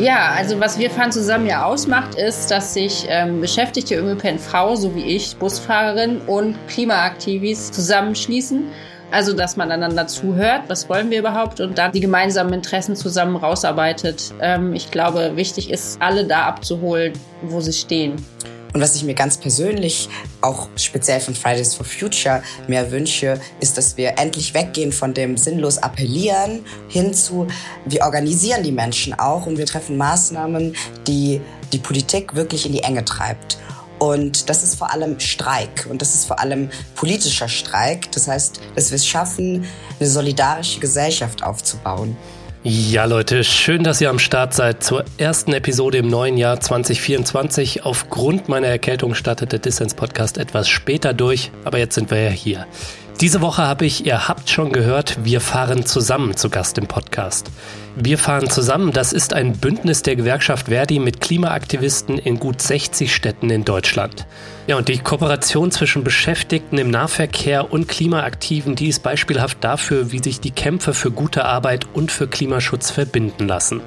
Ja, 0.00 0.32
also 0.34 0.58
was 0.60 0.78
wir 0.78 0.90
fahren 0.90 1.12
zusammen 1.12 1.46
ja 1.46 1.64
ausmacht, 1.66 2.14
ist, 2.14 2.50
dass 2.50 2.72
sich 2.72 3.04
ähm, 3.10 3.42
Beschäftigte 3.42 3.96
im 3.96 4.06
ÖPNV, 4.06 4.74
so 4.74 4.94
wie 4.94 5.02
ich, 5.02 5.36
Busfahrerin 5.36 6.22
und 6.22 6.56
Klimaaktivis 6.68 7.70
zusammenschließen. 7.70 8.64
Also, 9.10 9.34
dass 9.34 9.58
man 9.58 9.70
einander 9.70 10.06
zuhört, 10.06 10.62
was 10.68 10.88
wollen 10.88 11.10
wir 11.10 11.18
überhaupt 11.18 11.60
und 11.60 11.76
dann 11.76 11.92
die 11.92 12.00
gemeinsamen 12.00 12.54
Interessen 12.54 12.96
zusammen 12.96 13.36
rausarbeitet. 13.36 14.32
Ähm, 14.40 14.72
ich 14.72 14.90
glaube, 14.90 15.32
wichtig 15.34 15.70
ist, 15.70 16.00
alle 16.00 16.24
da 16.24 16.44
abzuholen, 16.44 17.12
wo 17.42 17.60
sie 17.60 17.74
stehen. 17.74 18.16
Und 18.72 18.80
was 18.80 18.94
ich 18.94 19.02
mir 19.02 19.14
ganz 19.14 19.36
persönlich 19.36 20.08
auch 20.40 20.68
speziell 20.76 21.20
von 21.20 21.34
Fridays 21.34 21.74
for 21.74 21.84
Future 21.84 22.42
mehr 22.68 22.90
wünsche, 22.90 23.40
ist, 23.60 23.76
dass 23.76 23.96
wir 23.96 24.18
endlich 24.18 24.54
weggehen 24.54 24.92
von 24.92 25.14
dem 25.14 25.36
sinnlos 25.36 25.78
appellieren 25.78 26.64
hin 26.88 27.12
zu, 27.14 27.46
wir 27.84 28.02
organisieren 28.02 28.62
die 28.62 28.72
Menschen 28.72 29.18
auch 29.18 29.46
und 29.46 29.58
wir 29.58 29.66
treffen 29.66 29.96
Maßnahmen, 29.96 30.76
die 31.06 31.40
die 31.72 31.78
Politik 31.78 32.34
wirklich 32.34 32.66
in 32.66 32.72
die 32.72 32.82
Enge 32.82 33.04
treibt. 33.04 33.58
Und 33.98 34.48
das 34.48 34.62
ist 34.62 34.76
vor 34.76 34.92
allem 34.92 35.20
Streik 35.20 35.86
und 35.90 36.00
das 36.00 36.14
ist 36.14 36.24
vor 36.24 36.40
allem 36.40 36.70
politischer 36.94 37.48
Streik. 37.48 38.10
Das 38.12 38.28
heißt, 38.28 38.60
dass 38.74 38.90
wir 38.90 38.96
es 38.96 39.06
schaffen, 39.06 39.66
eine 39.98 40.08
solidarische 40.08 40.80
Gesellschaft 40.80 41.42
aufzubauen. 41.42 42.16
Ja, 42.62 43.06
Leute, 43.06 43.42
schön, 43.42 43.84
dass 43.84 44.02
ihr 44.02 44.10
am 44.10 44.18
Start 44.18 44.52
seid 44.52 44.84
zur 44.84 45.06
ersten 45.16 45.54
Episode 45.54 45.96
im 45.96 46.08
neuen 46.08 46.36
Jahr 46.36 46.60
2024. 46.60 47.86
Aufgrund 47.86 48.50
meiner 48.50 48.66
Erkältung 48.66 49.14
startet 49.14 49.52
der 49.52 49.60
Dissens 49.60 49.94
Podcast 49.94 50.36
etwas 50.36 50.68
später 50.68 51.14
durch, 51.14 51.52
aber 51.64 51.78
jetzt 51.78 51.94
sind 51.94 52.10
wir 52.10 52.20
ja 52.20 52.28
hier. 52.28 52.66
Diese 53.20 53.42
Woche 53.42 53.62
habe 53.64 53.84
ich, 53.84 54.06
ihr 54.06 54.28
habt 54.28 54.48
schon 54.48 54.72
gehört, 54.72 55.18
wir 55.24 55.42
fahren 55.42 55.84
zusammen 55.84 56.38
zu 56.38 56.48
Gast 56.48 56.78
im 56.78 56.86
Podcast. 56.86 57.50
Wir 57.94 58.16
fahren 58.16 58.48
zusammen, 58.48 58.92
das 58.92 59.12
ist 59.12 59.34
ein 59.34 59.58
Bündnis 59.58 60.00
der 60.00 60.16
Gewerkschaft 60.16 60.68
Verdi 60.68 60.98
mit 60.98 61.20
Klimaaktivisten 61.20 62.16
in 62.16 62.40
gut 62.40 62.62
60 62.62 63.14
Städten 63.14 63.50
in 63.50 63.66
Deutschland. 63.66 64.26
Ja, 64.66 64.78
und 64.78 64.88
die 64.88 64.96
Kooperation 64.96 65.70
zwischen 65.70 66.02
Beschäftigten 66.02 66.78
im 66.78 66.90
Nahverkehr 66.90 67.70
und 67.70 67.88
Klimaaktiven, 67.88 68.74
die 68.74 68.88
ist 68.88 69.02
beispielhaft 69.02 69.58
dafür, 69.60 70.12
wie 70.12 70.22
sich 70.22 70.40
die 70.40 70.52
Kämpfe 70.52 70.94
für 70.94 71.10
gute 71.10 71.44
Arbeit 71.44 71.88
und 71.92 72.10
für 72.10 72.26
Klimaschutz 72.26 72.90
verbinden 72.90 73.46
lassen. 73.46 73.82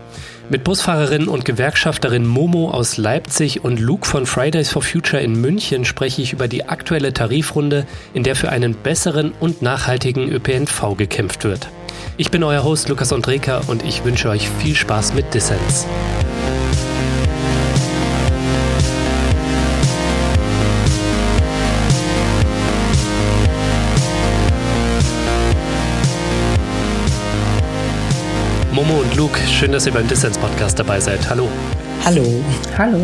Mit 0.50 0.66
Busfahrerin 0.66 1.30
und 1.30 1.46
Gewerkschafterin 1.46 2.28
Momo 2.28 2.70
aus 2.70 2.98
Leipzig 2.98 3.64
und 3.64 3.80
Luke 3.80 4.06
von 4.06 4.26
Fridays 4.26 4.70
for 4.70 4.82
Future 4.82 5.22
in 5.22 5.40
München 5.40 5.86
spreche 5.86 6.22
ich 6.22 6.34
über 6.34 6.50
die 6.50 6.66
aktuelle 6.66 7.14
Tarifrunde, 7.14 7.86
in 8.14 8.24
der 8.24 8.36
für 8.36 8.50
einen 8.50 8.76
besseren 8.76 9.32
und 9.40 9.62
nachhaltigen 9.62 10.30
ÖPNV 10.30 10.98
gekämpft 10.98 11.46
wird. 11.46 11.70
Ich 12.18 12.30
bin 12.30 12.44
euer 12.44 12.64
Host 12.64 12.90
Lukas 12.90 13.14
Andreka 13.14 13.62
und 13.68 13.84
ich 13.86 14.04
wünsche 14.04 14.30
euch 14.30 14.50
viel 14.50 14.76
Spaß 14.76 15.14
mit 15.14 15.34
Dissens. 15.34 15.88
Momo 28.94 29.06
und 29.06 29.16
Luke, 29.16 29.40
schön, 29.48 29.72
dass 29.72 29.88
ihr 29.88 29.92
beim 29.92 30.08
Dissens 30.08 30.38
Podcast 30.38 30.78
dabei 30.78 31.00
seid. 31.00 31.28
Hallo. 31.28 31.50
Hallo. 32.06 32.44
Hallo. 32.78 33.00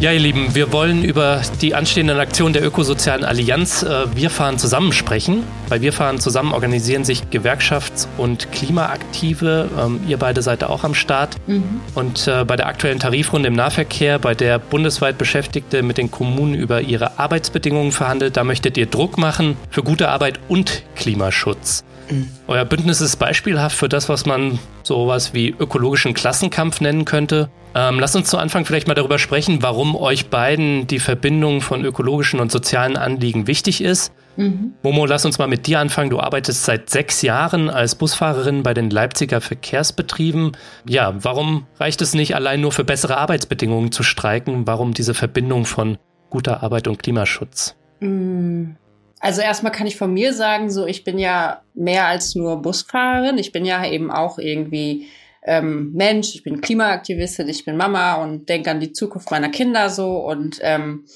Ja, 0.00 0.10
ihr 0.10 0.20
Lieben, 0.20 0.54
wir 0.54 0.72
wollen 0.72 1.04
über 1.04 1.42
die 1.60 1.74
anstehenden 1.74 2.18
Aktionen 2.18 2.54
der 2.54 2.64
Ökosozialen 2.64 3.22
Allianz 3.22 3.82
äh, 3.82 4.06
Wir 4.14 4.30
fahren 4.30 4.58
zusammen 4.58 4.92
sprechen. 4.92 5.44
Bei 5.68 5.82
Wir 5.82 5.92
fahren 5.92 6.18
zusammen 6.18 6.52
organisieren 6.52 7.04
sich 7.04 7.24
Gewerkschafts- 7.30 8.08
und 8.16 8.50
Klimaaktive. 8.52 9.68
Ähm, 9.78 10.00
ihr 10.08 10.16
beide 10.16 10.40
seid 10.40 10.62
da 10.62 10.68
auch 10.68 10.82
am 10.82 10.94
Start. 10.94 11.36
Mhm. 11.46 11.82
Und 11.94 12.26
äh, 12.26 12.46
bei 12.46 12.56
der 12.56 12.66
aktuellen 12.66 12.98
Tarifrunde 12.98 13.48
im 13.48 13.54
Nahverkehr, 13.54 14.18
bei 14.18 14.34
der 14.34 14.58
bundesweit 14.58 15.18
Beschäftigte 15.18 15.82
mit 15.82 15.98
den 15.98 16.10
Kommunen 16.10 16.54
über 16.54 16.80
ihre 16.80 17.18
Arbeitsbedingungen 17.18 17.92
verhandelt, 17.92 18.38
da 18.38 18.44
möchtet 18.44 18.78
ihr 18.78 18.86
Druck 18.86 19.18
machen 19.18 19.58
für 19.68 19.82
gute 19.82 20.08
Arbeit 20.08 20.40
und 20.48 20.84
Klimaschutz. 20.96 21.84
Mhm. 22.10 22.28
Euer 22.46 22.64
Bündnis 22.64 23.00
ist 23.00 23.16
beispielhaft 23.16 23.76
für 23.76 23.88
das, 23.88 24.08
was 24.08 24.26
man 24.26 24.58
sowas 24.92 25.32
wie 25.32 25.54
ökologischen 25.58 26.14
Klassenkampf 26.14 26.80
nennen 26.80 27.04
könnte. 27.04 27.50
Ähm, 27.74 27.98
lasst 27.98 28.14
uns 28.14 28.28
zu 28.28 28.36
Anfang 28.36 28.66
vielleicht 28.66 28.86
mal 28.86 28.94
darüber 28.94 29.18
sprechen, 29.18 29.62
warum 29.62 29.96
euch 29.96 30.28
beiden 30.28 30.86
die 30.86 30.98
Verbindung 30.98 31.62
von 31.62 31.84
ökologischen 31.84 32.38
und 32.38 32.52
sozialen 32.52 32.98
Anliegen 32.98 33.46
wichtig 33.46 33.82
ist. 33.82 34.12
Mhm. 34.36 34.74
Momo, 34.82 35.06
lass 35.06 35.24
uns 35.24 35.38
mal 35.38 35.48
mit 35.48 35.66
dir 35.66 35.80
anfangen. 35.80 36.10
Du 36.10 36.20
arbeitest 36.20 36.64
seit 36.64 36.90
sechs 36.90 37.22
Jahren 37.22 37.70
als 37.70 37.94
Busfahrerin 37.94 38.62
bei 38.62 38.74
den 38.74 38.90
Leipziger 38.90 39.40
Verkehrsbetrieben. 39.40 40.52
Ja, 40.86 41.14
warum 41.24 41.66
reicht 41.80 42.02
es 42.02 42.12
nicht 42.12 42.34
allein 42.34 42.60
nur 42.60 42.72
für 42.72 42.84
bessere 42.84 43.16
Arbeitsbedingungen 43.16 43.92
zu 43.92 44.02
streiken? 44.02 44.66
Warum 44.66 44.92
diese 44.92 45.14
Verbindung 45.14 45.64
von 45.64 45.96
guter 46.28 46.62
Arbeit 46.62 46.88
und 46.88 47.02
Klimaschutz? 47.02 47.74
Mhm. 48.00 48.76
Also 49.22 49.40
erstmal 49.40 49.70
kann 49.70 49.86
ich 49.86 49.96
von 49.96 50.12
mir 50.12 50.34
sagen, 50.34 50.68
so 50.68 50.84
ich 50.84 51.04
bin 51.04 51.16
ja 51.16 51.62
mehr 51.74 52.06
als 52.06 52.34
nur 52.34 52.60
Busfahrerin. 52.60 53.38
Ich 53.38 53.52
bin 53.52 53.64
ja 53.64 53.86
eben 53.86 54.10
auch 54.10 54.36
irgendwie 54.36 55.06
ähm, 55.44 55.92
Mensch, 55.92 56.34
ich 56.34 56.42
bin 56.42 56.60
Klimaaktivistin, 56.60 57.48
ich 57.48 57.64
bin 57.64 57.76
Mama 57.76 58.14
und 58.14 58.48
denke 58.48 58.72
an 58.72 58.80
die 58.80 58.92
Zukunft 58.92 59.30
meiner 59.30 59.48
Kinder 59.48 59.90
so 59.90 60.16
und 60.16 60.58
ähm, 60.62 61.06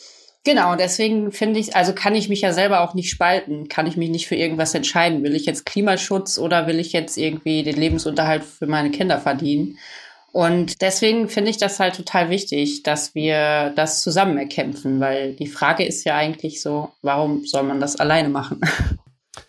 genau, 0.45 0.77
deswegen 0.77 1.33
finde 1.33 1.59
ich, 1.59 1.75
also 1.75 1.95
kann 1.95 2.15
ich 2.15 2.29
mich 2.29 2.43
ja 2.43 2.53
selber 2.53 2.83
auch 2.83 2.95
nicht 2.95 3.11
spalten, 3.11 3.69
kann 3.69 3.89
ich 3.89 3.97
mich 3.97 4.11
nicht 4.11 4.29
für 4.29 4.37
irgendwas 4.37 4.73
entscheiden. 4.75 5.25
Will 5.25 5.35
ich 5.35 5.45
jetzt 5.45 5.67
Klimaschutz 5.67 6.39
oder 6.39 6.69
will 6.69 6.79
ich 6.79 6.93
jetzt 6.93 7.17
irgendwie 7.19 7.65
den 7.65 7.77
Lebensunterhalt 7.77 8.45
für 8.45 8.69
meine 8.69 8.93
Kinder 8.93 9.19
verdienen? 9.19 9.79
Und 10.37 10.83
deswegen 10.83 11.31
finde 11.31 11.49
ich 11.49 11.57
das 11.57 11.81
halt 11.81 11.97
total 11.97 12.29
wichtig, 12.29 12.83
dass 12.83 13.15
wir 13.15 13.73
das 13.75 14.03
zusammen 14.03 14.37
erkämpfen, 14.37 15.01
weil 15.01 15.33
die 15.33 15.47
Frage 15.47 15.83
ist 15.83 16.05
ja 16.05 16.15
eigentlich 16.15 16.61
so, 16.61 16.91
warum 17.01 17.47
soll 17.47 17.63
man 17.63 17.81
das 17.81 17.97
alleine 17.97 18.29
machen? 18.29 18.61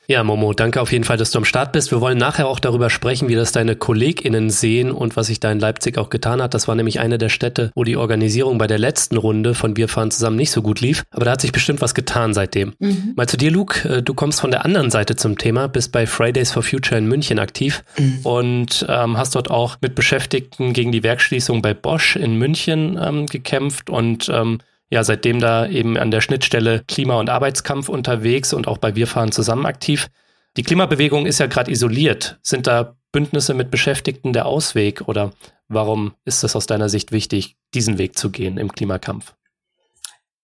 Ja, 0.09 0.23
Momo, 0.23 0.53
danke 0.53 0.79
auf 0.79 0.93
jeden 0.93 1.03
Fall, 1.03 1.17
dass 1.17 1.31
du 1.31 1.39
am 1.39 1.43
Start 1.43 1.73
bist. 1.73 1.91
Wir 1.91 1.99
wollen 1.99 2.17
nachher 2.17 2.47
auch 2.47 2.61
darüber 2.61 2.89
sprechen, 2.89 3.27
wie 3.27 3.35
das 3.35 3.51
deine 3.51 3.75
KollegInnen 3.75 4.49
sehen 4.49 4.89
und 4.89 5.17
was 5.17 5.27
sich 5.27 5.41
da 5.41 5.51
in 5.51 5.59
Leipzig 5.59 5.97
auch 5.97 6.09
getan 6.09 6.41
hat. 6.41 6.53
Das 6.53 6.69
war 6.69 6.75
nämlich 6.75 7.01
eine 7.01 7.17
der 7.17 7.27
Städte, 7.27 7.73
wo 7.75 7.83
die 7.83 7.97
Organisierung 7.97 8.57
bei 8.57 8.67
der 8.67 8.79
letzten 8.79 9.17
Runde 9.17 9.53
von 9.53 9.75
Wir 9.75 9.89
fahren 9.89 10.09
zusammen 10.09 10.37
nicht 10.37 10.51
so 10.51 10.61
gut 10.61 10.79
lief. 10.79 11.03
Aber 11.11 11.25
da 11.25 11.31
hat 11.31 11.41
sich 11.41 11.51
bestimmt 11.51 11.81
was 11.81 11.93
getan 11.93 12.33
seitdem. 12.33 12.73
Mhm. 12.79 13.15
Mal 13.17 13.27
zu 13.27 13.35
dir, 13.35 13.51
Luke. 13.51 13.97
Äh, 13.97 14.01
du 14.01 14.13
kommst 14.13 14.39
von 14.39 14.49
der 14.49 14.63
anderen 14.63 14.91
Seite 14.91 15.17
zum 15.17 15.37
Thema, 15.37 15.67
bist 15.67 15.91
bei 15.91 16.07
Fridays 16.07 16.53
for 16.53 16.63
Future 16.63 16.97
in 16.97 17.07
München 17.09 17.37
aktiv 17.37 17.83
mhm. 17.97 18.19
und 18.23 18.85
ähm, 18.87 19.17
hast 19.17 19.35
dort 19.35 19.51
auch 19.51 19.75
mit 19.81 19.93
Beschäftigten 19.93 20.71
gegen 20.71 20.93
die 20.93 21.03
Werkschließung 21.03 21.61
bei 21.61 21.73
Bosch 21.73 22.15
in 22.15 22.37
München 22.37 22.97
ähm, 22.97 23.25
gekämpft 23.25 23.89
und 23.89 24.29
ähm, 24.33 24.59
ja 24.89 25.03
seitdem 25.03 25.39
da 25.39 25.67
eben 25.67 25.97
an 25.97 26.11
der 26.11 26.21
Schnittstelle 26.21 26.83
Klima- 26.87 27.19
und 27.19 27.29
Arbeitskampf 27.29 27.89
unterwegs 27.89 28.53
und 28.53 28.67
auch 28.67 28.77
bei 28.77 28.95
Wir 28.95 29.07
fahren 29.07 29.31
zusammen 29.31 29.65
aktiv. 29.65 30.07
Die 30.55 30.63
Klimabewegung 30.63 31.25
ist 31.25 31.39
ja 31.39 31.47
gerade 31.47 31.71
isoliert. 31.71 32.39
Sind 32.41 32.67
da 32.67 32.95
Bündnisse 33.11 33.53
mit 33.53 33.71
Beschäftigten 33.71 34.33
der 34.33 34.45
Ausweg 34.45 35.07
oder 35.07 35.33
warum 35.67 36.13
ist 36.25 36.43
es 36.43 36.55
aus 36.55 36.65
deiner 36.65 36.89
Sicht 36.89 37.11
wichtig, 37.11 37.55
diesen 37.73 37.97
Weg 37.97 38.17
zu 38.17 38.31
gehen 38.31 38.57
im 38.57 38.71
Klimakampf? 38.71 39.33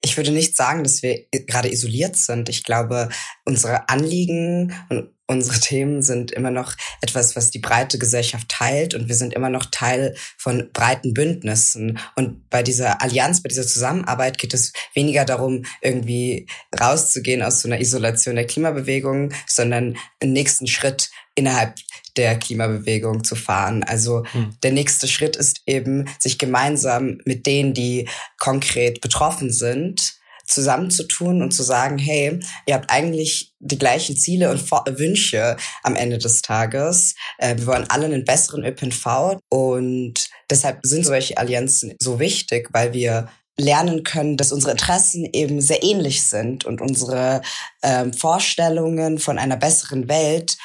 Ich 0.01 0.17
würde 0.17 0.31
nicht 0.31 0.55
sagen, 0.57 0.83
dass 0.83 1.01
wir 1.01 1.25
gerade 1.31 1.71
isoliert 1.71 2.17
sind. 2.17 2.49
Ich 2.49 2.63
glaube, 2.63 3.09
unsere 3.45 3.87
Anliegen 3.87 4.73
und 4.89 5.09
unsere 5.33 5.59
Themen 5.59 6.01
sind 6.01 6.31
immer 6.31 6.51
noch 6.51 6.73
etwas, 7.01 7.35
was 7.35 7.51
die 7.51 7.59
breite 7.59 7.99
Gesellschaft 7.99 8.47
teilt 8.49 8.93
und 8.93 9.09
wir 9.09 9.15
sind 9.15 9.33
immer 9.33 9.49
noch 9.49 9.65
Teil 9.65 10.15
von 10.37 10.69
breiten 10.71 11.13
Bündnissen. 11.13 11.99
Und 12.15 12.49
bei 12.49 12.63
dieser 12.63 13.01
Allianz, 13.01 13.43
bei 13.43 13.49
dieser 13.49 13.67
Zusammenarbeit 13.67 14.37
geht 14.37 14.53
es 14.53 14.71
weniger 14.93 15.25
darum, 15.25 15.65
irgendwie 15.81 16.47
rauszugehen 16.79 17.41
aus 17.41 17.61
so 17.61 17.67
einer 17.67 17.81
Isolation 17.81 18.35
der 18.35 18.47
Klimabewegung, 18.47 19.33
sondern 19.47 19.97
einen 20.21 20.33
nächsten 20.33 20.67
Schritt 20.67 21.09
innerhalb 21.35 21.75
der 22.15 22.37
Klimabewegung 22.37 23.23
zu 23.23 23.35
fahren. 23.35 23.83
Also 23.83 24.23
hm. 24.31 24.55
der 24.61 24.71
nächste 24.71 25.07
Schritt 25.07 25.35
ist 25.35 25.61
eben, 25.65 26.07
sich 26.19 26.37
gemeinsam 26.37 27.17
mit 27.25 27.45
denen, 27.47 27.73
die 27.73 28.07
konkret 28.37 29.01
betroffen 29.01 29.51
sind, 29.51 30.19
zusammenzutun 30.45 31.41
und 31.41 31.51
zu 31.51 31.63
sagen, 31.63 31.97
hey, 31.97 32.39
ihr 32.65 32.75
habt 32.75 32.89
eigentlich 32.89 33.53
die 33.59 33.77
gleichen 33.77 34.17
Ziele 34.17 34.51
und 34.51 34.71
Wünsche 34.71 35.57
am 35.83 35.95
Ende 35.95 36.17
des 36.17 36.41
Tages. 36.41 37.15
Äh, 37.37 37.57
wir 37.57 37.67
wollen 37.67 37.89
alle 37.89 38.05
einen 38.05 38.25
besseren 38.25 38.63
ÖPNV 38.63 39.39
und 39.49 40.29
deshalb 40.49 40.79
sind 40.83 41.05
solche 41.05 41.37
Allianzen 41.37 41.95
so 41.99 42.19
wichtig, 42.19 42.69
weil 42.73 42.93
wir 42.93 43.29
lernen 43.57 44.03
können, 44.03 44.37
dass 44.37 44.51
unsere 44.51 44.71
Interessen 44.71 45.27
eben 45.31 45.61
sehr 45.61 45.83
ähnlich 45.83 46.23
sind 46.23 46.65
und 46.65 46.81
unsere 46.81 47.41
ähm, 47.83 48.11
Vorstellungen 48.13 49.19
von 49.19 49.37
einer 49.37 49.57
besseren 49.57 50.07
Welt 50.09 50.57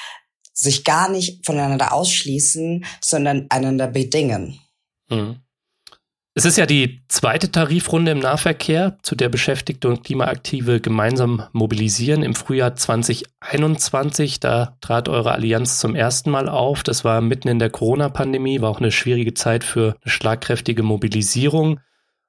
sich 0.54 0.84
gar 0.84 1.08
nicht 1.08 1.44
voneinander 1.46 1.92
ausschließen, 1.92 2.84
sondern 3.00 3.46
einander 3.50 3.86
bedingen. 3.86 4.58
Mhm. 5.08 5.40
Es 6.38 6.44
ist 6.44 6.56
ja 6.56 6.66
die 6.66 7.00
zweite 7.08 7.50
Tarifrunde 7.50 8.12
im 8.12 8.20
Nahverkehr, 8.20 8.96
zu 9.02 9.16
der 9.16 9.28
Beschäftigte 9.28 9.88
und 9.88 10.04
Klimaaktive 10.04 10.80
gemeinsam 10.80 11.42
mobilisieren. 11.50 12.22
Im 12.22 12.36
Frühjahr 12.36 12.76
2021, 12.76 14.38
da 14.38 14.76
trat 14.80 15.08
eure 15.08 15.32
Allianz 15.32 15.80
zum 15.80 15.96
ersten 15.96 16.30
Mal 16.30 16.48
auf. 16.48 16.84
Das 16.84 17.04
war 17.04 17.20
mitten 17.22 17.48
in 17.48 17.58
der 17.58 17.70
Corona-Pandemie, 17.70 18.60
war 18.60 18.70
auch 18.70 18.78
eine 18.78 18.92
schwierige 18.92 19.34
Zeit 19.34 19.64
für 19.64 19.96
eine 20.00 20.12
schlagkräftige 20.12 20.84
Mobilisierung. 20.84 21.80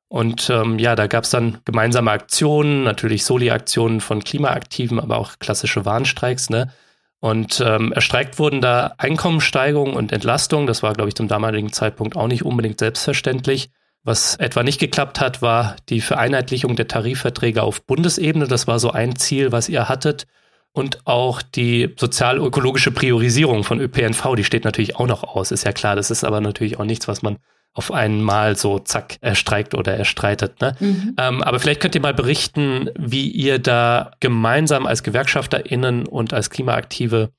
Und 0.07 0.49
ähm, 0.49 0.79
ja, 0.79 0.95
da 0.95 1.05
gab 1.05 1.25
es 1.25 1.29
dann 1.29 1.59
gemeinsame 1.65 2.09
Aktionen, 2.09 2.81
natürlich 2.81 3.23
Soli-Aktionen 3.23 4.01
von 4.01 4.23
Klimaaktiven, 4.23 4.99
aber 4.99 5.19
auch 5.19 5.37
klassische 5.37 5.85
Warnstreiks. 5.85 6.49
Ne? 6.49 6.73
Und 7.19 7.63
ähm, 7.63 7.91
erstreikt 7.91 8.39
wurden 8.39 8.59
da 8.59 8.95
Einkommensteigerungen 8.97 9.93
und 9.93 10.11
Entlastungen. 10.11 10.65
Das 10.65 10.81
war, 10.81 10.93
glaube 10.93 11.09
ich, 11.09 11.15
zum 11.15 11.27
damaligen 11.27 11.71
Zeitpunkt 11.71 12.15
auch 12.15 12.27
nicht 12.27 12.43
unbedingt 12.43 12.79
selbstverständlich. 12.79 13.69
Was 14.09 14.37
etwa 14.37 14.63
nicht 14.63 14.79
geklappt 14.79 15.19
hat, 15.19 15.43
war 15.43 15.75
die 15.89 16.01
Vereinheitlichung 16.01 16.75
der 16.75 16.87
Tarifverträge 16.87 17.61
auf 17.61 17.83
Bundesebene. 17.83 18.47
Das 18.47 18.65
war 18.65 18.79
so 18.79 18.89
ein 18.89 19.15
Ziel, 19.17 19.51
was 19.51 19.69
ihr 19.69 19.87
hattet. 19.87 20.25
Und 20.71 21.05
auch 21.05 21.43
die 21.43 21.93
sozial-ökologische 21.95 22.89
Priorisierung 22.89 23.63
von 23.63 23.79
ÖPNV, 23.79 24.33
die 24.35 24.43
steht 24.43 24.65
natürlich 24.65 24.95
auch 24.95 25.05
noch 25.05 25.23
aus, 25.23 25.51
ist 25.51 25.63
ja 25.63 25.73
klar. 25.73 25.95
Das 25.95 26.09
ist 26.09 26.23
aber 26.23 26.41
natürlich 26.41 26.79
auch 26.79 26.85
nichts, 26.85 27.07
was 27.07 27.21
man 27.21 27.37
auf 27.75 27.91
einmal 27.91 28.55
so 28.55 28.79
zack 28.79 29.17
erstreikt 29.21 29.75
oder 29.75 29.95
erstreitet. 29.95 30.59
Ne? 30.59 30.75
Mhm. 30.79 31.13
Ähm, 31.19 31.43
aber 31.43 31.59
vielleicht 31.59 31.79
könnt 31.79 31.93
ihr 31.93 32.01
mal 32.01 32.15
berichten, 32.15 32.89
wie 32.97 33.29
ihr 33.29 33.59
da 33.59 34.13
gemeinsam 34.19 34.87
als 34.87 35.03
GewerkschafterInnen 35.03 36.07
und 36.07 36.33
als 36.33 36.49
Klimaaktive 36.49 37.29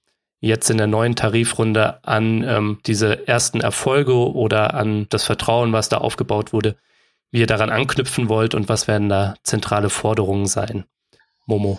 jetzt 0.40 0.70
in 0.70 0.78
der 0.78 0.86
neuen 0.86 1.16
Tarifrunde 1.16 2.04
an 2.04 2.42
ähm, 2.42 2.78
diese 2.86 3.28
ersten 3.28 3.60
Erfolge 3.60 4.14
oder 4.14 4.74
an 4.74 5.06
das 5.10 5.24
Vertrauen, 5.24 5.72
was 5.72 5.88
da 5.88 5.98
aufgebaut 5.98 6.52
wurde, 6.52 6.76
wie 7.30 7.40
ihr 7.40 7.46
daran 7.46 7.70
anknüpfen 7.70 8.28
wollt 8.28 8.54
und 8.54 8.68
was 8.68 8.88
werden 8.88 9.08
da 9.08 9.34
zentrale 9.42 9.90
Forderungen 9.90 10.46
sein? 10.46 10.84
Momo. 11.46 11.78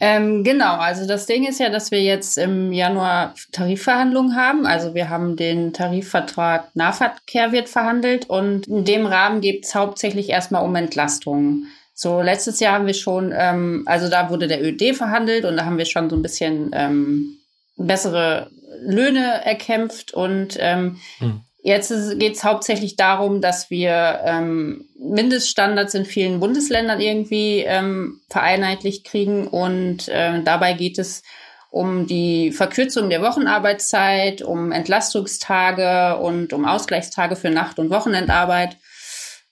Ähm, 0.00 0.42
genau, 0.42 0.76
also 0.76 1.06
das 1.06 1.26
Ding 1.26 1.46
ist 1.46 1.60
ja, 1.60 1.70
dass 1.70 1.90
wir 1.90 2.02
jetzt 2.02 2.36
im 2.36 2.72
Januar 2.72 3.34
Tarifverhandlungen 3.52 4.34
haben. 4.34 4.66
Also 4.66 4.94
wir 4.94 5.08
haben 5.08 5.36
den 5.36 5.72
Tarifvertrag 5.72 6.74
Nahverkehr 6.74 7.52
wird 7.52 7.68
verhandelt 7.68 8.28
und 8.28 8.66
in 8.66 8.84
dem 8.84 9.06
Rahmen 9.06 9.40
geht 9.40 9.64
es 9.64 9.74
hauptsächlich 9.74 10.30
erstmal 10.30 10.64
um 10.64 10.74
Entlastungen. 10.74 11.68
So, 11.94 12.22
letztes 12.22 12.58
Jahr 12.58 12.74
haben 12.74 12.86
wir 12.86 12.94
schon, 12.94 13.32
ähm, 13.36 13.84
also 13.86 14.10
da 14.10 14.28
wurde 14.30 14.48
der 14.48 14.64
ÖD 14.64 14.96
verhandelt 14.96 15.44
und 15.44 15.56
da 15.56 15.64
haben 15.64 15.78
wir 15.78 15.84
schon 15.84 16.10
so 16.10 16.16
ein 16.16 16.22
bisschen 16.22 16.70
ähm, 16.74 17.38
bessere 17.76 18.50
Löhne 18.80 19.44
erkämpft 19.44 20.12
und 20.12 20.56
ähm, 20.60 21.00
hm. 21.18 21.40
Jetzt 21.66 21.90
geht 22.18 22.34
es 22.34 22.44
hauptsächlich 22.44 22.94
darum, 22.94 23.40
dass 23.40 23.70
wir 23.70 24.20
ähm, 24.22 24.84
Mindeststandards 24.98 25.94
in 25.94 26.04
vielen 26.04 26.38
Bundesländern 26.38 27.00
irgendwie 27.00 27.60
ähm, 27.60 28.20
vereinheitlicht 28.28 29.06
kriegen 29.06 29.46
und 29.46 30.06
äh, 30.08 30.42
dabei 30.42 30.74
geht 30.74 30.98
es 30.98 31.22
um 31.70 32.06
die 32.06 32.52
Verkürzung 32.52 33.08
der 33.08 33.22
Wochenarbeitszeit, 33.22 34.42
um 34.42 34.72
Entlastungstage 34.72 36.18
und 36.18 36.52
um 36.52 36.66
Ausgleichstage 36.66 37.34
für 37.34 37.48
Nacht- 37.48 37.78
und 37.78 37.88
Wochenendarbeit. 37.88 38.76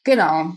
Genau. 0.04 0.56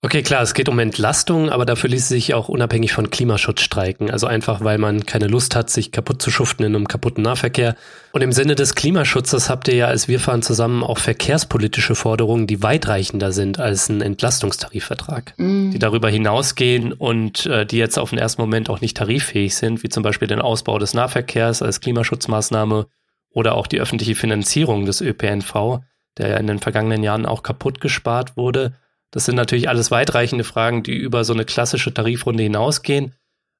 Okay, 0.00 0.22
klar, 0.22 0.42
es 0.42 0.54
geht 0.54 0.68
um 0.68 0.78
Entlastung, 0.78 1.50
aber 1.50 1.66
dafür 1.66 1.90
ließ 1.90 2.06
sich 2.06 2.32
auch 2.32 2.48
unabhängig 2.48 2.92
von 2.92 3.10
Klimaschutz 3.10 3.62
streiken. 3.62 4.08
Also 4.08 4.28
einfach, 4.28 4.62
weil 4.62 4.78
man 4.78 5.04
keine 5.04 5.26
Lust 5.26 5.56
hat, 5.56 5.70
sich 5.70 5.90
kaputt 5.90 6.22
zu 6.22 6.30
schuften 6.30 6.64
in 6.64 6.76
einem 6.76 6.86
kaputten 6.86 7.24
Nahverkehr. 7.24 7.74
Und 8.12 8.22
im 8.22 8.30
Sinne 8.30 8.54
des 8.54 8.76
Klimaschutzes 8.76 9.50
habt 9.50 9.66
ihr 9.66 9.74
ja 9.74 9.86
als 9.86 10.06
Wir 10.06 10.20
fahren 10.20 10.42
zusammen 10.42 10.84
auch 10.84 10.98
verkehrspolitische 10.98 11.96
Forderungen, 11.96 12.46
die 12.46 12.62
weitreichender 12.62 13.32
sind 13.32 13.58
als 13.58 13.88
ein 13.88 14.00
Entlastungstarifvertrag, 14.00 15.34
mhm. 15.36 15.72
die 15.72 15.80
darüber 15.80 16.08
hinausgehen 16.08 16.92
und 16.92 17.46
äh, 17.46 17.66
die 17.66 17.78
jetzt 17.78 17.98
auf 17.98 18.10
den 18.10 18.20
ersten 18.20 18.40
Moment 18.40 18.70
auch 18.70 18.80
nicht 18.80 18.96
tariffähig 18.96 19.56
sind, 19.56 19.82
wie 19.82 19.88
zum 19.88 20.04
Beispiel 20.04 20.28
den 20.28 20.40
Ausbau 20.40 20.78
des 20.78 20.94
Nahverkehrs 20.94 21.60
als 21.62 21.80
Klimaschutzmaßnahme 21.80 22.86
oder 23.30 23.56
auch 23.56 23.66
die 23.66 23.80
öffentliche 23.80 24.14
Finanzierung 24.14 24.86
des 24.86 25.00
ÖPNV 25.00 25.80
der 26.18 26.28
ja 26.28 26.36
in 26.36 26.46
den 26.46 26.58
vergangenen 26.58 27.02
Jahren 27.02 27.26
auch 27.26 27.42
kaputt 27.42 27.80
gespart 27.80 28.36
wurde. 28.36 28.74
Das 29.10 29.24
sind 29.24 29.36
natürlich 29.36 29.68
alles 29.68 29.90
weitreichende 29.90 30.44
Fragen, 30.44 30.82
die 30.82 30.96
über 30.96 31.24
so 31.24 31.32
eine 31.32 31.44
klassische 31.44 31.94
Tarifrunde 31.94 32.42
hinausgehen. 32.42 33.14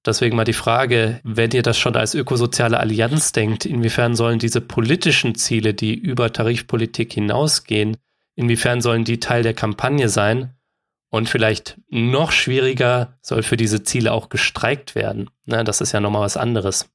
Deswegen 0.05 0.37
mal 0.37 0.45
die 0.45 0.53
Frage, 0.53 1.21
wenn 1.25 1.51
ihr 1.51 1.63
das 1.63 1.79
schon 1.79 1.97
als 1.97 2.15
ökosoziale 2.15 2.79
Allianz 2.79 3.33
denkt, 3.33 3.67
inwiefern 3.67 4.15
sollen 4.15 4.39
diese 4.39 4.61
politischen 4.61 5.35
Ziele, 5.35 5.75
die 5.75 5.95
über 5.95 6.33
Tarifpolitik 6.33 7.13
hinausgehen, 7.13 7.97
inwiefern 8.35 8.81
sollen 8.81 9.05
die 9.05 9.21
Teil 9.21 9.43
der 9.43 9.55
Kampagne 9.55 10.09
sein? 10.09 10.55
Und 11.11 11.29
vielleicht 11.29 11.81
noch 11.89 12.33
schwieriger 12.33 13.19
soll 13.23 13.43
für 13.43 13.57
diese 13.57 13.83
Ziele 13.83 14.13
auch 14.13 14.29
gestreikt 14.29 14.95
werden. 14.95 15.31
Na, 15.47 15.65
das 15.65 15.81
ist 15.81 15.93
ja 15.93 16.01
nochmal 16.01 16.23
was 16.23 16.37
anderes. 16.37 16.91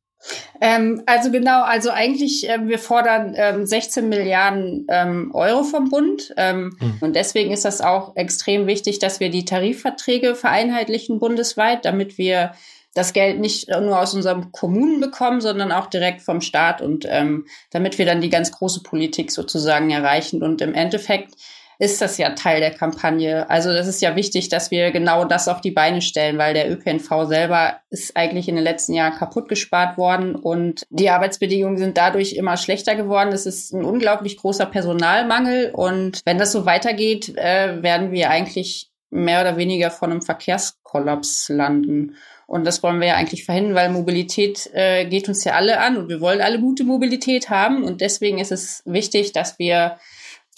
Ähm, 0.61 1.03
also 1.05 1.31
genau, 1.31 1.63
also 1.63 1.89
eigentlich, 1.89 2.49
äh, 2.49 2.67
wir 2.67 2.79
fordern 2.79 3.33
ähm, 3.35 3.65
16 3.65 4.07
Milliarden 4.07 4.87
ähm, 4.89 5.31
Euro 5.33 5.63
vom 5.63 5.89
Bund. 5.89 6.33
Mhm. 6.37 6.97
Und 7.01 7.15
deswegen 7.15 7.51
ist 7.51 7.65
das 7.65 7.81
auch 7.81 8.15
extrem 8.15 8.67
wichtig, 8.67 8.99
dass 8.99 9.19
wir 9.19 9.29
die 9.29 9.45
Tarifverträge 9.45 10.35
vereinheitlichen 10.35 11.19
bundesweit, 11.19 11.85
damit 11.85 12.17
wir 12.17 12.53
das 12.93 13.13
Geld 13.13 13.39
nicht 13.39 13.69
nur 13.69 13.99
aus 13.99 14.13
unseren 14.13 14.51
Kommunen 14.51 14.99
bekommen, 14.99 15.41
sondern 15.41 15.71
auch 15.71 15.87
direkt 15.87 16.21
vom 16.21 16.41
Staat 16.41 16.81
und 16.81 17.05
ähm, 17.09 17.47
damit 17.71 17.97
wir 17.97 18.05
dann 18.05 18.21
die 18.21 18.29
ganz 18.29 18.51
große 18.51 18.83
Politik 18.83 19.31
sozusagen 19.31 19.89
erreichen. 19.89 20.43
Und 20.43 20.61
im 20.61 20.75
Endeffekt 20.75 21.33
ist 21.79 22.01
das 22.01 22.17
ja 22.17 22.31
Teil 22.31 22.59
der 22.59 22.71
Kampagne. 22.71 23.49
Also 23.49 23.73
das 23.73 23.87
ist 23.87 24.01
ja 24.01 24.15
wichtig, 24.15 24.49
dass 24.49 24.71
wir 24.71 24.91
genau 24.91 25.25
das 25.25 25.47
auf 25.47 25.61
die 25.61 25.71
Beine 25.71 26.01
stellen, 26.01 26.37
weil 26.37 26.53
der 26.53 26.71
ÖPNV 26.71 27.25
selber 27.25 27.77
ist 27.89 28.15
eigentlich 28.15 28.47
in 28.47 28.55
den 28.55 28.63
letzten 28.63 28.93
Jahren 28.93 29.15
kaputt 29.15 29.49
gespart 29.49 29.97
worden 29.97 30.35
und 30.35 30.83
die 30.89 31.09
Arbeitsbedingungen 31.09 31.77
sind 31.77 31.97
dadurch 31.97 32.33
immer 32.33 32.57
schlechter 32.57 32.95
geworden. 32.95 33.33
Es 33.33 33.45
ist 33.45 33.73
ein 33.73 33.83
unglaublich 33.83 34.37
großer 34.37 34.65
Personalmangel 34.65 35.71
und 35.73 36.21
wenn 36.25 36.37
das 36.37 36.51
so 36.51 36.65
weitergeht, 36.65 37.35
äh, 37.37 37.81
werden 37.81 38.11
wir 38.11 38.29
eigentlich 38.29 38.89
mehr 39.09 39.41
oder 39.41 39.57
weniger 39.57 39.91
von 39.91 40.11
einem 40.11 40.21
Verkehrskollaps 40.21 41.49
landen. 41.49 42.15
Und 42.45 42.65
das 42.65 42.83
wollen 42.83 42.99
wir 42.99 43.07
ja 43.07 43.15
eigentlich 43.15 43.45
verhindern, 43.45 43.75
weil 43.75 43.89
Mobilität 43.89 44.69
äh, 44.73 45.05
geht 45.05 45.29
uns 45.29 45.43
ja 45.43 45.53
alle 45.53 45.79
an 45.79 45.97
und 45.97 46.09
wir 46.09 46.19
wollen 46.19 46.41
alle 46.41 46.59
gute 46.59 46.83
Mobilität 46.83 47.49
haben. 47.49 47.83
Und 47.83 48.01
deswegen 48.01 48.37
ist 48.37 48.51
es 48.51 48.83
wichtig, 48.85 49.31
dass 49.31 49.59
wir 49.59 49.97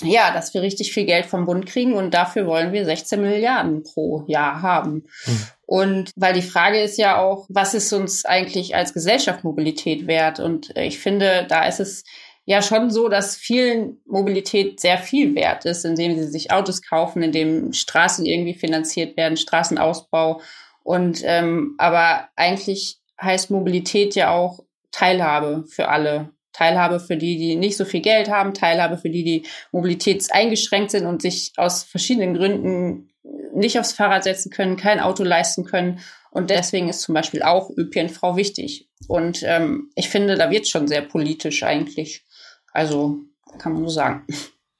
ja, 0.04 0.32
dass 0.34 0.54
wir 0.54 0.62
richtig 0.62 0.94
viel 0.94 1.06
Geld 1.06 1.26
vom 1.26 1.46
Bund 1.46 1.66
kriegen 1.66 1.94
und 1.94 2.14
dafür 2.14 2.48
wollen 2.48 2.74
wir 2.74 2.86
16 2.86 3.22
Milliarden 3.22 3.84
pro 3.84 4.26
Jahr 4.28 4.62
haben. 4.62 5.06
Hm. 5.24 5.40
Und 5.66 6.12
weil 6.16 6.34
die 6.34 6.42
Frage 6.42 6.82
ist 6.82 6.98
ja 6.98 7.18
auch, 7.18 7.46
was 7.50 7.74
ist 7.74 7.92
uns 7.94 8.26
eigentlich 8.26 8.76
als 8.76 8.94
Gesellschaft 8.94 9.44
Mobilität 9.44 10.06
wert? 10.06 10.40
Und 10.40 10.76
ich 10.76 11.00
finde, 11.00 11.46
da 11.48 11.66
ist 11.66 11.80
es 11.80 12.04
ja 12.46 12.62
schon 12.62 12.92
so, 12.92 13.10
dass 13.10 13.36
vielen 13.36 13.98
Mobilität 14.06 14.80
sehr 14.80 14.98
viel 14.98 15.34
wert 15.34 15.66
ist, 15.66 15.86
indem 15.86 16.16
sie 16.16 16.28
sich 16.28 16.52
Autos 16.52 16.82
kaufen, 16.82 17.24
indem 17.24 17.74
Straßen 17.74 18.26
irgendwie 18.26 18.54
finanziert 18.54 19.18
werden, 19.18 19.38
Straßenausbau. 19.38 20.42
Und 20.84 21.22
ähm, 21.24 21.74
aber 21.78 22.30
eigentlich 22.36 23.00
heißt 23.20 23.50
Mobilität 23.50 24.14
ja 24.14 24.32
auch 24.32 24.60
Teilhabe 24.92 25.66
für 25.68 25.90
alle. 25.90 26.30
Teilhabe 26.56 27.00
für 27.00 27.18
die, 27.18 27.38
die 27.38 27.56
nicht 27.56 27.76
so 27.76 27.84
viel 27.84 28.02
Geld 28.02 28.30
haben, 28.30 28.54
Teilhabe 28.54 28.98
für 28.98 29.10
die, 29.10 29.24
die 29.24 29.44
mobilitätseingeschränkt 29.72 30.92
sind 30.92 31.06
und 31.06 31.22
sich 31.22 31.52
aus 31.58 31.84
verschiedenen 31.84 32.34
Gründen 32.34 33.10
nicht 33.54 33.78
aufs 33.78 33.92
Fahrrad 33.92 34.24
setzen 34.24 34.52
können, 34.52 34.78
kein 34.78 35.00
Auto 35.00 35.24
leisten 35.24 35.66
können. 35.66 36.00
Und 36.32 36.50
deswegen 36.50 36.90
ist 36.90 37.02
zum 37.02 37.14
Beispiel 37.14 37.44
auch 37.44 37.70
ÖPNV 37.76 38.36
wichtig. 38.36 38.90
Und 39.08 39.44
ähm, 39.44 39.90
ich 39.96 40.10
finde, 40.10 40.36
da 40.36 40.50
wird 40.50 40.68
schon 40.68 40.88
sehr 40.88 41.02
politisch 41.02 41.64
eigentlich. 41.64 42.26
Also 42.72 43.20
kann 43.58 43.74
man 43.74 43.82
nur 43.82 43.92
sagen. 43.92 44.26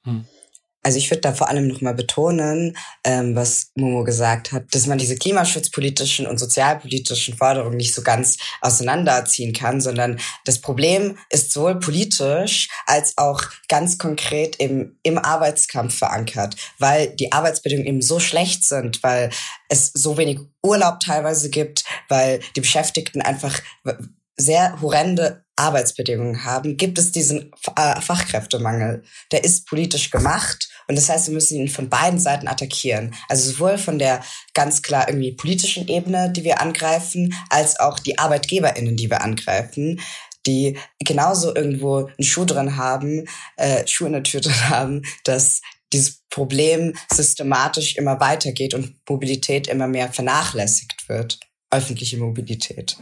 Hm. 0.04 0.24
Also 0.86 0.98
ich 0.98 1.10
würde 1.10 1.22
da 1.22 1.32
vor 1.32 1.48
allem 1.48 1.66
nochmal 1.66 1.94
betonen, 1.94 2.76
ähm, 3.02 3.34
was 3.34 3.72
Momo 3.74 4.04
gesagt 4.04 4.52
hat, 4.52 4.72
dass 4.72 4.86
man 4.86 4.98
diese 4.98 5.16
klimaschutzpolitischen 5.16 6.28
und 6.28 6.38
sozialpolitischen 6.38 7.36
Forderungen 7.36 7.76
nicht 7.76 7.92
so 7.92 8.02
ganz 8.02 8.36
auseinanderziehen 8.60 9.52
kann, 9.52 9.80
sondern 9.80 10.20
das 10.44 10.60
Problem 10.60 11.18
ist 11.28 11.50
sowohl 11.50 11.80
politisch 11.80 12.68
als 12.86 13.18
auch 13.18 13.42
ganz 13.68 13.98
konkret 13.98 14.54
im, 14.60 14.96
im 15.02 15.18
Arbeitskampf 15.18 15.98
verankert, 15.98 16.54
weil 16.78 17.16
die 17.16 17.32
Arbeitsbedingungen 17.32 17.88
eben 17.88 18.00
so 18.00 18.20
schlecht 18.20 18.62
sind, 18.62 19.02
weil 19.02 19.30
es 19.68 19.90
so 19.92 20.16
wenig 20.16 20.38
Urlaub 20.62 21.00
teilweise 21.00 21.50
gibt, 21.50 21.82
weil 22.08 22.38
die 22.54 22.60
Beschäftigten 22.60 23.22
einfach 23.22 23.60
sehr 24.36 24.80
horrende 24.80 25.45
Arbeitsbedingungen 25.56 26.44
haben, 26.44 26.76
gibt 26.76 26.98
es 26.98 27.12
diesen 27.12 27.52
äh, 27.76 28.00
Fachkräftemangel. 28.00 29.02
Der 29.32 29.44
ist 29.44 29.66
politisch 29.66 30.10
gemacht 30.10 30.68
und 30.88 30.96
das 30.96 31.08
heißt, 31.08 31.26
wir 31.28 31.34
müssen 31.34 31.58
ihn 31.58 31.68
von 31.68 31.88
beiden 31.88 32.18
Seiten 32.18 32.48
attackieren. 32.48 33.14
Also 33.28 33.50
sowohl 33.50 33.78
von 33.78 33.98
der 33.98 34.22
ganz 34.54 34.82
klar 34.82 35.08
irgendwie 35.08 35.32
politischen 35.32 35.88
Ebene, 35.88 36.30
die 36.30 36.44
wir 36.44 36.60
angreifen, 36.60 37.34
als 37.50 37.80
auch 37.80 37.98
die 37.98 38.18
ArbeitgeberInnen, 38.18 38.96
die 38.96 39.10
wir 39.10 39.22
angreifen 39.22 40.00
die 40.46 40.78
genauso 41.00 41.54
irgendwo 41.54 42.06
einen 42.06 42.22
Schuh 42.22 42.44
drin 42.44 42.76
haben, 42.76 43.24
äh, 43.56 43.86
Schuh 43.86 44.06
in 44.06 44.12
der 44.12 44.22
Tür 44.22 44.40
drin 44.40 44.68
haben, 44.68 45.02
dass 45.24 45.60
dieses 45.92 46.22
Problem 46.30 46.94
systematisch 47.12 47.96
immer 47.96 48.20
weitergeht 48.20 48.74
und 48.74 48.96
Mobilität 49.08 49.66
immer 49.66 49.88
mehr 49.88 50.12
vernachlässigt 50.12 51.08
wird. 51.08 51.40
Öffentliche 51.70 52.18
Mobilität. 52.18 52.96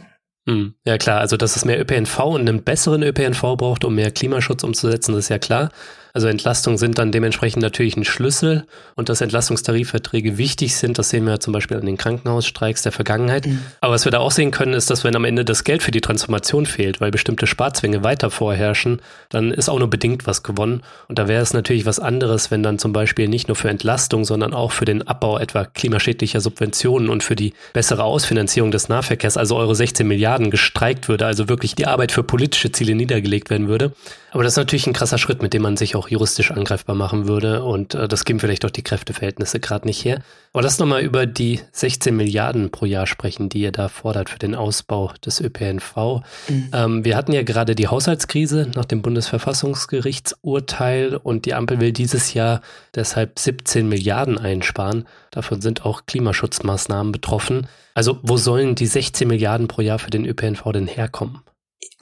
Hm, 0.47 0.75
ja 0.85 0.97
klar, 0.97 1.21
also 1.21 1.37
dass 1.37 1.55
es 1.55 1.65
mehr 1.65 1.79
ÖPNV 1.79 2.19
und 2.19 2.41
einen 2.41 2.63
besseren 2.63 3.01
ÖPNV 3.01 3.41
braucht, 3.57 3.83
um 3.83 3.95
mehr 3.95 4.11
Klimaschutz 4.11 4.63
umzusetzen, 4.63 5.15
ist 5.15 5.29
ja 5.29 5.39
klar. 5.39 5.71
Also 6.15 6.29
Entlastungen 6.29 6.77
sind 6.77 6.97
dann 6.97 7.11
dementsprechend 7.11 7.61
natürlich 7.61 7.97
ein 7.97 8.05
Schlüssel 8.05 8.65
und 8.95 9.09
dass 9.09 9.19
Entlastungstarifverträge 9.19 10.37
wichtig 10.37 10.77
sind, 10.77 10.97
das 10.97 11.09
sehen 11.09 11.25
wir 11.25 11.41
zum 11.41 11.51
Beispiel 11.51 11.75
an 11.75 11.85
den 11.85 11.97
Krankenhausstreiks 11.97 12.83
der 12.83 12.93
Vergangenheit. 12.93 13.45
Mhm. 13.45 13.59
Aber 13.81 13.95
was 13.95 14.05
wir 14.05 14.13
da 14.13 14.19
auch 14.19 14.31
sehen 14.31 14.51
können, 14.51 14.73
ist, 14.73 14.89
dass 14.89 15.03
wenn 15.03 15.13
am 15.17 15.25
Ende 15.25 15.43
das 15.43 15.65
Geld 15.65 15.83
für 15.83 15.91
die 15.91 15.99
Transformation 15.99 16.65
fehlt, 16.65 17.01
weil 17.01 17.11
bestimmte 17.11 17.47
Sparzwänge 17.47 18.01
weiter 18.05 18.31
vorherrschen, 18.31 19.01
dann 19.27 19.51
ist 19.51 19.67
auch 19.67 19.77
nur 19.77 19.89
bedingt 19.89 20.25
was 20.25 20.41
gewonnen. 20.41 20.83
Und 21.09 21.19
da 21.19 21.27
wäre 21.27 21.43
es 21.43 21.51
natürlich 21.51 21.85
was 21.85 21.99
anderes, 21.99 22.49
wenn 22.49 22.63
dann 22.63 22.79
zum 22.79 22.93
Beispiel 22.93 23.27
nicht 23.27 23.49
nur 23.49 23.57
für 23.57 23.67
Entlastung, 23.67 24.23
sondern 24.23 24.53
auch 24.53 24.71
für 24.71 24.85
den 24.85 25.05
Abbau 25.05 25.37
etwa 25.37 25.65
klimaschädlicher 25.65 26.39
Subventionen 26.39 27.09
und 27.09 27.23
für 27.23 27.35
die 27.35 27.53
bessere 27.73 28.05
Ausfinanzierung 28.05 28.71
des 28.71 28.87
Nahverkehrs, 28.87 29.35
also 29.35 29.57
eure 29.57 29.75
16 29.75 30.07
Milliarden 30.07 30.49
gestreikt 30.49 31.09
würde, 31.09 31.25
also 31.25 31.49
wirklich 31.49 31.75
die 31.75 31.87
Arbeit 31.87 32.13
für 32.13 32.23
politische 32.23 32.71
Ziele 32.71 32.95
niedergelegt 32.95 33.49
werden 33.49 33.67
würde. 33.67 33.91
Aber 34.35 34.43
das 34.43 34.53
ist 34.53 34.57
natürlich 34.57 34.85
ein 34.85 34.91
krasser 34.91 35.17
Schritt, 35.17 35.41
mit 35.41 35.53
dem 35.53 35.61
man 35.61 35.77
sich 35.77 35.95
auch 35.95 36.04
juristisch 36.09 36.51
angreifbar 36.51 36.95
machen 36.95 37.27
würde. 37.27 37.63
Und 37.63 37.95
äh, 37.95 38.07
das 38.07 38.25
geben 38.25 38.39
vielleicht 38.39 38.65
auch 38.65 38.71
die 38.71 38.83
Kräfteverhältnisse 38.83 39.59
gerade 39.59 39.87
nicht 39.87 40.05
her. 40.05 40.21
Aber 40.53 40.61
lass 40.63 40.79
nochmal 40.79 41.01
über 41.01 41.25
die 41.25 41.59
16 41.71 42.15
Milliarden 42.15 42.69
pro 42.71 42.85
Jahr 42.85 43.07
sprechen, 43.07 43.49
die 43.49 43.61
ihr 43.61 43.71
da 43.71 43.89
fordert 43.89 44.29
für 44.29 44.37
den 44.39 44.55
Ausbau 44.55 45.11
des 45.25 45.41
ÖPNV. 45.41 46.21
Mhm. 46.47 46.69
Ähm, 46.73 47.05
wir 47.05 47.17
hatten 47.17 47.33
ja 47.33 47.43
gerade 47.43 47.75
die 47.75 47.87
Haushaltskrise 47.87 48.69
nach 48.75 48.85
dem 48.85 49.01
Bundesverfassungsgerichtsurteil 49.01 51.15
und 51.15 51.45
die 51.45 51.53
Ampel 51.53 51.79
will 51.79 51.91
dieses 51.91 52.33
Jahr 52.33 52.61
deshalb 52.95 53.37
17 53.37 53.89
Milliarden 53.89 54.37
einsparen. 54.37 55.05
Davon 55.31 55.61
sind 55.61 55.85
auch 55.85 56.05
Klimaschutzmaßnahmen 56.05 57.11
betroffen. 57.11 57.67
Also 57.93 58.19
wo 58.23 58.37
sollen 58.37 58.75
die 58.75 58.87
16 58.87 59.27
Milliarden 59.27 59.67
pro 59.67 59.81
Jahr 59.81 59.99
für 59.99 60.09
den 60.09 60.25
ÖPNV 60.25 60.71
denn 60.71 60.87
herkommen? 60.87 61.41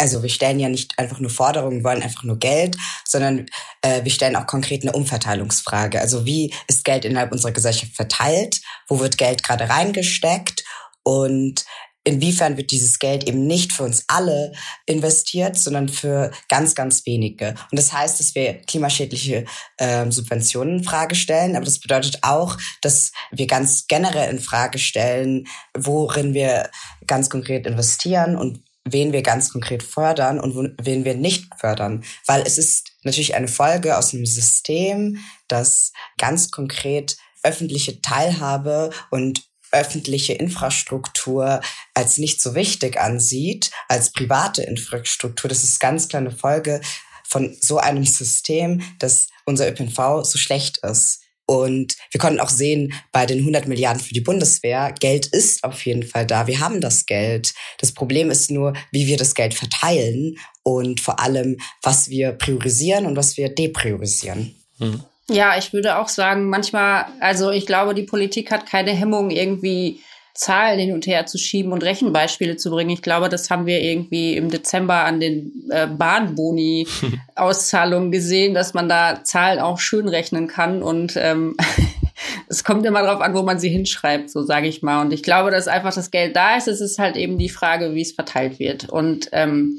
Also 0.04 0.22
wir 0.22 0.30
stellen 0.30 0.60
ja 0.60 0.68
nicht 0.68 1.00
einfach 1.00 1.22
nur 1.22 1.30
Forderungen, 1.30 1.86
wollen 1.86 2.04
einfach 2.04 2.24
nur 2.24 2.38
Geld, 2.38 2.76
sondern 3.06 3.46
äh, 3.82 4.04
wir 4.04 4.12
stellen 4.12 4.36
auch 4.36 4.46
konkret 4.46 4.82
eine 4.82 4.92
Umverteilungsfrage. 4.92 6.02
Also 6.02 6.26
wie 6.26 6.54
ist 6.68 6.84
Geld 6.84 7.06
innerhalb 7.06 7.32
unserer 7.32 7.54
Gesellschaft 7.54 7.96
verteilt? 7.96 8.60
Wo 8.90 9.00
wird 9.00 9.18
Geld 9.18 9.44
gerade 9.44 9.70
reingesteckt? 9.70 10.66
Und 11.04 11.64
inwiefern 12.04 12.58
wird 12.58 12.72
dieses 12.72 13.00
Geld 13.00 13.24
eben 13.30 13.48
nicht 13.48 13.72
für 13.72 13.84
uns 13.84 14.04
alle 14.10 14.52
investiert, 14.86 15.58
sondern 15.58 15.88
für 15.88 16.32
ganz, 16.50 16.76
ganz 16.76 17.06
wenige. 17.06 17.56
Und 17.72 17.80
das 17.80 17.94
heißt, 17.94 18.20
dass 18.20 18.36
wir 18.36 18.56
klimaschädliche 18.56 19.46
äh, 19.78 20.12
Subventionen 20.12 20.80
in 20.80 20.84
Frage 20.84 21.16
stellen, 21.16 21.56
aber 21.56 21.64
das 21.64 21.80
bedeutet 21.80 22.20
auch, 22.24 22.58
dass 22.82 23.14
wir 23.32 23.48
ganz 23.48 23.88
generell 23.88 24.30
in 24.30 24.42
Frage 24.42 24.80
stellen, 24.80 25.46
worin 25.74 26.34
wir 26.34 26.70
ganz 27.08 27.30
konkret 27.30 27.66
investieren 27.66 28.36
und 28.36 28.63
wen 28.86 29.14
wir 29.14 29.22
ganz 29.22 29.52
konkret 29.52 29.84
fördern 29.84 30.40
und 30.40 30.76
wen 30.82 31.06
wir 31.06 31.16
nicht 31.16 31.46
fördern. 31.58 32.04
Weil 32.26 32.44
es 32.46 32.58
ist 32.58 32.92
natürlich 33.04 33.36
eine 33.36 33.48
Folge 33.48 33.98
aus 33.98 34.14
einem 34.14 34.26
System, 34.26 35.20
das 35.48 35.94
ganz 36.18 36.52
konkret 36.52 37.18
öffentliche 37.44 38.02
Teilhabe 38.02 38.92
und 39.10 39.44
öffentliche 39.72 40.34
Infrastruktur 40.34 41.62
als 41.94 42.18
nicht 42.18 42.42
so 42.42 42.56
wichtig 42.56 43.00
ansieht, 43.00 43.72
als 43.88 44.12
private 44.12 44.62
Infrastruktur. 44.64 45.50
Das 45.50 45.64
ist 45.64 45.80
ganz 45.80 46.08
klar 46.08 46.22
eine 46.22 46.32
Folge 46.32 46.80
von 47.28 47.56
so 47.60 47.80
einem 47.80 48.06
System, 48.06 48.82
dass 49.00 49.28
unser 49.46 49.68
ÖPNV 49.68 50.24
so 50.24 50.38
schlecht 50.38 50.78
ist. 50.80 51.23
Und 51.46 51.98
wir 52.12 52.20
konnten 52.20 52.40
auch 52.40 52.50
sehen, 52.50 52.94
bei 53.12 53.26
den 53.26 53.40
100 53.40 53.68
Milliarden 53.68 54.02
für 54.02 54.14
die 54.14 54.22
Bundeswehr, 54.22 54.94
Geld 54.98 55.26
ist 55.28 55.64
auf 55.64 55.86
jeden 55.86 56.04
Fall 56.04 56.26
da. 56.26 56.48
Wir 56.48 56.60
haben 56.60 56.80
das 56.80 57.06
Geld. 57.06 57.54
Das 57.80 57.94
Problem 57.94 58.32
ist 58.32 58.50
nur, 58.50 58.74
wie 58.92 59.08
wir 59.08 59.18
das 59.18 59.36
Geld 59.36 59.54
verteilen 59.54 60.38
und 60.64 61.02
vor 61.02 61.20
allem, 61.20 61.58
was 61.82 62.10
wir 62.10 62.32
priorisieren 62.32 63.06
und 63.06 63.18
was 63.18 63.36
wir 63.36 63.50
depriorisieren. 63.50 64.56
Hm. 64.80 65.04
Ja, 65.30 65.58
ich 65.58 65.72
würde 65.74 65.98
auch 65.98 66.10
sagen, 66.10 66.50
manchmal, 66.50 67.06
also 67.20 67.52
ich 67.52 67.66
glaube, 67.66 67.94
die 67.94 68.04
Politik 68.04 68.52
hat 68.52 68.66
keine 68.66 68.92
Hemmung, 68.92 69.30
irgendwie 69.30 70.02
Zahlen 70.34 70.80
hin 70.80 70.94
und 70.94 71.06
her 71.06 71.28
zu 71.28 71.38
schieben 71.38 71.74
und 71.74 71.84
Rechenbeispiele 71.84 72.58
zu 72.58 72.72
bringen. 72.72 72.90
Ich 72.90 73.04
glaube, 73.04 73.30
das 73.30 73.52
haben 73.52 73.68
wir 73.68 73.82
irgendwie 73.82 74.36
im 74.36 74.50
Dezember 74.50 75.06
an 75.06 75.20
den 75.20 75.70
äh, 75.70 75.86
Bahnboni-Auszahlungen 75.88 78.12
gesehen, 78.12 78.56
dass 78.56 78.74
man 78.74 78.90
da 78.90 79.24
Zahlen 79.24 79.60
auch 79.60 79.78
schön 79.80 80.08
rechnen 80.08 80.48
kann 80.48 80.82
und 80.82 81.14
ähm, 81.18 81.56
es 82.48 82.64
kommt 82.64 82.84
immer 82.86 83.04
darauf 83.04 83.22
an, 83.22 83.36
wo 83.36 83.44
man 83.44 83.60
sie 83.60 83.70
hinschreibt, 83.70 84.32
so 84.32 84.42
sage 84.44 84.68
ich 84.68 84.82
mal. 84.82 85.02
Und 85.02 85.14
ich 85.14 85.22
glaube, 85.22 85.52
dass 85.52 85.68
einfach 85.68 85.94
das 85.94 86.10
Geld 86.10 86.36
da 86.36 86.58
ist. 86.58 86.68
Es 86.68 86.82
ist 86.82 86.98
halt 87.00 87.16
eben 87.16 87.38
die 87.38 87.50
Frage, 87.50 87.94
wie 87.94 88.02
es 88.02 88.14
verteilt 88.14 88.58
wird. 88.60 88.90
Und 88.90 89.30
ähm, 89.34 89.78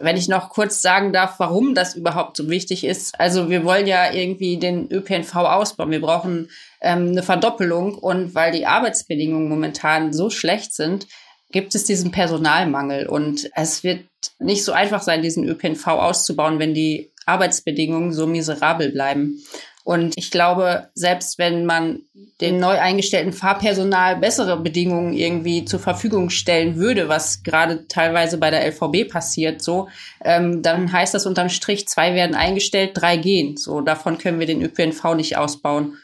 wenn 0.00 0.16
ich 0.16 0.28
noch 0.28 0.50
kurz 0.50 0.80
sagen 0.80 1.12
darf, 1.12 1.34
warum 1.38 1.74
das 1.74 1.96
überhaupt 1.96 2.36
so 2.36 2.48
wichtig 2.48 2.84
ist. 2.84 3.18
Also 3.18 3.50
wir 3.50 3.64
wollen 3.64 3.86
ja 3.86 4.12
irgendwie 4.12 4.56
den 4.56 4.90
ÖPNV 4.90 5.34
ausbauen. 5.34 5.90
Wir 5.90 6.00
brauchen 6.00 6.48
ähm, 6.80 7.08
eine 7.08 7.22
Verdoppelung 7.22 7.94
und 7.94 8.34
weil 8.34 8.52
die 8.52 8.66
Arbeitsbedingungen 8.66 9.48
momentan 9.48 10.12
so 10.12 10.30
schlecht 10.30 10.74
sind, 10.74 11.06
gibt 11.50 11.74
es 11.74 11.84
diesen 11.84 12.10
Personalmangel 12.10 13.06
und 13.06 13.50
es 13.54 13.82
wird 13.82 14.04
nicht 14.38 14.64
so 14.64 14.72
einfach 14.72 15.02
sein, 15.02 15.22
diesen 15.22 15.48
ÖPNV 15.48 15.86
auszubauen, 15.86 16.58
wenn 16.58 16.74
die 16.74 17.10
Arbeitsbedingungen 17.26 18.12
so 18.12 18.26
miserabel 18.26 18.90
bleiben. 18.90 19.42
Und 19.88 20.18
ich 20.18 20.30
glaube, 20.30 20.90
selbst 20.94 21.38
wenn 21.38 21.64
man 21.64 22.00
dem 22.42 22.58
neu 22.58 22.78
eingestellten 22.78 23.32
Fahrpersonal 23.32 24.16
bessere 24.16 24.60
Bedingungen 24.60 25.14
irgendwie 25.14 25.64
zur 25.64 25.80
Verfügung 25.80 26.28
stellen 26.28 26.76
würde, 26.76 27.08
was 27.08 27.42
gerade 27.42 27.88
teilweise 27.88 28.36
bei 28.36 28.50
der 28.50 28.66
LVB 28.66 29.10
passiert, 29.10 29.62
so, 29.62 29.88
ähm, 30.22 30.60
dann 30.60 30.92
heißt 30.92 31.14
das 31.14 31.24
unterm 31.24 31.48
Strich, 31.48 31.88
zwei 31.88 32.14
werden 32.14 32.36
eingestellt, 32.36 32.90
drei 32.94 33.16
gehen. 33.16 33.56
So, 33.56 33.80
davon 33.80 34.18
können 34.18 34.40
wir 34.40 34.46
den 34.46 34.60
ÖPNV 34.60 35.14
nicht 35.14 35.38
ausbauen. 35.38 35.96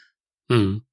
Hm. 0.49 0.83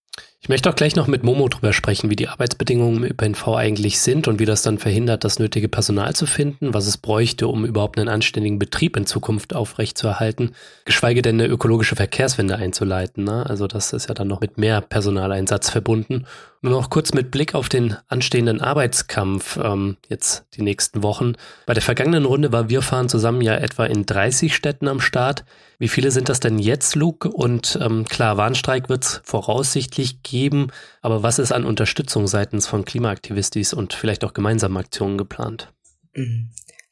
Ich 0.45 0.49
möchte 0.49 0.69
auch 0.69 0.75
gleich 0.75 0.97
noch 0.97 1.07
mit 1.07 1.23
Momo 1.23 1.49
drüber 1.49 1.73
sprechen, 1.73 2.11
wie 2.11 2.17
die 2.17 2.27
Arbeitsbedingungen 2.27 3.05
im 3.05 3.11
ÖPNV 3.13 3.47
eigentlich 3.55 4.01
sind 4.01 4.27
und 4.27 4.41
wie 4.41 4.45
das 4.45 4.63
dann 4.63 4.79
verhindert, 4.79 5.23
das 5.23 5.39
nötige 5.39 5.69
Personal 5.69 6.17
zu 6.17 6.27
finden, 6.27 6.75
was 6.75 6.89
es 6.89 6.99
bräuchte, 6.99 7.47
um 7.47 7.65
überhaupt 7.65 7.97
einen 7.97 8.09
anständigen 8.09 8.59
Betrieb 8.59 8.97
in 8.97 9.07
Zukunft 9.07 9.55
aufrechtzuerhalten, 9.55 10.57
geschweige 10.85 11.23
denn 11.23 11.41
eine 11.41 11.49
ökologische 11.49 11.95
Verkehrswende 11.95 12.57
einzuleiten. 12.57 13.23
Ne? 13.23 13.47
Also 13.49 13.69
das 13.69 13.93
ist 13.93 14.09
ja 14.09 14.15
dann 14.15 14.27
noch 14.27 14.41
mit 14.41 14.59
mehr 14.59 14.81
Personaleinsatz 14.81 15.71
verbunden. 15.71 16.27
Nur 16.61 16.73
noch 16.73 16.91
kurz 16.91 17.15
mit 17.15 17.31
Blick 17.31 17.55
auf 17.55 17.69
den 17.69 17.97
anstehenden 18.09 18.61
Arbeitskampf 18.61 19.59
ähm, 19.63 19.97
jetzt 20.09 20.47
die 20.55 20.63
nächsten 20.63 21.05
Wochen. 21.05 21.35
Bei 21.67 21.75
der 21.75 21.83
vergangenen 21.85 22.25
Runde 22.25 22.51
war 22.51 22.69
Wir 22.69 22.83
fahren 22.83 23.09
zusammen 23.09 23.43
ja 23.43 23.55
etwa 23.55 23.87
in 23.87 24.07
30 24.07 24.57
Städten 24.57 24.89
am 24.89 25.01
Start. 25.01 25.45
Wie 25.83 25.89
viele 25.89 26.13
sind 26.13 26.29
das 26.29 26.39
denn 26.39 26.61
jetzt, 26.61 26.95
Luke? 26.95 27.29
Und 27.29 27.77
ähm, 27.83 28.05
klar, 28.05 28.37
Warnstreik 28.37 28.89
wird 28.89 29.03
es 29.03 29.21
voraussichtlich 29.25 30.23
geben, 30.23 30.69
aber 31.01 31.25
was 31.25 31.41
ist 31.41 31.51
an 31.51 31.65
Unterstützung 31.65 32.29
seitens 32.29 32.69
von 32.69 32.85
Klimaaktivistis 32.85 33.73
und 33.75 33.93
vielleicht 33.93 34.23
auch 34.23 34.33
gemeinsamen 34.33 34.77
Aktionen 34.77 35.19
geplant? 35.19 35.73
Mhm. 36.15 36.51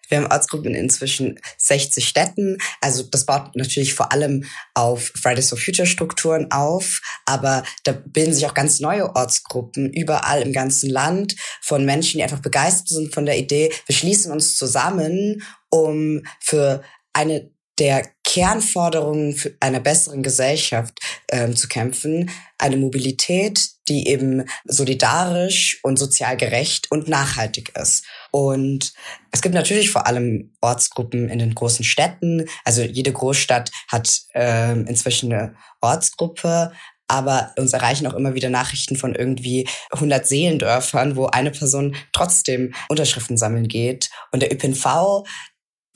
Wir 0.08 0.18
haben 0.18 0.26
Ortsgruppen 0.26 0.74
in 0.74 0.86
inzwischen 0.86 1.38
60 1.58 2.08
Städten. 2.08 2.58
Also 2.80 3.04
das 3.04 3.26
baut 3.26 3.54
natürlich 3.54 3.94
vor 3.94 4.10
allem 4.10 4.42
auf 4.74 5.12
Fridays 5.14 5.50
for 5.50 5.58
Future 5.58 5.86
Strukturen 5.86 6.50
auf, 6.50 7.00
aber 7.26 7.62
da 7.84 7.92
bilden 7.92 8.34
sich 8.34 8.44
auch 8.46 8.54
ganz 8.54 8.80
neue 8.80 9.14
Ortsgruppen 9.14 9.92
überall 9.92 10.42
im 10.42 10.52
ganzen 10.52 10.90
Land 10.90 11.36
von 11.62 11.84
Menschen, 11.84 12.18
die 12.18 12.24
einfach 12.24 12.42
begeistert 12.42 12.88
sind 12.88 13.14
von 13.14 13.24
der 13.24 13.38
Idee, 13.38 13.72
wir 13.86 13.94
schließen 13.94 14.32
uns 14.32 14.56
zusammen, 14.56 15.44
um 15.70 16.24
für 16.40 16.82
eine 17.12 17.52
der 17.80 18.06
Kernforderungen 18.24 19.34
einer 19.58 19.80
besseren 19.80 20.22
Gesellschaft 20.22 21.00
ähm, 21.32 21.56
zu 21.56 21.66
kämpfen. 21.66 22.30
Eine 22.58 22.76
Mobilität, 22.76 23.70
die 23.88 24.06
eben 24.06 24.44
solidarisch 24.66 25.80
und 25.82 25.98
sozial 25.98 26.36
gerecht 26.36 26.92
und 26.92 27.08
nachhaltig 27.08 27.72
ist. 27.76 28.04
Und 28.30 28.92
es 29.32 29.40
gibt 29.40 29.54
natürlich 29.54 29.90
vor 29.90 30.06
allem 30.06 30.52
Ortsgruppen 30.60 31.28
in 31.28 31.38
den 31.38 31.54
großen 31.54 31.84
Städten. 31.84 32.46
Also 32.64 32.82
jede 32.82 33.12
Großstadt 33.12 33.72
hat 33.88 34.20
ähm, 34.34 34.86
inzwischen 34.86 35.32
eine 35.32 35.56
Ortsgruppe. 35.80 36.72
Aber 37.08 37.52
uns 37.58 37.72
erreichen 37.72 38.06
auch 38.06 38.14
immer 38.14 38.34
wieder 38.34 38.50
Nachrichten 38.50 38.94
von 38.94 39.16
irgendwie 39.16 39.66
100 39.90 40.24
Seelendörfern, 40.24 41.16
wo 41.16 41.26
eine 41.26 41.50
Person 41.50 41.96
trotzdem 42.12 42.74
Unterschriften 42.88 43.36
sammeln 43.36 43.66
geht. 43.66 44.10
Und 44.30 44.42
der 44.42 44.52
ÖPNV 44.52 45.24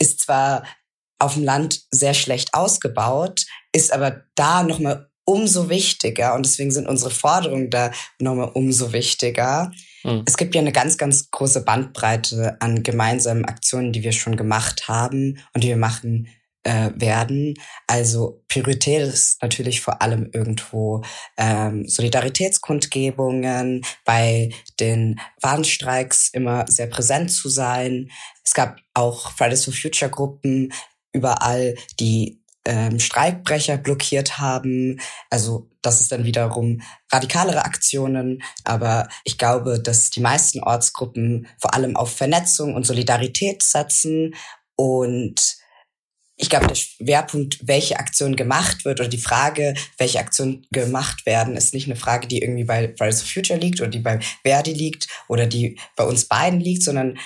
ist 0.01 0.21
zwar 0.21 0.65
auf 1.19 1.35
dem 1.35 1.45
Land 1.45 1.83
sehr 1.91 2.15
schlecht 2.15 2.55
ausgebaut, 2.55 3.47
ist 3.73 3.93
aber 3.93 4.23
da 4.35 4.63
nochmal 4.63 5.09
umso 5.25 5.71
wichtiger 5.71 6.35
und 6.35 6.45
deswegen 6.45 6.71
sind 6.71 6.87
unsere 6.87 7.11
Forderungen 7.11 7.71
da 7.71 7.93
nochmal 8.21 8.51
umso 8.53 8.93
wichtiger. 8.93 9.71
Mhm. 10.03 10.23
Es 10.27 10.37
gibt 10.37 10.55
ja 10.55 10.61
eine 10.61 10.73
ganz, 10.73 10.99
ganz 10.99 11.31
große 11.31 11.65
Bandbreite 11.65 12.57
an 12.61 12.83
gemeinsamen 12.83 13.45
Aktionen, 13.45 13.93
die 13.93 14.03
wir 14.03 14.13
schon 14.13 14.37
gemacht 14.37 14.89
haben 14.89 15.39
und 15.55 15.65
die 15.65 15.69
wir 15.69 15.77
machen 15.77 16.29
äh, 16.65 16.91
werden. 16.95 17.55
Also 17.87 18.43
Priorität 18.49 19.03
ist 19.03 19.43
natürlich 19.43 19.81
vor 19.81 20.03
allem 20.03 20.31
irgendwo 20.33 21.03
ähm, 21.37 21.87
Solidaritätskundgebungen, 21.87 23.85
bei 24.05 24.51
den 24.81 25.21
Warnstreiks 25.41 26.31
immer 26.31 26.67
sehr 26.69 26.87
präsent 26.87 27.31
zu 27.31 27.49
sein. 27.49 28.11
Es 28.43 28.55
gab 28.55 28.79
auch 28.95 29.33
Fridays 29.33 29.65
for 29.65 29.75
Future 29.75 30.11
Gruppen 30.11 30.73
überall, 31.15 31.77
die 31.99 32.43
ähm, 32.67 32.99
Streikbrecher 32.99 33.77
blockiert 33.79 34.39
haben. 34.39 35.01
Also 35.31 35.69
das 35.83 36.01
ist 36.01 36.13
dann 36.13 36.25
wiederum 36.25 36.83
radikalere 37.11 37.65
Aktionen. 37.65 38.43
Aber 38.65 39.09
ich 39.25 39.39
glaube, 39.39 39.81
dass 39.81 40.11
die 40.11 40.21
meisten 40.21 40.63
Ortsgruppen 40.63 41.47
vor 41.59 41.75
allem 41.75 41.97
auf 41.97 42.15
Vernetzung 42.15 42.75
und 42.75 42.87
Solidarität 42.87 43.63
setzen 43.63 44.35
und 44.77 45.57
ich 46.37 46.51
glaube, 46.51 46.67
der 46.67 46.75
Schwerpunkt, 46.75 47.59
welche 47.63 47.99
Aktion 47.99 48.35
gemacht 48.35 48.85
wird 48.85 48.99
oder 48.99 49.09
die 49.09 49.19
Frage, 49.19 49.75
welche 49.99 50.19
Aktionen 50.19 50.67
gemacht 50.73 51.27
werden, 51.27 51.57
ist 51.57 51.75
nicht 51.75 51.87
eine 51.87 51.97
Frage, 51.97 52.27
die 52.27 52.41
irgendwie 52.41 52.65
bei 52.65 52.93
Fridays 52.99 53.23
for 53.23 53.31
Future 53.31 53.59
liegt 53.59 53.81
oder 53.81 53.91
die 53.91 54.01
bei 54.01 54.19
Verdi 54.43 54.73
liegt 54.73 55.07
oder 55.29 55.47
die 55.47 55.79
bei 55.95 56.05
uns 56.05 56.25
beiden 56.27 56.59
liegt, 56.59 56.83
sondern 56.83 57.19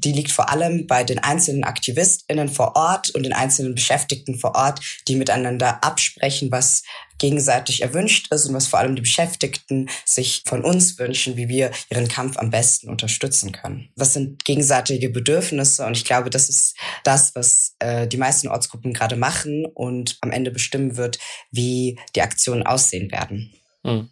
die 0.00 0.12
liegt 0.12 0.32
vor 0.32 0.50
allem 0.50 0.86
bei 0.86 1.04
den 1.04 1.18
einzelnen 1.18 1.64
AktivistInnen 1.64 2.48
vor 2.48 2.76
Ort 2.76 3.10
und 3.10 3.22
den 3.22 3.32
einzelnen 3.32 3.74
Beschäftigten 3.74 4.38
vor 4.38 4.54
Ort, 4.54 4.80
die 5.08 5.16
miteinander 5.16 5.82
absprechen, 5.82 6.50
was 6.50 6.82
gegenseitig 7.18 7.82
erwünscht 7.82 8.32
ist 8.32 8.46
und 8.46 8.54
was 8.54 8.66
vor 8.66 8.80
allem 8.80 8.96
die 8.96 9.02
Beschäftigten 9.02 9.88
sich 10.04 10.42
von 10.46 10.64
uns 10.64 10.98
wünschen, 10.98 11.36
wie 11.36 11.48
wir 11.48 11.70
ihren 11.90 12.08
Kampf 12.08 12.36
am 12.36 12.50
besten 12.50 12.88
unterstützen 12.88 13.52
können. 13.52 13.88
Was 13.96 14.12
sind 14.14 14.44
gegenseitige 14.44 15.10
Bedürfnisse? 15.10 15.86
Und 15.86 15.96
ich 15.96 16.04
glaube, 16.04 16.30
das 16.30 16.48
ist 16.48 16.76
das, 17.04 17.34
was 17.34 17.76
äh, 17.78 18.06
die 18.08 18.16
meisten 18.16 18.48
Ortsgruppen 18.48 18.92
gerade 18.92 19.16
machen 19.16 19.64
und 19.64 20.18
am 20.20 20.32
Ende 20.32 20.50
bestimmen 20.50 20.96
wird, 20.96 21.18
wie 21.50 21.98
die 22.16 22.22
Aktionen 22.22 22.64
aussehen 22.64 23.12
werden. 23.12 23.54
Mhm. 23.84 24.10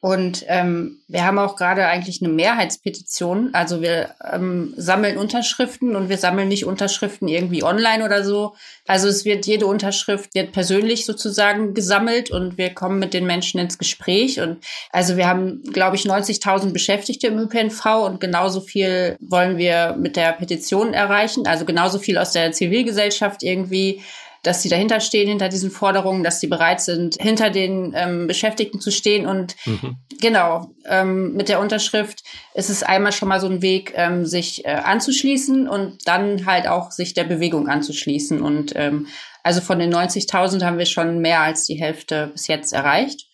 Und 0.00 0.44
ähm, 0.46 1.00
wir 1.08 1.26
haben 1.26 1.40
auch 1.40 1.56
gerade 1.56 1.86
eigentlich 1.88 2.22
eine 2.22 2.32
Mehrheitspetition. 2.32 3.50
Also 3.52 3.82
wir 3.82 4.10
ähm, 4.32 4.72
sammeln 4.76 5.18
Unterschriften 5.18 5.96
und 5.96 6.08
wir 6.08 6.18
sammeln 6.18 6.46
nicht 6.46 6.66
Unterschriften 6.66 7.26
irgendwie 7.26 7.64
online 7.64 8.04
oder 8.04 8.22
so. 8.22 8.54
Also 8.86 9.08
es 9.08 9.24
wird 9.24 9.44
jede 9.46 9.66
Unterschrift 9.66 10.36
wird 10.36 10.52
persönlich 10.52 11.04
sozusagen 11.04 11.74
gesammelt 11.74 12.30
und 12.30 12.58
wir 12.58 12.70
kommen 12.74 13.00
mit 13.00 13.12
den 13.12 13.26
Menschen 13.26 13.58
ins 13.58 13.76
Gespräch. 13.76 14.40
Und 14.40 14.64
also 14.92 15.16
wir 15.16 15.26
haben, 15.26 15.64
glaube 15.64 15.96
ich, 15.96 16.02
90.000 16.02 16.72
Beschäftigte 16.72 17.26
im 17.26 17.38
ÖPNV 17.38 17.84
und 18.06 18.20
genauso 18.20 18.60
viel 18.60 19.16
wollen 19.20 19.58
wir 19.58 19.96
mit 19.98 20.14
der 20.14 20.32
Petition 20.32 20.94
erreichen. 20.94 21.48
Also 21.48 21.64
genauso 21.64 21.98
viel 21.98 22.18
aus 22.18 22.30
der 22.30 22.52
Zivilgesellschaft 22.52 23.42
irgendwie 23.42 24.00
dass 24.42 24.62
sie 24.62 24.68
dahinter 24.68 25.00
stehen, 25.00 25.28
hinter 25.28 25.48
diesen 25.48 25.70
Forderungen, 25.70 26.22
dass 26.22 26.40
sie 26.40 26.46
bereit 26.46 26.80
sind, 26.80 27.16
hinter 27.20 27.50
den 27.50 27.92
ähm, 27.96 28.26
Beschäftigten 28.26 28.80
zu 28.80 28.90
stehen. 28.90 29.26
Und 29.26 29.56
mhm. 29.66 29.96
genau, 30.20 30.70
ähm, 30.86 31.34
mit 31.34 31.48
der 31.48 31.60
Unterschrift 31.60 32.22
ist 32.54 32.70
es 32.70 32.82
einmal 32.82 33.12
schon 33.12 33.28
mal 33.28 33.40
so 33.40 33.48
ein 33.48 33.62
Weg, 33.62 33.92
ähm, 33.96 34.26
sich 34.26 34.64
äh, 34.64 34.70
anzuschließen 34.70 35.68
und 35.68 36.06
dann 36.06 36.46
halt 36.46 36.68
auch 36.68 36.90
sich 36.90 37.14
der 37.14 37.24
Bewegung 37.24 37.68
anzuschließen. 37.68 38.40
Und 38.40 38.72
ähm, 38.76 39.06
also 39.42 39.60
von 39.60 39.78
den 39.78 39.94
90.000 39.94 40.64
haben 40.64 40.78
wir 40.78 40.86
schon 40.86 41.20
mehr 41.20 41.40
als 41.40 41.64
die 41.64 41.76
Hälfte 41.80 42.28
bis 42.32 42.48
jetzt 42.48 42.72
erreicht. 42.72 43.27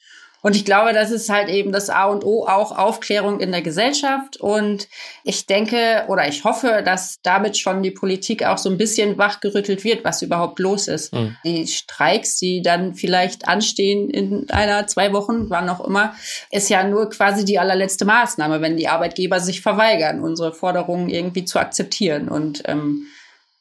Und 0.45 0.55
ich 0.55 0.67
glaube, 0.67 0.93
das 0.93 1.11
ist 1.11 1.31
halt 1.31 1.49
eben 1.49 1.73
das 1.73 1.89
A 1.89 2.05
und 2.05 2.23
O, 2.23 2.47
auch 2.47 2.77
Aufklärung 2.77 3.41
in 3.41 3.51
der 3.51 3.63
Gesellschaft. 3.63 4.37
Und 4.37 4.89
ich 5.23 5.47
denke 5.47 6.05
oder 6.09 6.29
ich 6.29 6.45
hoffe, 6.45 6.83
dass 6.85 7.19
damit 7.23 7.57
schon 7.57 7.83
die 7.83 7.91
Politik 7.91 8.45
auch 8.45 8.59
so 8.59 8.69
ein 8.69 8.77
bisschen 8.77 9.17
wachgerüttelt 9.17 9.85
wird, 9.85 10.05
was 10.05 10.21
überhaupt 10.21 10.59
los 10.59 10.87
ist. 10.87 11.15
Mhm. 11.15 11.35
Die 11.47 11.67
Streiks, 11.67 12.39
die 12.39 12.61
dann 12.61 12.95
vielleicht 12.95 13.49
anstehen 13.49 14.11
in 14.11 14.51
einer, 14.51 14.87
zwei 14.87 15.15
Wochen, 15.15 15.49
wann 15.49 15.71
auch 15.71 15.83
immer, 15.83 16.15
ist 16.51 16.69
ja 16.69 16.87
nur 16.87 17.09
quasi 17.09 17.47
die 17.47 17.59
allerletzte 17.59 18.05
Maßnahme, 18.05 18.61
wenn 18.61 18.77
die 18.77 18.89
Arbeitgeber 18.89 19.41
sich 19.41 19.63
verweigern, 19.63 20.21
unsere 20.21 20.53
Forderungen 20.53 21.09
irgendwie 21.09 21.47
zu 21.47 21.59
akzeptieren. 21.59 22.29
Und 22.29 22.65
ähm, 22.67 23.07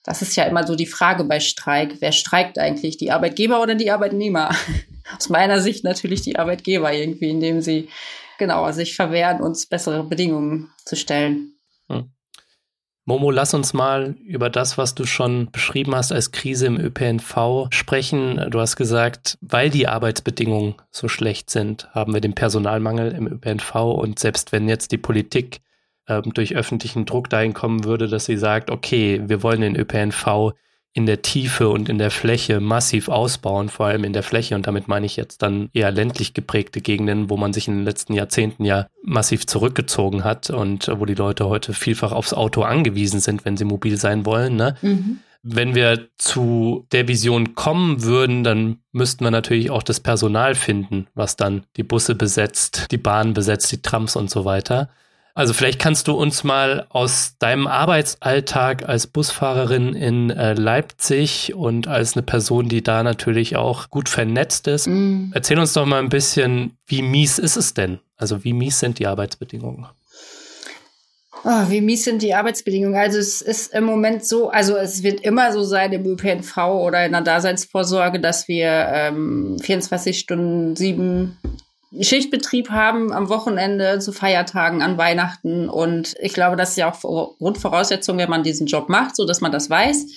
das 0.03 0.21
ist 0.21 0.35
ja 0.35 0.43
immer 0.43 0.67
so 0.67 0.75
die 0.75 0.85
Frage 0.85 1.23
bei 1.23 1.39
Streik. 1.39 1.95
Wer 1.99 2.11
streikt 2.11 2.59
eigentlich? 2.59 2.97
Die 2.97 3.11
Arbeitgeber 3.11 3.61
oder 3.61 3.75
die 3.75 3.89
Arbeitnehmer? 3.89 4.53
Aus 5.17 5.29
meiner 5.29 5.59
Sicht 5.59 5.83
natürlich 5.83 6.21
die 6.21 6.37
Arbeitgeber 6.37 6.93
irgendwie, 6.93 7.29
indem 7.29 7.61
sie 7.61 7.89
genau 8.37 8.69
sich 8.71 8.95
verwehren, 8.95 9.41
uns 9.41 9.65
bessere 9.65 10.03
Bedingungen 10.03 10.69
zu 10.85 10.95
stellen. 10.95 11.53
Hm. 11.87 12.11
Momo, 13.05 13.31
lass 13.31 13.53
uns 13.53 13.73
mal 13.73 14.15
über 14.25 14.49
das, 14.49 14.77
was 14.77 14.95
du 14.95 15.05
schon 15.05 15.51
beschrieben 15.51 15.93
hast 15.93 16.13
als 16.13 16.31
Krise 16.31 16.67
im 16.67 16.79
ÖPNV 16.79 17.67
sprechen. 17.69 18.49
Du 18.49 18.61
hast 18.61 18.77
gesagt, 18.77 19.37
weil 19.41 19.69
die 19.69 19.87
Arbeitsbedingungen 19.87 20.75
so 20.89 21.09
schlecht 21.09 21.49
sind, 21.49 21.89
haben 21.93 22.13
wir 22.13 22.21
den 22.21 22.33
Personalmangel 22.33 23.11
im 23.11 23.27
ÖPNV 23.27 23.75
und 23.75 24.19
selbst 24.19 24.53
wenn 24.53 24.69
jetzt 24.69 24.93
die 24.93 24.97
Politik 24.97 25.59
ähm, 26.07 26.33
durch 26.33 26.55
öffentlichen 26.55 27.05
Druck 27.05 27.29
dahin 27.29 27.53
kommen 27.53 27.83
würde, 27.83 28.07
dass 28.07 28.25
sie 28.25 28.37
sagt, 28.37 28.69
okay, 28.69 29.21
wir 29.25 29.43
wollen 29.43 29.61
den 29.61 29.75
ÖPNV 29.75 30.53
in 30.95 31.07
der 31.07 31.23
Tiefe 31.23 31.69
und 31.69 31.89
in 31.89 31.97
der 31.97 32.11
Fläche 32.11 32.59
massiv 32.59 33.09
ausbauen, 33.09 33.69
vor 33.69 33.87
allem 33.87 34.03
in 34.03 34.13
der 34.13 34.21
Fläche. 34.21 34.53
Und 34.53 34.67
damit 34.67 34.87
meine 34.87 35.07
ich 35.07 35.15
jetzt 35.15 35.41
dann 35.41 35.69
eher 35.73 35.91
ländlich 35.91 36.35
geprägte 36.35 36.81
Gegenden, 36.81 37.31
wo 37.31 37.37
man 37.37 37.51
sich 37.51 37.67
in 37.67 37.77
den 37.77 37.83
letzten 37.83 38.13
Jahrzehnten 38.13 38.63
ja 38.63 38.87
massiv 39.01 39.47
zurückgezogen 39.47 40.23
hat 40.23 40.51
und 40.51 40.91
wo 40.99 41.05
die 41.05 41.15
Leute 41.15 41.49
heute 41.49 41.73
vielfach 41.73 42.11
aufs 42.11 42.33
Auto 42.33 42.61
angewiesen 42.61 43.19
sind, 43.19 43.43
wenn 43.43 43.57
sie 43.57 43.65
mobil 43.65 43.97
sein 43.97 44.25
wollen. 44.25 44.55
Ne? 44.55 44.75
Mhm. 44.83 45.19
Wenn 45.41 45.73
wir 45.73 46.09
zu 46.17 46.85
der 46.91 47.07
Vision 47.07 47.55
kommen 47.55 48.03
würden, 48.03 48.43
dann 48.43 48.77
müssten 48.91 49.25
wir 49.25 49.31
natürlich 49.31 49.71
auch 49.71 49.83
das 49.83 49.99
Personal 49.99 50.53
finden, 50.53 51.07
was 51.15 51.35
dann 51.35 51.65
die 51.75 51.83
Busse 51.83 52.13
besetzt, 52.13 52.91
die 52.91 52.97
Bahnen 52.97 53.33
besetzt, 53.33 53.71
die 53.71 53.81
Trams 53.81 54.15
und 54.15 54.29
so 54.29 54.45
weiter. 54.45 54.89
Also 55.35 55.53
vielleicht 55.53 55.79
kannst 55.79 56.07
du 56.07 56.13
uns 56.13 56.43
mal 56.43 56.85
aus 56.89 57.37
deinem 57.39 57.65
Arbeitsalltag 57.65 58.87
als 58.87 59.07
Busfahrerin 59.07 59.95
in 59.95 60.29
äh, 60.29 60.53
Leipzig 60.53 61.55
und 61.55 61.87
als 61.87 62.15
eine 62.15 62.21
Person, 62.21 62.69
die 62.69 62.83
da 62.83 63.01
natürlich 63.01 63.55
auch 63.55 63.89
gut 63.89 64.09
vernetzt 64.09 64.67
ist, 64.67 64.87
mm. 64.87 65.31
erzähl 65.33 65.57
uns 65.57 65.73
doch 65.73 65.87
mal 65.87 65.99
ein 65.99 66.09
bisschen, 66.09 66.77
wie 66.85 67.01
mies 67.01 67.39
ist 67.39 67.55
es 67.55 67.73
denn? 67.73 67.99
Also 68.15 68.43
wie 68.43 68.53
mies 68.53 68.79
sind 68.79 68.99
die 68.99 69.07
Arbeitsbedingungen? 69.07 69.87
Oh, 71.45 71.69
wie 71.69 71.81
mies 71.81 72.05
sind 72.05 72.21
die 72.21 72.35
Arbeitsbedingungen? 72.35 72.95
Also 72.95 73.17
es 73.17 73.41
ist 73.41 73.73
im 73.73 73.85
Moment 73.85 74.23
so, 74.23 74.49
also 74.49 74.77
es 74.77 75.01
wird 75.01 75.21
immer 75.21 75.51
so 75.51 75.63
sein 75.63 75.91
im 75.91 76.05
ÖPNV 76.05 76.57
oder 76.57 77.05
in 77.05 77.11
der 77.11 77.21
Daseinsvorsorge, 77.21 78.19
dass 78.19 78.47
wir 78.47 78.69
ähm, 78.69 79.57
24 79.59 80.19
Stunden, 80.19 80.75
sieben 80.75 81.37
Schichtbetrieb 82.01 82.69
haben 82.69 83.13
am 83.13 83.29
Wochenende, 83.29 83.99
zu 83.99 84.11
Feiertagen, 84.11 84.81
an 84.81 84.97
Weihnachten. 84.97 85.69
Und 85.69 86.15
ich 86.19 86.33
glaube, 86.33 86.55
das 86.55 86.71
ist 86.71 86.77
ja 86.77 86.91
auch 86.91 87.37
Grundvoraussetzung, 87.37 88.17
wenn 88.17 88.29
man 88.29 88.43
diesen 88.43 88.67
Job 88.67 88.89
macht, 88.89 89.15
so 89.15 89.25
dass 89.25 89.41
man 89.41 89.51
das 89.51 89.69
weiß. 89.69 90.07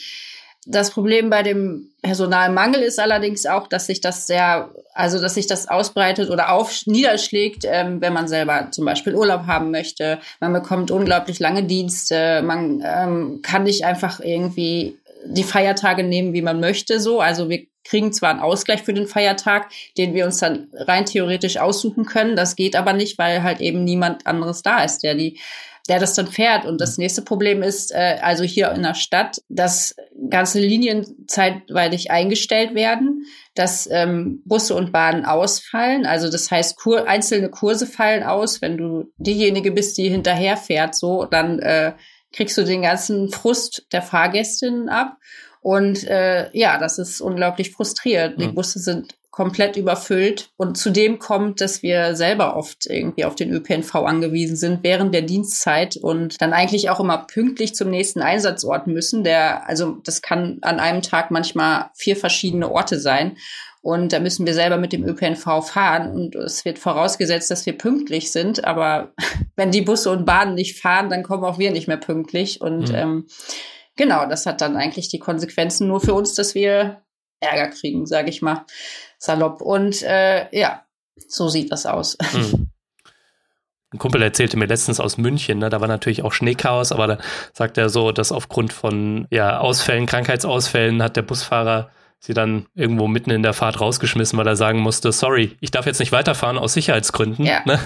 Das 0.69 0.91
Problem 0.91 1.31
bei 1.31 1.45
dem 1.45 1.91
Personalmangel 2.03 2.83
ist 2.83 2.99
allerdings 2.99 3.47
auch, 3.47 3.69
dass 3.69 3.87
sich 3.87 4.01
das 4.01 4.27
sehr, 4.27 4.71
also 4.95 5.21
dass 5.21 5.35
sich 5.35 5.47
das 5.47 5.69
ausbreitet 5.69 6.29
oder 6.29 6.51
auf, 6.51 6.87
niederschlägt, 6.87 7.65
ähm, 7.65 8.01
wenn 8.01 8.13
man 8.13 8.27
selber 8.27 8.69
zum 8.73 8.85
Beispiel 8.85 9.15
Urlaub 9.15 9.47
haben 9.47 9.71
möchte. 9.71 10.19
Man 10.41 10.53
bekommt 10.53 10.91
unglaublich 10.91 11.39
lange 11.39 11.63
Dienste, 11.63 12.43
man 12.43 12.83
ähm, 12.85 13.41
kann 13.43 13.63
nicht 13.63 13.85
einfach 13.85 14.19
irgendwie 14.19 14.99
die 15.29 15.45
Feiertage 15.45 16.03
nehmen, 16.03 16.33
wie 16.33 16.43
man 16.43 16.61
möchte. 16.61 17.01
So, 17.01 17.21
also 17.21 17.49
wir 17.49 17.67
kriegen 17.85 18.13
zwar 18.13 18.31
einen 18.31 18.41
Ausgleich 18.41 18.83
für 18.83 18.95
den 18.95 19.07
Feiertag, 19.07 19.71
den 19.97 20.15
wir 20.15 20.25
uns 20.25 20.39
dann 20.39 20.69
rein 20.75 21.07
theoretisch 21.07 21.59
aussuchen 21.59 22.05
können. 22.05 22.37
Das 22.37 22.57
geht 22.57 22.77
aber 22.77 22.93
nicht, 22.93 23.19
weil 23.19 23.43
halt 23.43 23.61
eben 23.61 23.85
niemand 23.85 24.27
anderes 24.27 24.63
da 24.63 24.83
ist, 24.83 25.03
der 25.03 25.15
die 25.15 25.39
der 25.89 25.99
das 25.99 26.15
dann 26.15 26.27
fährt. 26.27 26.65
Und 26.65 26.81
das 26.81 26.99
nächste 26.99 27.23
Problem 27.23 27.63
ist, 27.63 27.93
äh, 27.93 28.19
also 28.21 28.45
hier 28.45 28.73
in 28.73 28.83
der 28.83 28.95
Stadt, 28.95 29.41
dass 29.49 29.95
ganze 30.31 30.61
Linien 30.61 31.27
zeitweilig 31.27 32.11
eingestellt 32.11 32.75
werden, 32.75 33.25
dass 33.55 33.89
ähm, 33.91 34.43
Busse 34.45 34.75
und 34.75 34.93
Bahnen 34.93 35.25
ausfallen. 35.25 36.07
Also 36.07 36.31
das 36.31 36.51
heißt, 36.51 36.77
Kur 36.77 37.09
einzelne 37.09 37.51
Kurse 37.51 37.87
fallen 37.87 38.23
aus. 38.23 38.61
Wenn 38.61 38.77
du 38.77 39.13
diejenige 39.19 39.73
bist, 39.73 39.97
die 39.99 40.09
hinterherfährt, 40.09 40.95
so, 40.95 41.25
dann 41.25 41.59
äh, 41.61 41.93
kriegst 42.33 42.57
du 42.59 42.65
den 42.65 42.83
ganzen 42.83 43.31
Frust 43.31 43.87
der 43.93 44.03
Fahrgästinnen 44.03 44.89
ab. 44.89 45.17
Und 45.61 46.05
äh, 46.05 46.49
ja, 46.57 46.79
das 46.79 46.99
ist 46.99 47.21
unglaublich 47.21 47.73
frustrierend. 47.73 48.41
Die 48.41 48.49
Busse 48.49 48.79
sind 48.79 49.15
komplett 49.37 49.77
überfüllt. 49.77 50.49
Und 50.57 50.79
zudem 50.79 51.19
kommt, 51.19 51.61
dass 51.61 51.83
wir 51.83 52.17
selber 52.17 52.57
oft 52.57 52.87
irgendwie 52.87 53.27
auf 53.27 53.35
den 53.35 53.53
ÖPNV 53.53 53.95
angewiesen 53.97 54.57
sind 54.57 54.83
während 54.83 55.13
der 55.13 55.21
Dienstzeit 55.21 55.97
und 55.97 56.41
dann 56.41 56.55
eigentlich 56.55 56.89
auch 56.89 57.01
immer 57.01 57.19
pünktlich 57.19 57.75
zum 57.75 57.91
nächsten 57.91 58.23
Einsatzort 58.23 58.87
müssen. 58.87 59.25
Der, 59.25 59.69
also 59.69 59.99
das 60.05 60.23
kann 60.23 60.57
an 60.63 60.81
einem 60.81 61.03
Tag 61.03 61.31
manchmal 61.31 61.91
vier 61.95 62.17
verschiedene 62.17 62.71
Orte 62.71 62.99
sein. 62.99 63.37
Und 63.87 64.13
da 64.13 64.19
müssen 64.19 64.47
wir 64.47 64.55
selber 64.55 64.79
mit 64.79 64.93
dem 64.93 65.05
ÖPNV 65.07 65.65
fahren. 65.65 66.11
Und 66.11 66.35
es 66.35 66.65
wird 66.65 66.81
vorausgesetzt, 66.81 67.53
dass 67.53 67.67
wir 67.67 67.79
pünktlich 67.79 68.33
sind. 68.33 68.65
Aber 68.65 69.13
wenn 69.55 69.71
die 69.71 69.81
Busse 69.81 70.11
und 70.11 70.27
Bahnen 70.27 70.57
nicht 70.57 70.81
fahren, 70.81 71.09
dann 71.09 71.23
kommen 71.23 71.45
auch 71.45 71.61
wir 71.61 71.71
nicht 71.71 71.87
mehr 71.87 71.97
pünktlich. 71.97 72.61
Und 72.61 72.89
mhm. 72.89 72.95
ähm, 72.97 73.27
genau, 73.95 74.27
das 74.27 74.45
hat 74.45 74.61
dann 74.61 74.77
eigentlich 74.77 75.09
die 75.09 75.21
Konsequenzen 75.21 75.87
nur 75.87 76.01
für 76.01 76.15
uns, 76.15 76.35
dass 76.35 76.57
wir 76.57 77.03
Ärger 77.39 77.69
kriegen, 77.69 78.07
sage 78.07 78.29
ich 78.29 78.43
mal, 78.43 78.67
salopp. 79.19 79.61
Und 79.63 80.03
äh, 80.03 80.49
ja, 80.51 80.83
so 81.29 81.49
sieht 81.49 81.71
das 81.71 81.87
aus. 81.87 82.19
Hm. 82.33 82.73
Ein 83.93 83.99
Kumpel 84.01 84.21
erzählte 84.21 84.57
mir 84.57 84.67
letztens 84.67 84.99
aus 84.99 85.17
München, 85.17 85.61
ne, 85.61 85.71
da 85.71 85.81
war 85.81 85.87
natürlich 85.87 86.25
auch 86.25 86.33
Schneechaos, 86.33 86.91
aber 86.91 87.07
da 87.07 87.19
sagt 87.53 87.79
er 87.79 87.89
so, 87.89 88.11
dass 88.11 88.33
aufgrund 88.33 88.73
von 88.73 89.29
ja, 89.31 89.61
Ausfällen, 89.61 90.07
Krankheitsausfällen 90.07 91.01
hat 91.05 91.17
der 91.17 91.23
Busfahrer 91.23 91.89
sie 92.19 92.35
dann 92.35 92.67
irgendwo 92.75 93.07
mitten 93.07 93.31
in 93.31 93.43
der 93.43 93.53
Fahrt 93.53 93.81
rausgeschmissen, 93.81 94.39
weil 94.39 94.47
er 94.47 94.57
sagen 94.57 94.81
musste, 94.81 95.13
sorry, 95.13 95.57
ich 95.61 95.71
darf 95.71 95.87
jetzt 95.87 96.01
nicht 96.01 96.13
weiterfahren 96.13 96.59
aus 96.59 96.73
Sicherheitsgründen. 96.73 97.45
Ja. 97.45 97.61
Ne? 97.65 97.79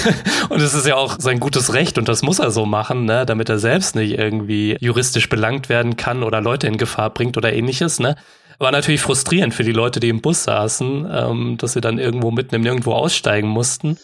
Und 0.48 0.60
es 0.60 0.74
ist 0.74 0.86
ja 0.86 0.96
auch 0.96 1.16
sein 1.18 1.40
gutes 1.40 1.72
Recht 1.72 1.98
und 1.98 2.08
das 2.08 2.22
muss 2.22 2.38
er 2.38 2.50
so 2.50 2.66
machen, 2.66 3.04
ne? 3.04 3.26
damit 3.26 3.48
er 3.48 3.58
selbst 3.58 3.96
nicht 3.96 4.18
irgendwie 4.18 4.76
juristisch 4.80 5.28
belangt 5.28 5.68
werden 5.68 5.96
kann 5.96 6.22
oder 6.22 6.40
Leute 6.40 6.66
in 6.66 6.78
Gefahr 6.78 7.10
bringt 7.10 7.36
oder 7.36 7.52
ähnliches. 7.52 7.98
Ne? 7.98 8.16
War 8.58 8.70
natürlich 8.70 9.00
frustrierend 9.00 9.54
für 9.54 9.64
die 9.64 9.72
Leute, 9.72 10.00
die 10.00 10.08
im 10.08 10.20
Bus 10.20 10.44
saßen, 10.44 11.08
ähm, 11.10 11.56
dass 11.58 11.72
sie 11.72 11.80
dann 11.80 11.98
irgendwo 11.98 12.30
mitten 12.30 12.54
im 12.54 12.62
Nirgendwo 12.62 12.92
aussteigen 12.92 13.48
mussten. 13.48 13.98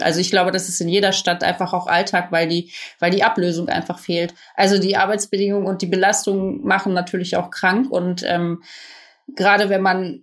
Also 0.00 0.20
ich 0.20 0.30
glaube, 0.30 0.52
das 0.52 0.68
ist 0.68 0.80
in 0.80 0.88
jeder 0.88 1.12
Stadt 1.12 1.44
einfach 1.44 1.72
auch 1.72 1.86
Alltag, 1.86 2.32
weil 2.32 2.48
die, 2.48 2.72
weil 2.98 3.10
die 3.10 3.24
Ablösung 3.24 3.68
einfach 3.68 3.98
fehlt. 3.98 4.34
Also 4.54 4.78
die 4.78 4.96
Arbeitsbedingungen 4.96 5.66
und 5.66 5.82
die 5.82 5.86
Belastung 5.86 6.64
machen 6.64 6.94
natürlich 6.94 7.36
auch 7.36 7.50
krank 7.50 7.90
und 7.90 8.22
ähm, 8.26 8.62
gerade 9.36 9.68
wenn 9.68 9.82
man, 9.82 10.22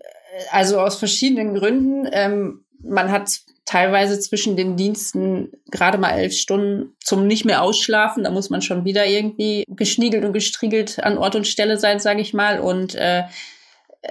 also 0.51 0.79
aus 0.79 0.97
verschiedenen 0.97 1.55
Gründen, 1.55 2.07
ähm, 2.11 2.65
man 2.81 3.11
hat 3.11 3.41
teilweise 3.65 4.19
zwischen 4.19 4.55
den 4.55 4.77
Diensten 4.77 5.51
gerade 5.69 5.99
mal 5.99 6.11
elf 6.11 6.33
Stunden 6.33 6.95
zum 7.03 7.27
nicht 7.27 7.45
mehr 7.45 7.61
ausschlafen. 7.61 8.23
Da 8.23 8.31
muss 8.31 8.49
man 8.49 8.63
schon 8.63 8.83
wieder 8.83 9.05
irgendwie 9.05 9.63
geschniegelt 9.67 10.25
und 10.25 10.33
gestriegelt 10.33 11.03
an 11.03 11.19
Ort 11.19 11.35
und 11.35 11.45
Stelle 11.45 11.77
sein, 11.77 11.99
sage 11.99 12.21
ich 12.21 12.33
mal. 12.33 12.59
Und 12.59 12.95
äh, 12.95 13.23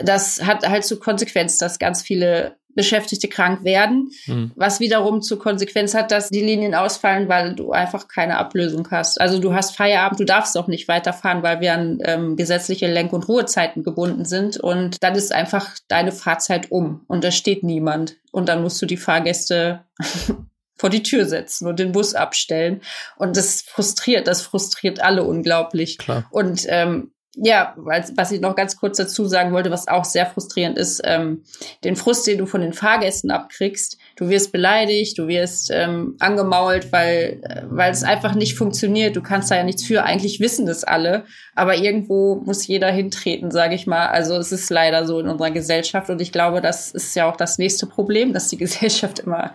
das 0.03 0.45
hat 0.45 0.69
halt 0.69 0.85
zur 0.85 1.01
Konsequenz, 1.01 1.59
dass 1.59 1.81
ganz 1.81 2.03
viele 2.03 2.58
Beschäftigte 2.79 3.27
krank 3.27 3.65
werden, 3.65 4.13
mhm. 4.27 4.53
was 4.55 4.79
wiederum 4.79 5.21
zur 5.21 5.41
Konsequenz 5.41 5.95
hat, 5.95 6.13
dass 6.13 6.31
die 6.31 6.41
Linien 6.41 6.77
ausfallen, 6.77 7.29
weil 7.29 7.57
du 7.57 7.73
einfach 7.73 8.07
keine 8.07 8.39
Ablösung 8.39 8.87
hast. 8.93 9.21
Also 9.21 9.41
du 9.41 9.53
hast 9.53 9.77
Feierabend, 9.77 10.21
du 10.21 10.25
darfst 10.25 10.57
auch 10.57 10.69
nicht 10.69 10.87
weiterfahren, 10.87 11.43
weil 11.43 11.61
wir 11.61 11.75
an 11.75 11.99
ähm, 12.05 12.37
gesetzliche 12.37 12.87
Lenk- 12.87 13.13
und 13.13 13.27
Ruhezeiten 13.27 13.83
gebunden 13.83 14.25
sind 14.25 14.59
und 14.59 15.03
dann 15.03 15.17
ist 15.17 15.33
einfach 15.33 15.77
deine 15.89 16.13
Fahrzeit 16.13 16.71
um 16.71 17.01
und 17.09 17.25
da 17.25 17.33
steht 17.33 17.65
niemand 17.65 18.15
und 18.31 18.49
dann 18.49 18.63
musst 18.63 18.81
du 18.81 18.87
die 18.87 18.97
Fahrgäste 18.97 19.81
vor 20.77 20.89
die 20.89 21.03
Tür 21.03 21.25
setzen 21.25 21.67
und 21.67 21.81
den 21.81 21.91
Bus 21.91 22.15
abstellen. 22.15 22.83
Und 23.17 23.37
das 23.37 23.63
frustriert, 23.63 24.29
das 24.29 24.43
frustriert 24.43 25.01
alle 25.01 25.25
unglaublich. 25.25 25.99
Klar. 25.99 26.29
Und 26.31 26.65
ähm, 26.69 27.11
ja, 27.37 27.75
was 27.77 28.33
ich 28.33 28.41
noch 28.41 28.57
ganz 28.57 28.77
kurz 28.77 28.97
dazu 28.97 29.27
sagen 29.27 29.53
wollte, 29.53 29.71
was 29.71 29.87
auch 29.87 30.05
sehr 30.05 30.27
frustrierend 30.27 30.79
ist, 30.79 31.03
ähm, 31.05 31.45
den 31.85 31.95
Frust, 31.95 32.27
den 32.27 32.39
du 32.39 32.47
von 32.47 32.61
den 32.61 32.73
Fahrgästen 32.73 33.31
abkriegst. 33.31 33.99
Du 34.17 34.29
wirst 34.29 34.51
beleidigt, 34.51 35.19
du 35.19 35.29
wirst 35.29 35.71
ähm, 35.73 36.17
angemault, 36.19 36.91
weil, 36.91 37.41
äh, 37.43 37.63
weil 37.69 37.93
es 37.93 38.03
einfach 38.03 38.35
nicht 38.35 38.57
funktioniert. 38.57 39.15
Du 39.15 39.23
kannst 39.23 39.51
da 39.51 39.57
ja 39.57 39.63
nichts 39.63 39.85
für. 39.85 40.05
Eigentlich 40.05 40.41
wissen 40.41 40.67
das 40.67 40.85
alle, 40.85 41.25
aber 41.55 41.77
irgendwo 41.77 42.37
muss 42.37 42.67
jeder 42.67 42.91
hintreten, 42.91 43.51
sage 43.51 43.75
ich 43.75 43.87
mal. 43.87 44.07
Also 44.07 44.37
es 44.37 44.51
ist 44.51 44.71
leider 44.71 45.07
so 45.07 45.21
in 45.21 45.29
unserer 45.29 45.51
Gesellschaft 45.51 46.11
und 46.11 46.21
ich 46.21 46.33
glaube, 46.33 46.61
das 46.61 46.91
ist 46.91 47.15
ja 47.15 47.31
auch 47.31 47.37
das 47.37 47.59
nächste 47.59 47.87
Problem, 47.87 48.33
dass 48.33 48.49
die 48.49 48.57
Gesellschaft 48.59 49.21
immer 49.21 49.53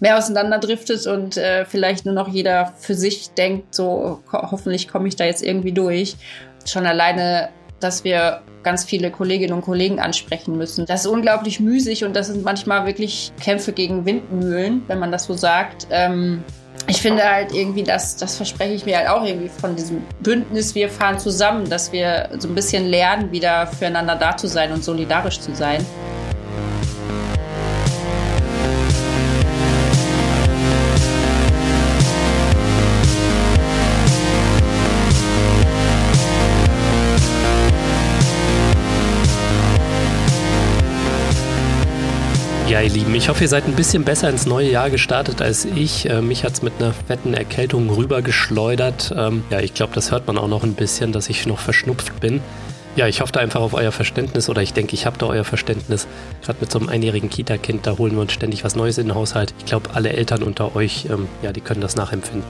mehr 0.00 0.16
auseinanderdriftet 0.16 1.06
und 1.08 1.36
äh, 1.36 1.64
vielleicht 1.64 2.04
nur 2.04 2.14
noch 2.14 2.28
jeder 2.28 2.72
für 2.78 2.94
sich 2.94 3.30
denkt, 3.30 3.74
so 3.74 4.22
hoffentlich 4.30 4.86
komme 4.86 5.08
ich 5.08 5.16
da 5.16 5.24
jetzt 5.24 5.42
irgendwie 5.42 5.72
durch 5.72 6.16
schon 6.70 6.86
alleine, 6.86 7.50
dass 7.80 8.04
wir 8.04 8.42
ganz 8.62 8.84
viele 8.84 9.10
Kolleginnen 9.10 9.52
und 9.52 9.62
Kollegen 9.62 10.00
ansprechen 10.00 10.56
müssen. 10.56 10.84
Das 10.86 11.02
ist 11.02 11.06
unglaublich 11.06 11.60
müßig 11.60 12.04
und 12.04 12.14
das 12.14 12.26
sind 12.26 12.44
manchmal 12.44 12.86
wirklich 12.86 13.32
Kämpfe 13.40 13.72
gegen 13.72 14.04
Windmühlen, 14.04 14.82
wenn 14.88 14.98
man 14.98 15.12
das 15.12 15.24
so 15.24 15.34
sagt. 15.34 15.86
Ähm, 15.90 16.42
ich 16.86 17.00
finde 17.02 17.22
halt 17.22 17.54
irgendwie, 17.54 17.82
das, 17.82 18.16
das 18.16 18.36
verspreche 18.36 18.72
ich 18.72 18.86
mir 18.86 18.98
halt 18.98 19.08
auch 19.08 19.24
irgendwie 19.24 19.48
von 19.48 19.76
diesem 19.76 20.02
Bündnis, 20.20 20.74
wir 20.74 20.88
fahren 20.88 21.18
zusammen, 21.18 21.68
dass 21.68 21.92
wir 21.92 22.30
so 22.38 22.48
ein 22.48 22.54
bisschen 22.54 22.86
lernen, 22.86 23.30
wieder 23.30 23.66
füreinander 23.66 24.16
da 24.16 24.36
zu 24.36 24.48
sein 24.48 24.72
und 24.72 24.82
solidarisch 24.82 25.40
zu 25.40 25.54
sein. 25.54 25.84
Ja, 42.78 42.84
ihr 42.84 42.90
Lieben, 42.90 43.12
ich 43.16 43.28
hoffe, 43.28 43.42
ihr 43.42 43.48
seid 43.48 43.66
ein 43.66 43.74
bisschen 43.74 44.04
besser 44.04 44.30
ins 44.30 44.46
neue 44.46 44.70
Jahr 44.70 44.88
gestartet 44.88 45.42
als 45.42 45.64
ich. 45.64 46.08
Äh, 46.08 46.22
mich 46.22 46.44
hat 46.44 46.52
es 46.52 46.62
mit 46.62 46.74
einer 46.78 46.92
fetten 46.92 47.34
Erkältung 47.34 47.90
rübergeschleudert. 47.90 49.12
Ähm, 49.16 49.42
ja, 49.50 49.58
ich 49.58 49.74
glaube, 49.74 49.96
das 49.96 50.12
hört 50.12 50.28
man 50.28 50.38
auch 50.38 50.46
noch 50.46 50.62
ein 50.62 50.74
bisschen, 50.74 51.10
dass 51.10 51.28
ich 51.28 51.44
noch 51.44 51.58
verschnupft 51.58 52.20
bin. 52.20 52.40
Ja, 52.94 53.08
ich 53.08 53.20
hoffe 53.20 53.32
da 53.32 53.40
einfach 53.40 53.62
auf 53.62 53.74
euer 53.74 53.90
Verständnis 53.90 54.48
oder 54.48 54.62
ich 54.62 54.74
denke, 54.74 54.94
ich 54.94 55.06
habe 55.06 55.18
da 55.18 55.26
euer 55.26 55.42
Verständnis. 55.42 56.06
Gerade 56.44 56.58
mit 56.60 56.70
so 56.70 56.78
einem 56.78 56.88
einjährigen 56.88 57.28
Kita-Kind, 57.28 57.84
da 57.84 57.98
holen 57.98 58.14
wir 58.14 58.20
uns 58.20 58.32
ständig 58.32 58.62
was 58.62 58.76
Neues 58.76 58.96
in 58.96 59.08
den 59.08 59.16
Haushalt. 59.16 59.54
Ich 59.58 59.64
glaube, 59.64 59.90
alle 59.94 60.10
Eltern 60.10 60.44
unter 60.44 60.76
euch, 60.76 61.06
ähm, 61.10 61.26
ja, 61.42 61.52
die 61.52 61.60
können 61.60 61.80
das 61.80 61.96
nachempfinden. 61.96 62.44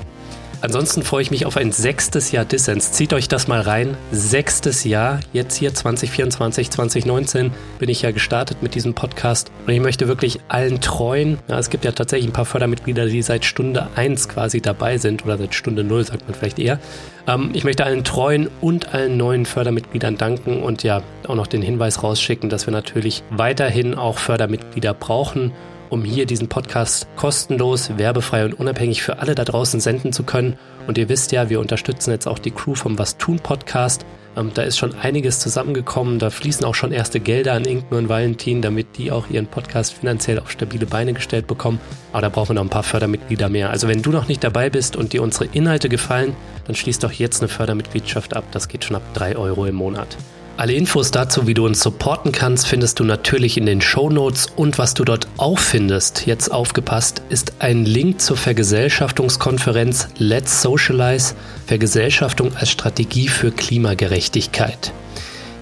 Ansonsten 0.60 1.04
freue 1.04 1.22
ich 1.22 1.30
mich 1.30 1.46
auf 1.46 1.56
ein 1.56 1.70
sechstes 1.70 2.32
Jahr 2.32 2.44
Dissens. 2.44 2.90
Zieht 2.90 3.12
euch 3.12 3.28
das 3.28 3.46
mal 3.46 3.60
rein. 3.60 3.96
Sechstes 4.10 4.82
Jahr, 4.82 5.20
jetzt 5.32 5.54
hier 5.54 5.72
2024, 5.72 6.70
2019 6.70 7.52
bin 7.78 7.88
ich 7.88 8.02
ja 8.02 8.10
gestartet 8.10 8.60
mit 8.60 8.74
diesem 8.74 8.92
Podcast. 8.92 9.52
Und 9.66 9.72
ich 9.72 9.80
möchte 9.80 10.08
wirklich 10.08 10.40
allen 10.48 10.80
treuen, 10.80 11.38
ja, 11.46 11.60
es 11.60 11.70
gibt 11.70 11.84
ja 11.84 11.92
tatsächlich 11.92 12.28
ein 12.28 12.32
paar 12.32 12.44
Fördermitglieder, 12.44 13.06
die 13.06 13.22
seit 13.22 13.44
Stunde 13.44 13.86
1 13.94 14.28
quasi 14.28 14.60
dabei 14.60 14.98
sind 14.98 15.24
oder 15.24 15.38
seit 15.38 15.54
Stunde 15.54 15.84
0, 15.84 16.04
sagt 16.04 16.26
man 16.26 16.34
vielleicht 16.34 16.58
eher. 16.58 16.80
Ähm, 17.28 17.50
ich 17.52 17.62
möchte 17.62 17.84
allen 17.84 18.02
treuen 18.02 18.50
und 18.60 18.92
allen 18.94 19.16
neuen 19.16 19.46
Fördermitgliedern 19.46 20.16
danken 20.16 20.60
und 20.64 20.82
ja 20.82 21.02
auch 21.28 21.36
noch 21.36 21.46
den 21.46 21.62
Hinweis 21.62 22.02
rausschicken, 22.02 22.50
dass 22.50 22.66
wir 22.66 22.72
natürlich 22.72 23.22
weiterhin 23.30 23.94
auch 23.94 24.18
Fördermitglieder 24.18 24.92
brauchen 24.92 25.52
um 25.90 26.04
hier 26.04 26.26
diesen 26.26 26.48
Podcast 26.48 27.06
kostenlos, 27.16 27.96
werbefrei 27.96 28.44
und 28.44 28.54
unabhängig 28.54 29.02
für 29.02 29.18
alle 29.18 29.34
da 29.34 29.44
draußen 29.44 29.80
senden 29.80 30.12
zu 30.12 30.22
können. 30.22 30.58
Und 30.86 30.98
ihr 30.98 31.08
wisst 31.08 31.32
ja, 31.32 31.50
wir 31.50 31.60
unterstützen 31.60 32.10
jetzt 32.10 32.26
auch 32.26 32.38
die 32.38 32.50
Crew 32.50 32.74
vom 32.74 32.98
Was 32.98 33.18
tun 33.18 33.38
Podcast. 33.40 34.06
Ähm, 34.36 34.52
da 34.54 34.62
ist 34.62 34.78
schon 34.78 34.94
einiges 34.94 35.40
zusammengekommen. 35.40 36.18
Da 36.18 36.30
fließen 36.30 36.64
auch 36.64 36.74
schon 36.74 36.92
erste 36.92 37.20
Gelder 37.20 37.54
an 37.54 37.64
Inken 37.64 37.96
und 37.96 38.08
Valentin, 38.08 38.62
damit 38.62 38.96
die 38.96 39.10
auch 39.10 39.28
ihren 39.28 39.46
Podcast 39.46 39.94
finanziell 39.94 40.38
auf 40.38 40.50
stabile 40.50 40.86
Beine 40.86 41.12
gestellt 41.12 41.46
bekommen. 41.46 41.80
Aber 42.12 42.22
da 42.22 42.28
brauchen 42.28 42.50
wir 42.50 42.54
noch 42.54 42.62
ein 42.62 42.70
paar 42.70 42.82
Fördermitglieder 42.82 43.48
mehr. 43.48 43.70
Also 43.70 43.88
wenn 43.88 44.02
du 44.02 44.10
noch 44.10 44.28
nicht 44.28 44.44
dabei 44.44 44.70
bist 44.70 44.96
und 44.96 45.12
dir 45.12 45.22
unsere 45.22 45.46
Inhalte 45.46 45.88
gefallen, 45.88 46.34
dann 46.66 46.76
schließ 46.76 47.00
doch 47.00 47.12
jetzt 47.12 47.42
eine 47.42 47.48
Fördermitgliedschaft 47.48 48.34
ab. 48.36 48.44
Das 48.52 48.68
geht 48.68 48.84
schon 48.84 48.96
ab 48.96 49.02
drei 49.14 49.36
Euro 49.36 49.66
im 49.66 49.74
Monat. 49.74 50.16
Alle 50.58 50.72
Infos 50.72 51.12
dazu, 51.12 51.46
wie 51.46 51.54
du 51.54 51.64
uns 51.64 51.78
supporten 51.78 52.32
kannst, 52.32 52.66
findest 52.66 52.98
du 52.98 53.04
natürlich 53.04 53.56
in 53.58 53.64
den 53.64 53.80
Show 53.80 54.10
Notes 54.10 54.48
und 54.56 54.76
was 54.76 54.92
du 54.92 55.04
dort 55.04 55.28
auch 55.36 55.60
findest, 55.60 56.26
jetzt 56.26 56.50
aufgepasst, 56.50 57.22
ist 57.28 57.52
ein 57.60 57.84
Link 57.84 58.20
zur 58.20 58.36
Vergesellschaftungskonferenz 58.36 60.08
Let's 60.18 60.60
Socialize, 60.60 61.36
Vergesellschaftung 61.68 62.56
als 62.56 62.70
Strategie 62.70 63.28
für 63.28 63.52
Klimagerechtigkeit. 63.52 64.92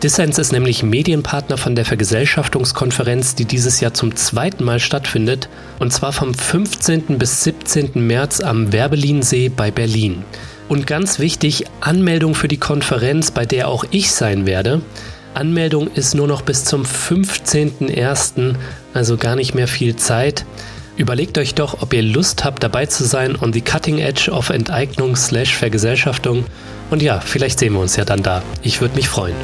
Dissens 0.02 0.38
ist 0.38 0.52
nämlich 0.52 0.82
Medienpartner 0.82 1.58
von 1.58 1.74
der 1.74 1.84
Vergesellschaftungskonferenz, 1.84 3.34
die 3.34 3.44
dieses 3.44 3.80
Jahr 3.80 3.92
zum 3.92 4.16
zweiten 4.16 4.64
Mal 4.64 4.80
stattfindet, 4.80 5.50
und 5.78 5.92
zwar 5.92 6.14
vom 6.14 6.32
15. 6.32 7.18
bis 7.18 7.44
17. 7.44 7.90
März 8.06 8.40
am 8.40 8.72
Werbelinsee 8.72 9.50
bei 9.50 9.70
Berlin. 9.70 10.24
Und 10.68 10.86
ganz 10.86 11.18
wichtig, 11.18 11.66
Anmeldung 11.80 12.34
für 12.34 12.48
die 12.48 12.56
Konferenz, 12.56 13.30
bei 13.30 13.46
der 13.46 13.68
auch 13.68 13.84
ich 13.90 14.10
sein 14.10 14.46
werde. 14.46 14.82
Anmeldung 15.34 15.88
ist 15.94 16.14
nur 16.14 16.26
noch 16.26 16.42
bis 16.42 16.64
zum 16.64 16.82
15.01., 16.82 18.54
also 18.94 19.16
gar 19.16 19.36
nicht 19.36 19.54
mehr 19.54 19.68
viel 19.68 19.94
Zeit. 19.96 20.44
Überlegt 20.96 21.36
euch 21.36 21.54
doch, 21.54 21.82
ob 21.82 21.92
ihr 21.92 22.02
Lust 22.02 22.44
habt, 22.44 22.62
dabei 22.62 22.86
zu 22.86 23.04
sein 23.04 23.36
on 23.36 23.52
the 23.52 23.60
cutting 23.60 23.98
edge 23.98 24.30
of 24.30 24.48
Enteignung 24.50 25.14
slash 25.14 25.54
Vergesellschaftung. 25.54 26.44
Und 26.90 27.02
ja, 27.02 27.20
vielleicht 27.20 27.58
sehen 27.58 27.74
wir 27.74 27.80
uns 27.80 27.96
ja 27.96 28.04
dann 28.04 28.22
da. 28.22 28.42
Ich 28.62 28.80
würde 28.80 28.96
mich 28.96 29.08
freuen. 29.08 29.34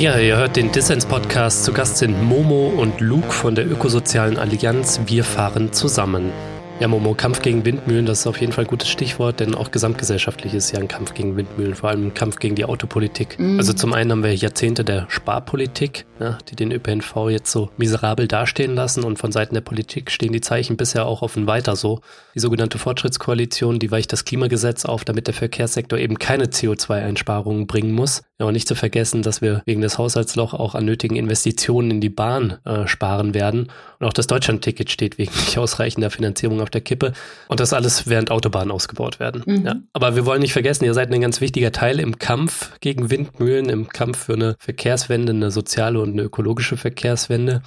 Ja, 0.00 0.16
ihr 0.16 0.38
hört 0.38 0.56
den 0.56 0.72
Dissens-Podcast. 0.72 1.62
Zu 1.62 1.74
Gast 1.74 1.98
sind 1.98 2.22
Momo 2.22 2.68
und 2.68 3.02
Luke 3.02 3.30
von 3.30 3.54
der 3.54 3.70
Ökosozialen 3.70 4.38
Allianz 4.38 4.98
Wir 5.04 5.24
fahren 5.24 5.74
zusammen. 5.74 6.32
Ja, 6.80 6.88
Momo, 6.88 7.12
Kampf 7.12 7.42
gegen 7.42 7.66
Windmühlen, 7.66 8.06
das 8.06 8.20
ist 8.20 8.26
auf 8.26 8.40
jeden 8.40 8.54
Fall 8.54 8.64
ein 8.64 8.68
gutes 8.68 8.88
Stichwort, 8.88 9.40
denn 9.40 9.54
auch 9.54 9.70
gesamtgesellschaftlich 9.70 10.54
ist 10.54 10.72
ja 10.72 10.78
ein 10.78 10.88
Kampf 10.88 11.12
gegen 11.12 11.36
Windmühlen, 11.36 11.74
vor 11.74 11.90
allem 11.90 12.06
ein 12.06 12.14
Kampf 12.14 12.38
gegen 12.38 12.54
die 12.54 12.64
Autopolitik. 12.64 13.38
Mhm. 13.38 13.58
Also 13.58 13.74
zum 13.74 13.92
einen 13.92 14.10
haben 14.10 14.22
wir 14.22 14.34
Jahrzehnte 14.34 14.86
der 14.86 15.04
Sparpolitik, 15.10 16.06
ja, 16.18 16.38
die 16.48 16.56
den 16.56 16.72
ÖPNV 16.72 17.28
jetzt 17.28 17.52
so 17.52 17.68
miserabel 17.76 18.26
dastehen 18.26 18.74
lassen 18.74 19.04
und 19.04 19.18
von 19.18 19.32
Seiten 19.32 19.52
der 19.52 19.60
Politik 19.60 20.10
stehen 20.10 20.32
die 20.32 20.40
Zeichen 20.40 20.78
bisher 20.78 21.04
auch 21.04 21.20
offen 21.20 21.46
weiter 21.46 21.76
so. 21.76 22.00
Die 22.34 22.40
sogenannte 22.40 22.78
Fortschrittskoalition, 22.78 23.78
die 23.78 23.90
weicht 23.90 24.14
das 24.14 24.24
Klimagesetz 24.24 24.86
auf, 24.86 25.04
damit 25.04 25.26
der 25.26 25.34
Verkehrssektor 25.34 25.98
eben 25.98 26.18
keine 26.18 26.46
CO2-Einsparungen 26.46 27.66
bringen 27.66 27.92
muss. 27.92 28.22
Ja, 28.40 28.46
und 28.46 28.54
nicht 28.54 28.66
zu 28.66 28.74
vergessen, 28.74 29.20
dass 29.20 29.42
wir 29.42 29.60
wegen 29.66 29.82
des 29.82 29.98
Haushaltsloch 29.98 30.54
auch 30.54 30.74
an 30.74 30.86
nötigen 30.86 31.14
Investitionen 31.14 31.90
in 31.90 32.00
die 32.00 32.08
Bahn 32.08 32.56
äh, 32.64 32.86
sparen 32.86 33.34
werden. 33.34 33.70
Und 33.98 34.06
auch 34.06 34.14
das 34.14 34.28
Deutschlandticket 34.28 34.90
steht 34.90 35.18
wegen 35.18 35.30
nicht 35.32 35.58
ausreichender 35.58 36.08
Finanzierung 36.08 36.62
auf 36.62 36.70
der 36.70 36.80
Kippe. 36.80 37.12
Und 37.48 37.60
das 37.60 37.74
alles 37.74 38.08
während 38.08 38.30
Autobahnen 38.30 38.70
ausgebaut 38.70 39.20
werden. 39.20 39.42
Mhm. 39.44 39.66
Ja, 39.66 39.76
aber 39.92 40.16
wir 40.16 40.24
wollen 40.24 40.40
nicht 40.40 40.54
vergessen, 40.54 40.86
ihr 40.86 40.94
seid 40.94 41.12
ein 41.12 41.20
ganz 41.20 41.42
wichtiger 41.42 41.70
Teil 41.70 42.00
im 42.00 42.18
Kampf 42.18 42.70
gegen 42.80 43.10
Windmühlen, 43.10 43.68
im 43.68 43.88
Kampf 43.88 44.24
für 44.24 44.32
eine 44.32 44.56
Verkehrswende, 44.58 45.32
eine 45.32 45.50
soziale 45.50 46.00
und 46.00 46.12
eine 46.12 46.22
ökologische 46.22 46.78
Verkehrswende. 46.78 47.60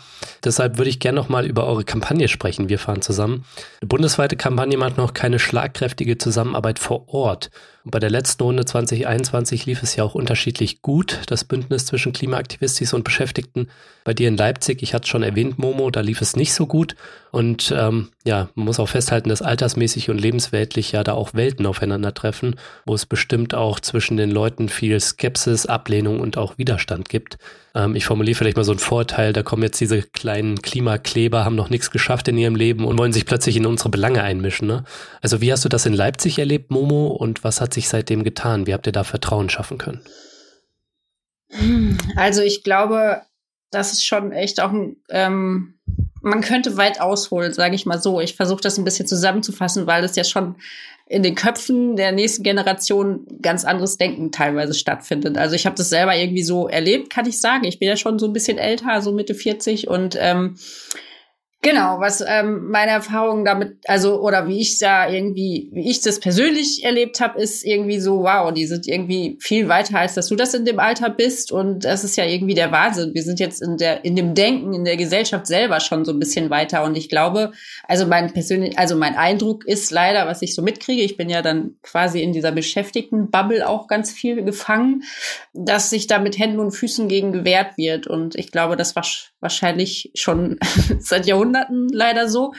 Deshalb 0.44 0.80
würde 0.80 0.90
ich 0.90 1.00
gerne 1.00 1.18
noch 1.18 1.30
mal 1.30 1.46
über 1.46 1.68
eure 1.68 1.84
Kampagne 1.84 2.28
sprechen. 2.28 2.68
Wir 2.68 2.80
fahren 2.80 3.04
zusammen. 3.04 3.46
Eine 3.80 3.90
bundesweite 3.90 4.38
Kampagne 4.38 4.80
macht 4.80 4.98
noch 4.98 5.14
keine 5.14 5.38
schlagkräftige 5.38 6.18
Zusammenarbeit 6.18 6.80
vor 6.80 7.10
Ort. 7.10 7.52
Und 7.84 7.92
bei 7.92 8.00
der 8.00 8.10
letzten 8.10 8.44
Runde 8.44 8.64
2021 8.64 9.66
lief 9.66 9.84
es 9.84 9.96
ja 9.96 10.04
auch 10.04 10.16
unterschiedlich 10.16 10.82
gut, 10.82 11.22
das 11.28 11.44
Bündnis 11.44 11.86
zwischen 11.86 12.14
Klimaaktivistis 12.14 12.94
und 12.94 13.04
Beschäftigten. 13.04 13.68
Bei 14.06 14.14
dir 14.14 14.30
in 14.30 14.38
Leipzig, 14.38 14.82
ich 14.82 14.94
hatte 14.94 15.04
es 15.04 15.10
schon 15.10 15.24
erwähnt, 15.24 15.60
Momo, 15.60 15.90
da 15.92 16.00
lief 16.00 16.22
es 16.22 16.36
nicht 16.36 16.54
so 16.54 16.66
gut. 16.66 16.96
Und 17.34 17.74
ähm, 17.76 18.10
ja, 18.24 18.50
man 18.54 18.66
muss 18.66 18.80
auch 18.80 18.90
festhalten, 18.90 19.30
dass 19.30 19.42
altersmäßig 19.42 20.12
und 20.12 20.22
lebensweltlich 20.22 20.92
ja 20.92 21.04
da 21.04 21.14
auch 21.14 21.34
Welten 21.34 21.66
aufeinandertreffen, 21.66 22.58
wo 22.86 22.94
es 22.94 23.08
bestimmt 23.08 23.56
auch 23.56 23.80
zwischen 23.80 24.18
den 24.18 24.30
Leuten 24.30 24.70
viel 24.70 25.00
Skepsis, 25.00 25.66
Ablehnung 25.66 26.20
und 26.20 26.38
auch 26.38 26.60
Widerstand 26.60 27.10
gibt. 27.10 27.40
Ähm, 27.74 27.96
ich 27.96 28.06
formuliere 28.06 28.38
vielleicht 28.38 28.56
mal 28.56 28.64
so 28.64 28.72
ein 28.72 28.78
Vorteil, 28.78 29.34
da 29.34 29.42
kommen 29.42 29.64
jetzt 29.64 29.82
diese 29.82 30.04
kleinen 30.04 30.62
Klimakleber, 30.62 31.44
haben 31.44 31.56
noch 31.56 31.72
nichts 31.72 31.90
geschafft 31.90 32.28
in 32.28 32.38
ihrem 32.38 32.56
Leben 32.56 32.86
und 32.86 33.00
wollen 33.00 33.14
sich 33.14 33.26
plötzlich 33.26 33.58
in 33.58 33.66
unsere 33.66 33.90
Belange 33.90 34.22
einmischen. 34.22 34.68
Ne? 34.68 34.84
Also 35.24 35.42
wie 35.42 35.52
hast 35.52 35.66
du 35.66 35.70
das 35.70 35.88
in 35.88 35.94
Leipzig 35.94 36.38
erlebt, 36.38 36.70
Momo, 36.70 37.08
und 37.08 37.44
was 37.44 37.62
hat 37.62 37.74
sich 37.74 37.90
seitdem 37.90 38.24
getan? 38.24 38.68
Wie 38.68 38.76
habt 38.76 38.86
ihr 38.86 38.94
da 38.94 39.04
Vertrauen 39.04 39.50
schaffen 39.50 39.80
können? 39.80 40.02
Also 42.16 42.44
ich 42.44 42.64
glaube, 42.64 43.24
das 43.74 43.94
ist 43.94 44.06
schon 44.06 44.32
echt 44.32 44.62
auch 44.62 44.72
ein, 44.72 44.98
ähm, 45.10 45.74
man 46.22 46.42
könnte 46.42 46.78
weit 46.78 47.02
ausholen, 47.02 47.54
sage 47.54 47.76
ich 47.76 47.86
mal 47.86 48.02
so. 48.02 48.22
Ich 48.22 48.36
versuche 48.36 48.62
das 48.62 48.78
ein 48.78 48.86
bisschen 48.86 49.08
zusammenzufassen, 49.08 49.88
weil 49.88 50.04
es 50.04 50.16
ja 50.16 50.24
schon 50.24 50.56
in 51.06 51.22
den 51.22 51.36
Köpfen 51.36 51.96
der 51.96 52.12
nächsten 52.12 52.44
Generation 52.44 53.28
ganz 53.42 53.66
anderes 53.66 53.98
Denken 53.98 54.32
teilweise 54.32 54.74
stattfindet. 54.74 55.38
Also 55.38 55.56
ich 55.56 55.66
habe 55.66 55.76
das 55.76 55.90
selber 55.90 56.16
irgendwie 56.16 56.44
so 56.44 56.68
erlebt, 56.68 57.10
kann 57.10 57.28
ich 57.28 57.42
sagen. 57.42 57.66
Ich 57.66 57.78
bin 57.78 57.90
ja 57.90 57.98
schon 57.98 58.20
so 58.20 58.26
ein 58.26 58.34
bisschen 58.34 58.58
älter, 58.58 59.02
so 59.02 59.12
Mitte 59.12 59.36
40 59.36 59.90
und 59.90 60.18
ähm, 60.20 60.56
Genau, 61.64 62.02
was 62.02 62.22
ähm, 62.28 62.70
meine 62.72 62.92
Erfahrung 62.92 63.46
damit, 63.46 63.78
also 63.88 64.20
oder 64.20 64.50
wie 64.50 64.60
ich 64.60 64.80
da 64.80 65.10
irgendwie, 65.10 65.70
wie 65.72 65.90
ich 65.90 66.02
das 66.02 66.20
persönlich 66.20 66.84
erlebt 66.84 67.22
habe, 67.22 67.40
ist 67.42 67.64
irgendwie 67.64 68.02
so, 68.02 68.24
wow, 68.24 68.54
die 68.54 68.66
sind 68.66 68.86
irgendwie 68.86 69.38
viel 69.40 69.70
weiter, 69.70 70.00
als 70.00 70.14
dass 70.14 70.28
du 70.28 70.36
das 70.36 70.54
in 70.54 70.66
dem 70.66 70.80
Alter 70.80 71.10
bist. 71.10 71.54
Und 71.54 71.86
das 71.86 72.04
ist 72.04 72.18
ja 72.18 72.26
irgendwie 72.26 72.54
der 72.54 72.74
Wahnsinn. 72.74 73.14
Wir 73.14 73.24
sind 73.24 73.40
jetzt 73.40 73.62
in 73.62 73.78
der, 73.78 74.04
in 74.04 74.18
dem 74.18 74.34
Denken, 74.34 74.74
in 74.74 74.84
der 74.84 74.98
Gesellschaft 74.98 75.48
selber 75.48 75.80
schon 75.80 76.04
so 76.04 76.12
ein 76.12 76.20
bisschen 76.20 76.50
weiter. 76.50 76.84
Und 76.84 76.98
ich 76.98 77.08
glaube, 77.08 77.54
also 77.88 78.06
mein 78.06 78.34
persönlich, 78.34 78.78
also 78.78 78.98
mein 78.98 79.16
Eindruck 79.16 79.66
ist 79.66 79.90
leider, 79.90 80.28
was 80.28 80.42
ich 80.42 80.56
so 80.56 80.62
mitkriege, 80.62 81.02
ich 81.02 81.16
bin 81.16 81.30
ja 81.30 81.42
dann 81.42 81.76
quasi 81.82 82.22
in 82.22 82.34
dieser 82.34 82.52
Beschäftigten-Bubble 82.52 83.70
auch 83.70 83.88
ganz 83.88 84.12
viel 84.12 84.44
gefangen, 84.44 85.04
dass 85.54 85.90
sich 85.90 86.08
da 86.08 86.20
mit 86.20 86.38
Händen 86.38 86.60
und 86.60 86.72
Füßen 86.72 87.08
gegen 87.08 87.32
gewehrt 87.32 87.78
wird. 87.78 88.06
Und 88.06 88.36
ich 88.36 88.52
glaube, 88.52 88.76
das 88.76 88.98
war 88.98 89.06
wahrscheinlich 89.44 90.12
schon 90.16 90.58
seit 91.00 91.28
Jahrhunderten 91.28 91.90
leider 91.90 92.28
so, 92.28 92.54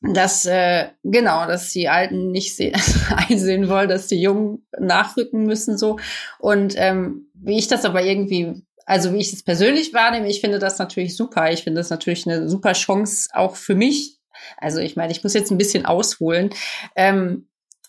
dass 0.00 0.44
äh, 0.46 0.88
genau, 1.04 1.46
dass 1.46 1.72
die 1.72 1.88
Alten 1.88 2.32
nicht 2.32 2.58
einsehen 3.28 3.68
wollen, 3.68 3.88
dass 3.88 4.08
die 4.08 4.20
Jungen 4.20 4.66
nachrücken 4.78 5.44
müssen 5.44 5.78
so. 5.78 5.98
Und 6.38 6.74
ähm, 6.76 7.30
wie 7.34 7.58
ich 7.58 7.68
das 7.68 7.84
aber 7.84 8.02
irgendwie, 8.02 8.62
also 8.86 9.12
wie 9.12 9.18
ich 9.18 9.32
es 9.32 9.44
persönlich 9.44 9.94
wahrnehme, 9.94 10.28
ich 10.28 10.40
finde 10.40 10.58
das 10.58 10.78
natürlich 10.78 11.16
super. 11.16 11.52
Ich 11.52 11.62
finde 11.62 11.80
das 11.80 11.90
natürlich 11.90 12.26
eine 12.26 12.48
super 12.48 12.72
Chance 12.72 13.28
auch 13.32 13.56
für 13.56 13.74
mich. 13.74 14.18
Also 14.56 14.80
ich 14.80 14.96
meine, 14.96 15.12
ich 15.12 15.22
muss 15.22 15.34
jetzt 15.34 15.50
ein 15.50 15.58
bisschen 15.58 15.86
ausholen. 15.86 16.50
Ähm, 16.96 17.48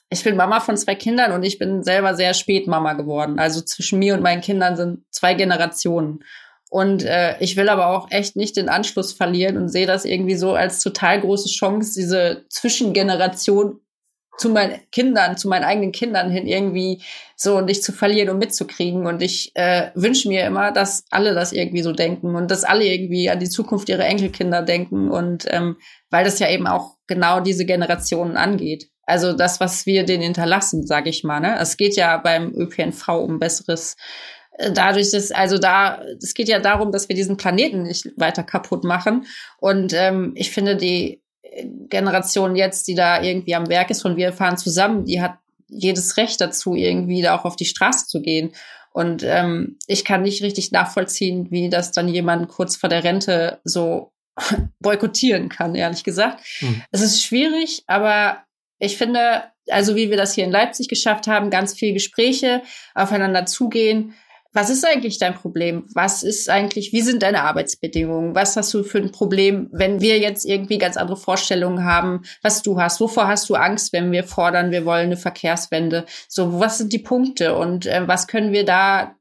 ich 0.09 0.23
bin 0.23 0.35
Mama 0.35 0.59
von 0.59 0.77
zwei 0.77 0.95
Kindern 0.95 1.31
und 1.31 1.43
ich 1.43 1.57
bin 1.57 1.83
selber 1.83 2.15
sehr 2.15 2.33
spät 2.33 2.67
Mama 2.67 2.93
geworden. 2.93 3.39
Also 3.39 3.61
zwischen 3.61 3.99
mir 3.99 4.13
und 4.13 4.21
meinen 4.21 4.41
Kindern 4.41 4.77
sind 4.77 5.03
zwei 5.09 5.33
Generationen. 5.33 6.23
Und 6.69 7.03
äh, 7.03 7.37
ich 7.39 7.57
will 7.57 7.69
aber 7.69 7.87
auch 7.87 8.09
echt 8.11 8.35
nicht 8.35 8.57
den 8.57 8.69
Anschluss 8.69 9.13
verlieren 9.13 9.57
und 9.57 9.69
sehe 9.69 9.85
das 9.85 10.03
irgendwie 10.03 10.35
so 10.35 10.53
als 10.53 10.79
total 10.79 11.21
große 11.21 11.49
Chance, 11.49 11.93
diese 11.95 12.45
Zwischengeneration 12.49 13.79
zu 14.37 14.49
meinen 14.49 14.79
Kindern, 14.91 15.37
zu 15.37 15.47
meinen 15.47 15.63
eigenen 15.63 15.91
Kindern 15.91 16.29
hin 16.29 16.47
irgendwie 16.47 17.01
so 17.37 17.61
nicht 17.61 17.83
zu 17.83 17.91
verlieren 17.91 18.29
und 18.29 18.39
mitzukriegen. 18.39 19.07
Und 19.07 19.21
ich 19.21 19.51
äh, 19.55 19.91
wünsche 19.95 20.27
mir 20.27 20.45
immer, 20.45 20.71
dass 20.71 21.05
alle 21.09 21.33
das 21.33 21.53
irgendwie 21.53 21.81
so 21.81 21.91
denken 21.91 22.35
und 22.35 22.51
dass 22.51 22.63
alle 22.63 22.85
irgendwie 22.85 23.29
an 23.29 23.39
die 23.39 23.49
Zukunft 23.49 23.89
ihrer 23.89 24.05
Enkelkinder 24.05 24.61
denken. 24.61 25.09
Und 25.09 25.45
ähm, 25.49 25.77
weil 26.09 26.25
das 26.25 26.39
ja 26.39 26.49
eben 26.49 26.67
auch 26.67 26.97
genau 27.07 27.39
diese 27.39 27.65
Generationen 27.65 28.37
angeht. 28.37 28.89
Also 29.03 29.33
das, 29.33 29.59
was 29.59 29.85
wir 29.85 30.03
denen 30.03 30.23
hinterlassen, 30.23 30.85
sage 30.85 31.09
ich 31.09 31.23
mal. 31.23 31.39
Ne? 31.39 31.57
Es 31.59 31.77
geht 31.77 31.95
ja 31.95 32.17
beim 32.17 32.53
ÖPNV 32.55 33.07
um 33.09 33.39
besseres 33.39 33.97
dadurch, 34.57 35.11
dass, 35.11 35.31
also 35.31 35.57
da, 35.57 36.01
es 36.21 36.33
geht 36.33 36.47
ja 36.47 36.59
darum, 36.59 36.91
dass 36.91 37.09
wir 37.09 37.15
diesen 37.15 37.37
Planeten 37.37 37.83
nicht 37.83 38.11
weiter 38.17 38.43
kaputt 38.43 38.83
machen. 38.83 39.25
Und 39.57 39.93
ähm, 39.93 40.33
ich 40.35 40.51
finde, 40.51 40.75
die 40.77 41.21
Generation 41.89 42.55
jetzt, 42.55 42.87
die 42.87 42.95
da 42.95 43.21
irgendwie 43.21 43.55
am 43.55 43.69
Werk 43.69 43.89
ist 43.89 44.01
von 44.01 44.17
Wir 44.17 44.33
fahren 44.33 44.57
zusammen, 44.57 45.05
die 45.05 45.21
hat 45.21 45.37
jedes 45.67 46.17
Recht 46.17 46.41
dazu, 46.41 46.75
irgendwie 46.75 47.21
da 47.21 47.37
auch 47.37 47.45
auf 47.45 47.55
die 47.55 47.65
Straße 47.65 48.07
zu 48.07 48.21
gehen. 48.21 48.51
Und 48.91 49.23
ähm, 49.23 49.77
ich 49.87 50.05
kann 50.05 50.21
nicht 50.21 50.41
richtig 50.41 50.71
nachvollziehen, 50.71 51.47
wie 51.51 51.69
das 51.69 51.91
dann 51.91 52.07
jemand 52.07 52.47
kurz 52.47 52.77
vor 52.77 52.89
der 52.89 53.03
Rente 53.03 53.59
so 53.63 54.11
boykottieren 54.79 55.49
kann, 55.49 55.75
ehrlich 55.75 56.03
gesagt. 56.03 56.41
Hm. 56.59 56.81
Es 56.91 57.01
ist 57.01 57.23
schwierig, 57.23 57.83
aber 57.87 58.43
ich 58.79 58.97
finde, 58.97 59.43
also 59.69 59.95
wie 59.95 60.09
wir 60.09 60.17
das 60.17 60.33
hier 60.33 60.45
in 60.45 60.51
Leipzig 60.51 60.87
geschafft 60.87 61.27
haben, 61.27 61.49
ganz 61.49 61.73
viel 61.73 61.93
Gespräche, 61.93 62.61
aufeinander 62.93 63.45
zugehen, 63.45 64.13
was 64.55 64.69
ist 64.69 64.85
eigentlich 64.85 65.19
dein 65.19 65.35
Problem? 65.35 65.85
Was 65.93 66.23
ist 66.23 66.49
eigentlich, 66.49 66.93
wie 66.93 67.01
sind 67.01 67.23
deine 67.23 67.43
Arbeitsbedingungen? 67.43 68.35
Was 68.35 68.55
hast 68.55 68.73
du 68.73 68.83
für 68.83 68.99
ein 68.99 69.11
Problem, 69.11 69.67
wenn 69.73 69.99
wir 69.99 70.17
jetzt 70.17 70.45
irgendwie 70.45 70.77
ganz 70.77 70.95
andere 70.95 71.17
Vorstellungen 71.17 71.83
haben, 71.83 72.21
was 72.41 72.61
du 72.61 72.79
hast? 72.79 73.01
Wovor 73.01 73.27
hast 73.27 73.49
du 73.49 73.55
Angst, 73.55 73.91
wenn 73.91 74.13
wir 74.13 74.23
fordern, 74.23 74.71
wir 74.71 74.85
wollen 74.85 75.07
eine 75.07 75.17
Verkehrswende? 75.17 76.05
So, 76.29 76.57
was 76.57 76.77
sind 76.77 76.93
die 76.93 76.99
Punkte 76.99 77.57
und 77.57 77.85
äh, 77.85 78.07
was 78.07 78.27
können 78.27 78.53
wir 78.53 78.63
da 78.63 79.17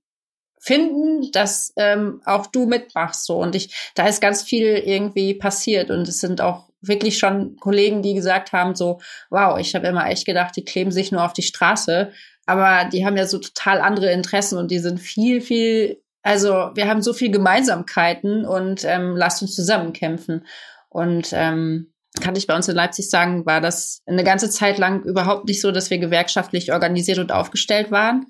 finden, 0.61 1.33
dass 1.33 1.73
ähm, 1.77 2.23
auch 2.25 2.47
du 2.47 2.67
mitmachst? 2.67 3.27
So 3.27 3.37
und 3.39 3.57
ich, 3.57 3.75
da 3.97 4.07
ist 4.07 4.21
ganz 4.21 4.45
viel 4.45 4.67
irgendwie 4.67 5.35
passiert 5.35 5.91
und 5.91 6.07
es 6.07 6.21
sind 6.21 6.41
auch 6.41 6.69
wirklich 6.81 7.19
schon 7.19 7.57
Kollegen, 7.57 8.03
die 8.03 8.15
gesagt 8.15 8.53
haben, 8.53 8.77
so, 8.77 9.01
wow, 9.31 9.59
ich 9.59 9.75
habe 9.75 9.89
immer 9.89 10.09
echt 10.09 10.27
gedacht, 10.27 10.55
die 10.55 10.65
kleben 10.65 10.93
sich 10.93 11.11
nur 11.11 11.25
auf 11.25 11.33
die 11.33 11.43
Straße 11.43 12.13
aber 12.47 12.89
die 12.91 13.07
haben 13.07 13.17
ja 13.17 13.27
so 13.27 13.39
total 13.39 13.81
andere 13.81 14.11
Interessen 14.13 14.59
und 14.59 14.71
die 14.71 14.79
sind 14.79 15.01
viel, 15.01 15.41
viel, 15.41 16.03
also 16.23 16.71
wir 16.75 16.89
haben 16.89 17.03
so 17.03 17.13
viel 17.13 17.31
Gemeinsamkeiten 17.31 18.45
und 18.45 18.85
ähm, 18.85 19.17
lasst 19.17 19.43
uns 19.43 19.55
zusammen 19.55 19.93
kämpfen. 19.93 20.47
Und 20.89 21.31
ähm, 21.33 21.93
kann 22.21 22.37
ich 22.37 22.47
bei 22.47 22.55
uns 22.55 22.69
in 22.69 22.77
Leipzig 22.77 23.11
sagen, 23.11 23.45
war 23.47 23.61
das 23.61 24.03
eine 24.07 24.25
ganze 24.25 24.49
Zeit 24.51 24.79
lang 24.79 25.03
überhaupt 25.03 25.47
nicht 25.47 25.61
so, 25.61 25.73
dass 25.73 25.91
wir 25.91 25.99
gewerkschaftlich 25.99 26.73
organisiert 26.73 27.19
und 27.19 27.33
aufgestellt 27.33 27.91
waren. 27.91 28.27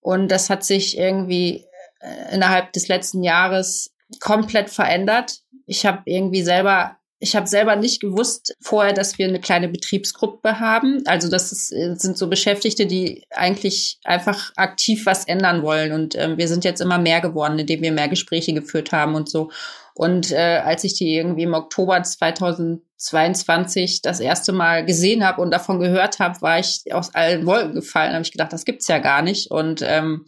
Und 0.00 0.28
das 0.28 0.50
hat 0.50 0.64
sich 0.64 0.98
irgendwie 0.98 1.64
äh, 2.00 2.34
innerhalb 2.34 2.72
des 2.72 2.88
letzten 2.88 3.22
Jahres 3.22 3.94
komplett 4.20 4.70
verändert. 4.70 5.40
Ich 5.66 5.86
habe 5.86 6.02
irgendwie 6.04 6.42
selber 6.42 6.98
ich 7.20 7.36
habe 7.36 7.46
selber 7.46 7.76
nicht 7.76 8.00
gewusst 8.00 8.56
vorher, 8.60 8.92
dass 8.92 9.18
wir 9.18 9.26
eine 9.26 9.40
kleine 9.40 9.68
Betriebsgruppe 9.68 10.60
haben. 10.60 11.02
Also 11.06 11.30
das 11.30 11.52
ist, 11.52 11.72
äh, 11.72 11.94
sind 11.96 12.18
so 12.18 12.28
Beschäftigte, 12.28 12.86
die 12.86 13.24
eigentlich 13.30 13.98
einfach 14.04 14.52
aktiv 14.56 15.06
was 15.06 15.26
ändern 15.26 15.62
wollen. 15.62 15.92
Und 15.92 16.16
ähm, 16.16 16.36
wir 16.36 16.48
sind 16.48 16.64
jetzt 16.64 16.80
immer 16.80 16.98
mehr 16.98 17.20
geworden, 17.20 17.58
indem 17.58 17.82
wir 17.82 17.92
mehr 17.92 18.08
Gespräche 18.08 18.52
geführt 18.52 18.92
haben 18.92 19.14
und 19.14 19.30
so. 19.30 19.50
Und 19.94 20.32
äh, 20.32 20.60
als 20.64 20.82
ich 20.82 20.94
die 20.94 21.14
irgendwie 21.14 21.44
im 21.44 21.54
Oktober 21.54 22.02
2022 22.02 24.02
das 24.02 24.18
erste 24.18 24.52
Mal 24.52 24.84
gesehen 24.84 25.24
habe 25.24 25.40
und 25.40 25.52
davon 25.52 25.78
gehört 25.78 26.18
habe, 26.18 26.42
war 26.42 26.58
ich 26.58 26.92
aus 26.92 27.14
allen 27.14 27.46
Wolken 27.46 27.74
gefallen. 27.74 28.10
Da 28.10 28.14
habe 28.14 28.24
ich 28.24 28.32
gedacht, 28.32 28.52
das 28.52 28.64
gibt's 28.64 28.88
ja 28.88 28.98
gar 28.98 29.22
nicht. 29.22 29.52
Und 29.52 29.82
ähm, 29.82 30.26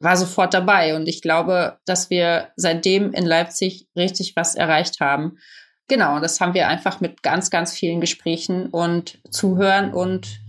war 0.00 0.16
sofort 0.16 0.54
dabei. 0.54 0.96
Und 0.96 1.08
ich 1.08 1.20
glaube, 1.20 1.78
dass 1.84 2.10
wir 2.10 2.48
seitdem 2.56 3.12
in 3.12 3.26
Leipzig 3.26 3.86
richtig 3.94 4.34
was 4.34 4.54
erreicht 4.54 5.00
haben. 5.00 5.36
Genau, 5.92 6.20
das 6.20 6.40
haben 6.40 6.54
wir 6.54 6.68
einfach 6.68 7.00
mit 7.00 7.22
ganz, 7.22 7.50
ganz 7.50 7.74
vielen 7.74 8.00
Gesprächen 8.00 8.68
und 8.68 9.18
Zuhören 9.30 9.92
und 9.92 10.40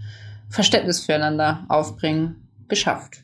Verständnis 0.50 1.04
füreinander 1.04 1.66
aufbringen 1.68 2.48
geschafft. 2.70 3.18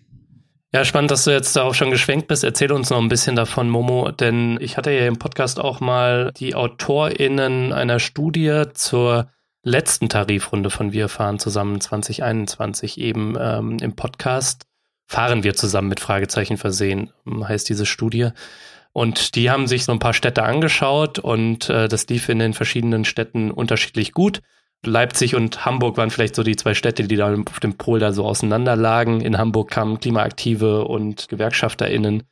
Ja, 0.74 0.84
spannend, 0.84 1.12
dass 1.12 1.24
du 1.24 1.32
jetzt 1.32 1.56
da 1.56 1.64
auch 1.64 1.74
schon 1.74 1.92
geschwenkt 1.92 2.28
bist. 2.28 2.44
Erzähl 2.44 2.74
uns 2.74 2.90
noch 2.90 3.00
ein 3.00 3.08
bisschen 3.08 3.38
davon, 3.38 3.70
Momo, 3.70 4.12
denn 4.12 4.58
ich 4.60 4.76
hatte 4.76 4.92
ja 4.92 5.08
im 5.08 5.18
Podcast 5.18 5.62
auch 5.62 5.80
mal 5.80 6.32
die 6.36 6.56
AutorInnen 6.56 7.72
einer 7.72 8.00
Studie 8.00 8.64
zur 8.74 9.30
letzten 9.64 10.10
Tarifrunde 10.10 10.70
von 10.70 10.92
Wir 10.92 11.08
fahren 11.08 11.40
zusammen 11.40 11.80
2021 11.80 13.00
eben 13.00 13.38
ähm, 13.40 13.78
im 13.80 13.96
Podcast. 13.96 14.64
Fahren 15.08 15.44
wir 15.44 15.56
zusammen 15.56 15.88
mit 15.88 16.02
Fragezeichen 16.02 16.58
versehen, 16.58 17.12
heißt 17.26 17.70
diese 17.70 17.86
Studie. 17.86 18.32
Und 18.94 19.36
die 19.36 19.50
haben 19.50 19.68
sich 19.68 19.86
so 19.86 19.92
ein 19.92 20.00
paar 20.00 20.14
Städte 20.14 20.44
angeschaut 20.44 21.20
und 21.20 21.70
äh, 21.70 21.88
das 21.88 22.08
lief 22.08 22.28
in 22.30 22.40
den 22.40 22.54
verschiedenen 22.54 23.06
Städten 23.06 23.52
unterschiedlich 23.52 24.14
gut. 24.14 24.42
Leipzig 24.86 25.36
und 25.36 25.66
Hamburg 25.66 25.98
waren 25.98 26.10
vielleicht 26.10 26.36
so 26.36 26.44
die 26.44 26.56
zwei 26.56 26.74
Städte, 26.74 27.04
die 27.04 27.18
da 27.18 27.34
auf 27.34 27.60
dem 27.60 27.76
Pol 27.76 28.00
da 28.00 28.14
so 28.14 28.26
auseinander 28.26 28.76
lagen. 28.76 29.22
In 29.22 29.38
Hamburg 29.38 29.72
kamen 29.72 30.00
Klimaaktive 30.00 30.86
und 30.86 31.28
GewerkschafterInnen 31.28 32.24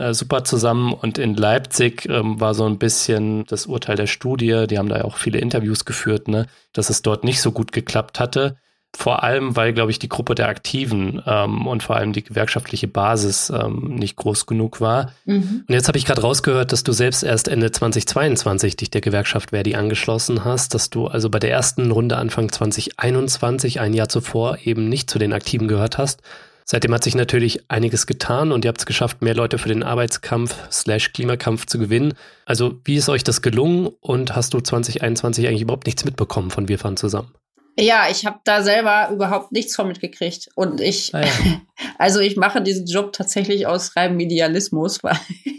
äh, 0.00 0.14
super 0.14 0.44
zusammen 0.44 0.94
und 0.94 1.18
in 1.18 1.34
Leipzig 1.34 2.08
ähm, 2.08 2.40
war 2.40 2.54
so 2.54 2.64
ein 2.64 2.78
bisschen 2.78 3.44
das 3.44 3.66
Urteil 3.66 3.96
der 3.96 4.06
Studie, 4.06 4.64
die 4.68 4.78
haben 4.78 4.88
da 4.88 4.98
ja 4.98 5.04
auch 5.04 5.18
viele 5.18 5.38
Interviews 5.38 5.84
geführt, 5.84 6.26
ne, 6.26 6.46
dass 6.72 6.88
es 6.88 7.02
dort 7.02 7.22
nicht 7.22 7.42
so 7.42 7.52
gut 7.52 7.70
geklappt 7.72 8.18
hatte. 8.18 8.56
Vor 8.96 9.22
allem, 9.22 9.54
weil, 9.56 9.72
glaube 9.72 9.92
ich, 9.92 9.98
die 9.98 10.08
Gruppe 10.08 10.34
der 10.34 10.48
Aktiven 10.48 11.22
ähm, 11.24 11.66
und 11.66 11.82
vor 11.82 11.96
allem 11.96 12.12
die 12.12 12.24
gewerkschaftliche 12.24 12.88
Basis 12.88 13.50
ähm, 13.50 13.94
nicht 13.94 14.16
groß 14.16 14.46
genug 14.46 14.80
war. 14.80 15.12
Mhm. 15.26 15.64
Und 15.66 15.72
jetzt 15.72 15.86
habe 15.88 15.96
ich 15.96 16.04
gerade 16.04 16.22
rausgehört, 16.22 16.72
dass 16.72 16.82
du 16.82 16.92
selbst 16.92 17.22
erst 17.22 17.48
Ende 17.48 17.70
2022 17.70 18.76
dich 18.76 18.90
der 18.90 19.00
Gewerkschaft 19.00 19.50
Verdi 19.50 19.76
angeschlossen 19.76 20.44
hast, 20.44 20.74
dass 20.74 20.90
du 20.90 21.06
also 21.06 21.30
bei 21.30 21.38
der 21.38 21.50
ersten 21.50 21.90
Runde 21.90 22.16
Anfang 22.16 22.50
2021, 22.50 23.80
ein 23.80 23.94
Jahr 23.94 24.08
zuvor, 24.08 24.58
eben 24.64 24.88
nicht 24.88 25.08
zu 25.08 25.18
den 25.18 25.32
Aktiven 25.32 25.68
gehört 25.68 25.96
hast. 25.96 26.20
Seitdem 26.64 26.94
hat 26.94 27.02
sich 27.02 27.14
natürlich 27.14 27.68
einiges 27.68 28.06
getan 28.06 28.52
und 28.52 28.64
ihr 28.64 28.68
habt 28.68 28.80
es 28.80 28.86
geschafft, 28.86 29.22
mehr 29.22 29.34
Leute 29.34 29.58
für 29.58 29.68
den 29.68 29.82
Arbeitskampf 29.82 30.54
slash 30.70 31.12
Klimakampf 31.12 31.66
zu 31.66 31.78
gewinnen. 31.78 32.14
Also 32.44 32.80
wie 32.84 32.94
ist 32.94 33.08
euch 33.08 33.24
das 33.24 33.42
gelungen 33.42 33.88
und 34.00 34.36
hast 34.36 34.54
du 34.54 34.60
2021 34.60 35.48
eigentlich 35.48 35.62
überhaupt 35.62 35.86
nichts 35.86 36.04
mitbekommen 36.04 36.50
von 36.50 36.68
Wir 36.68 36.78
fahren 36.78 36.96
zusammen? 36.96 37.32
Ja, 37.80 38.08
ich 38.10 38.26
habe 38.26 38.40
da 38.44 38.62
selber 38.62 39.08
überhaupt 39.10 39.52
nichts 39.52 39.74
von 39.74 39.88
mitgekriegt. 39.88 40.50
Und 40.54 40.80
ich, 40.80 41.14
ah 41.14 41.22
ja. 41.22 41.32
also 41.98 42.20
ich 42.20 42.36
mache 42.36 42.62
diesen 42.62 42.86
Job 42.86 43.12
tatsächlich 43.12 43.66
aus 43.66 43.96
reinem 43.96 44.20
Idealismus. 44.20 45.00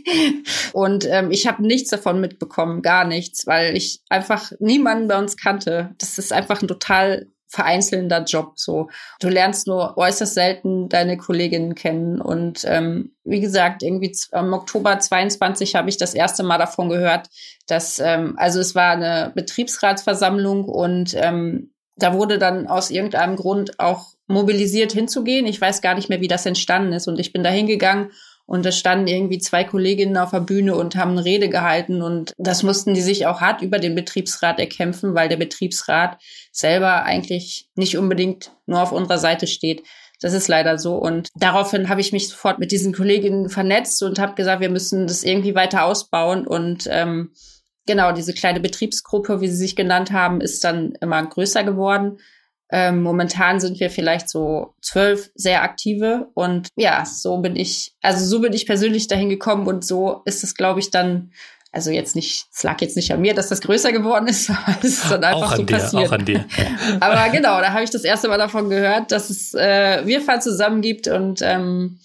Und 0.73 1.05
ähm, 1.09 1.31
ich 1.31 1.47
habe 1.47 1.65
nichts 1.65 1.89
davon 1.89 2.21
mitbekommen, 2.21 2.81
gar 2.81 3.05
nichts, 3.05 3.47
weil 3.47 3.75
ich 3.75 4.01
einfach 4.09 4.51
niemanden 4.59 5.07
bei 5.07 5.17
uns 5.17 5.35
kannte. 5.35 5.95
Das 5.97 6.17
ist 6.17 6.31
einfach 6.31 6.61
ein 6.61 6.67
total 6.67 7.27
vereinzelnder 7.51 8.23
Job. 8.23 8.53
So, 8.55 8.89
du 9.19 9.27
lernst 9.27 9.67
nur 9.67 9.97
äußerst 9.97 10.33
selten 10.33 10.87
deine 10.87 11.17
Kolleginnen 11.17 11.75
kennen. 11.75 12.21
Und 12.21 12.63
ähm, 12.65 13.13
wie 13.25 13.41
gesagt, 13.41 13.83
irgendwie 13.83 14.15
im 14.31 14.53
Oktober 14.53 14.97
22 14.99 15.75
habe 15.75 15.89
ich 15.89 15.97
das 15.97 16.13
erste 16.13 16.43
Mal 16.43 16.57
davon 16.57 16.87
gehört, 16.87 17.27
dass 17.67 17.99
ähm, 17.99 18.35
also 18.37 18.61
es 18.61 18.73
war 18.73 18.91
eine 18.91 19.33
Betriebsratsversammlung 19.35 20.63
und 20.63 21.13
ähm, 21.15 21.70
da 21.95 22.13
wurde 22.13 22.37
dann 22.37 22.67
aus 22.67 22.89
irgendeinem 22.89 23.35
Grund 23.35 23.79
auch 23.79 24.13
mobilisiert 24.27 24.91
hinzugehen. 24.91 25.45
Ich 25.45 25.59
weiß 25.59 25.81
gar 25.81 25.95
nicht 25.95 26.09
mehr, 26.09 26.21
wie 26.21 26.27
das 26.27 26.45
entstanden 26.45 26.93
ist. 26.93 27.07
Und 27.07 27.19
ich 27.19 27.33
bin 27.33 27.43
da 27.43 27.49
hingegangen 27.49 28.11
und 28.45 28.65
da 28.65 28.71
standen 28.71 29.07
irgendwie 29.07 29.37
zwei 29.37 29.63
Kolleginnen 29.63 30.17
auf 30.17 30.31
der 30.31 30.39
Bühne 30.39 30.75
und 30.75 30.95
haben 30.95 31.11
eine 31.11 31.25
Rede 31.25 31.49
gehalten. 31.49 32.01
Und 32.01 32.33
das 32.37 32.63
mussten 32.63 32.93
die 32.93 33.01
sich 33.01 33.25
auch 33.25 33.41
hart 33.41 33.61
über 33.61 33.79
den 33.79 33.95
Betriebsrat 33.95 34.59
erkämpfen, 34.59 35.15
weil 35.15 35.29
der 35.29 35.37
Betriebsrat 35.37 36.17
selber 36.51 37.03
eigentlich 37.03 37.69
nicht 37.75 37.97
unbedingt 37.97 38.51
nur 38.65 38.81
auf 38.81 38.91
unserer 38.91 39.19
Seite 39.19 39.47
steht. 39.47 39.83
Das 40.21 40.33
ist 40.33 40.47
leider 40.47 40.77
so. 40.77 40.95
Und 40.95 41.29
daraufhin 41.35 41.89
habe 41.89 42.01
ich 42.01 42.11
mich 42.11 42.29
sofort 42.29 42.59
mit 42.59 42.71
diesen 42.71 42.93
Kolleginnen 42.93 43.49
vernetzt 43.49 44.03
und 44.03 44.19
habe 44.19 44.35
gesagt, 44.35 44.61
wir 44.61 44.69
müssen 44.69 45.07
das 45.07 45.23
irgendwie 45.23 45.55
weiter 45.55 45.85
ausbauen. 45.85 46.45
Und 46.45 46.87
ähm, 46.91 47.31
genau, 47.85 48.11
diese 48.11 48.33
kleine 48.33 48.59
Betriebsgruppe, 48.59 49.41
wie 49.41 49.47
sie 49.47 49.55
sich 49.55 49.75
genannt 49.75 50.11
haben, 50.11 50.41
ist 50.41 50.63
dann 50.63 50.93
immer 51.01 51.23
größer 51.25 51.63
geworden. 51.63 52.19
Ähm, 52.73 53.03
momentan 53.03 53.59
sind 53.59 53.79
wir 53.81 53.89
vielleicht 53.89 54.29
so 54.29 54.75
zwölf 54.81 55.29
sehr 55.35 55.61
aktive 55.61 56.29
und 56.35 56.69
ja, 56.77 57.03
so 57.05 57.37
bin 57.39 57.57
ich, 57.57 57.93
also 58.01 58.25
so 58.25 58.39
bin 58.39 58.53
ich 58.53 58.65
persönlich 58.65 59.07
dahin 59.07 59.27
gekommen 59.27 59.67
und 59.67 59.83
so 59.83 60.21
ist 60.23 60.45
es, 60.45 60.55
glaube 60.55 60.79
ich, 60.79 60.89
dann, 60.89 61.33
also 61.73 61.91
jetzt 61.91 62.15
nicht, 62.15 62.45
es 62.53 62.63
lag 62.63 62.79
jetzt 62.79 62.95
nicht 62.95 63.11
an 63.11 63.19
mir, 63.19 63.33
dass 63.33 63.49
das 63.49 63.59
größer 63.59 63.91
geworden 63.91 64.27
ist, 64.27 64.49
aber 64.65 64.77
es 64.81 65.03
ist 65.03 65.11
dann 65.11 65.21
einfach 65.21 65.51
auch 65.51 65.57
so 65.57 65.63
dir, 65.63 65.77
passiert. 65.77 66.07
Auch 66.07 66.11
an 66.13 66.23
dir. 66.23 66.45
aber 67.01 67.29
genau, 67.29 67.59
da 67.59 67.73
habe 67.73 67.83
ich 67.83 67.89
das 67.89 68.05
erste 68.05 68.29
Mal 68.29 68.37
davon 68.37 68.69
gehört, 68.69 69.11
dass 69.11 69.29
es 69.29 69.53
äh, 69.53 70.05
Wir 70.05 70.21
fahren 70.21 70.41
zusammen 70.41 70.79
gibt 70.79 71.09
und 71.09 71.41
ähm, 71.41 71.99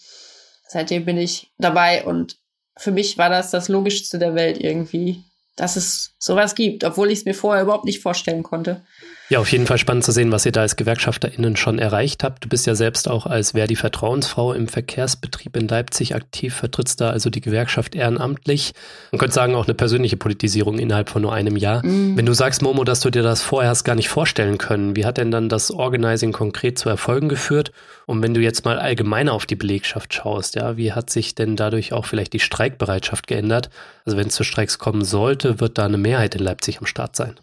seitdem 0.66 1.04
bin 1.04 1.16
ich 1.16 1.52
dabei 1.58 2.04
und 2.04 2.38
für 2.76 2.90
mich 2.90 3.18
war 3.18 3.30
das 3.30 3.52
das 3.52 3.68
Logischste 3.68 4.18
der 4.18 4.34
Welt 4.34 4.58
irgendwie 4.58 5.22
dass 5.56 5.76
es 5.76 6.14
sowas 6.18 6.54
gibt, 6.54 6.84
obwohl 6.84 7.10
ich 7.10 7.20
es 7.20 7.24
mir 7.24 7.34
vorher 7.34 7.62
überhaupt 7.62 7.84
nicht 7.84 8.02
vorstellen 8.02 8.42
konnte. 8.42 8.84
Ja, 9.28 9.40
auf 9.40 9.50
jeden 9.50 9.66
Fall 9.66 9.78
spannend 9.78 10.04
zu 10.04 10.12
sehen, 10.12 10.30
was 10.30 10.46
ihr 10.46 10.52
da 10.52 10.60
als 10.60 10.76
GewerkschafterInnen 10.76 11.56
schon 11.56 11.80
erreicht 11.80 12.22
habt. 12.22 12.44
Du 12.44 12.48
bist 12.48 12.64
ja 12.64 12.76
selbst 12.76 13.08
auch 13.08 13.26
als 13.26 13.52
Verdi 13.52 13.74
Vertrauensfrau 13.74 14.52
im 14.52 14.68
Verkehrsbetrieb 14.68 15.56
in 15.56 15.66
Leipzig 15.66 16.14
aktiv, 16.14 16.54
vertrittst 16.54 17.00
da 17.00 17.10
also 17.10 17.28
die 17.28 17.40
Gewerkschaft 17.40 17.96
ehrenamtlich. 17.96 18.72
Man 19.10 19.18
könnte 19.18 19.34
sagen, 19.34 19.56
auch 19.56 19.64
eine 19.64 19.74
persönliche 19.74 20.16
Politisierung 20.16 20.78
innerhalb 20.78 21.08
von 21.08 21.22
nur 21.22 21.32
einem 21.32 21.56
Jahr. 21.56 21.84
Mhm. 21.84 22.16
Wenn 22.16 22.24
du 22.24 22.34
sagst, 22.34 22.62
Momo, 22.62 22.84
dass 22.84 23.00
du 23.00 23.10
dir 23.10 23.24
das 23.24 23.42
vorher 23.42 23.70
hast 23.70 23.82
gar 23.82 23.96
nicht 23.96 24.08
vorstellen 24.08 24.58
können, 24.58 24.94
wie 24.94 25.04
hat 25.04 25.18
denn 25.18 25.32
dann 25.32 25.48
das 25.48 25.72
Organizing 25.72 26.30
konkret 26.30 26.78
zu 26.78 26.88
Erfolgen 26.88 27.28
geführt? 27.28 27.72
Und 28.06 28.22
wenn 28.22 28.32
du 28.32 28.40
jetzt 28.40 28.64
mal 28.64 28.78
allgemeiner 28.78 29.32
auf 29.32 29.46
die 29.46 29.56
Belegschaft 29.56 30.14
schaust, 30.14 30.54
ja, 30.54 30.76
wie 30.76 30.92
hat 30.92 31.10
sich 31.10 31.34
denn 31.34 31.56
dadurch 31.56 31.92
auch 31.92 32.04
vielleicht 32.04 32.32
die 32.32 32.38
Streikbereitschaft 32.38 33.26
geändert? 33.26 33.70
Also 34.04 34.16
wenn 34.16 34.28
es 34.28 34.34
zu 34.36 34.44
Streiks 34.44 34.78
kommen 34.78 35.04
sollte, 35.04 35.58
wird 35.58 35.78
da 35.78 35.84
eine 35.84 35.98
Mehrheit 35.98 36.36
in 36.36 36.44
Leipzig 36.44 36.78
am 36.78 36.86
Start 36.86 37.16
sein. 37.16 37.34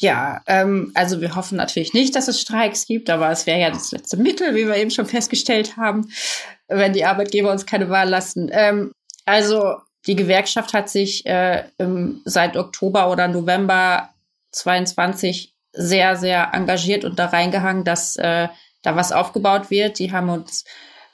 Ja, 0.00 0.40
ähm, 0.46 0.92
also 0.94 1.20
wir 1.20 1.36
hoffen 1.36 1.56
natürlich 1.56 1.92
nicht, 1.92 2.16
dass 2.16 2.26
es 2.26 2.40
Streiks 2.40 2.86
gibt, 2.86 3.10
aber 3.10 3.30
es 3.30 3.46
wäre 3.46 3.60
ja 3.60 3.70
das 3.70 3.92
letzte 3.92 4.16
Mittel, 4.16 4.54
wie 4.54 4.66
wir 4.66 4.76
eben 4.76 4.90
schon 4.90 5.04
festgestellt 5.04 5.76
haben, 5.76 6.10
wenn 6.68 6.94
die 6.94 7.04
Arbeitgeber 7.04 7.52
uns 7.52 7.66
keine 7.66 7.90
Wahl 7.90 8.08
lassen. 8.08 8.48
Ähm, 8.50 8.92
also 9.26 9.76
die 10.06 10.16
Gewerkschaft 10.16 10.72
hat 10.72 10.88
sich 10.88 11.26
äh, 11.26 11.64
im, 11.76 12.22
seit 12.24 12.56
Oktober 12.56 13.10
oder 13.10 13.28
November 13.28 14.08
22 14.52 15.54
sehr, 15.72 16.16
sehr 16.16 16.54
engagiert 16.54 17.04
und 17.04 17.18
da 17.18 17.26
reingehangen, 17.26 17.84
dass 17.84 18.16
äh, 18.16 18.48
da 18.80 18.96
was 18.96 19.12
aufgebaut 19.12 19.70
wird. 19.70 19.98
Die 19.98 20.12
haben 20.12 20.30
uns 20.30 20.64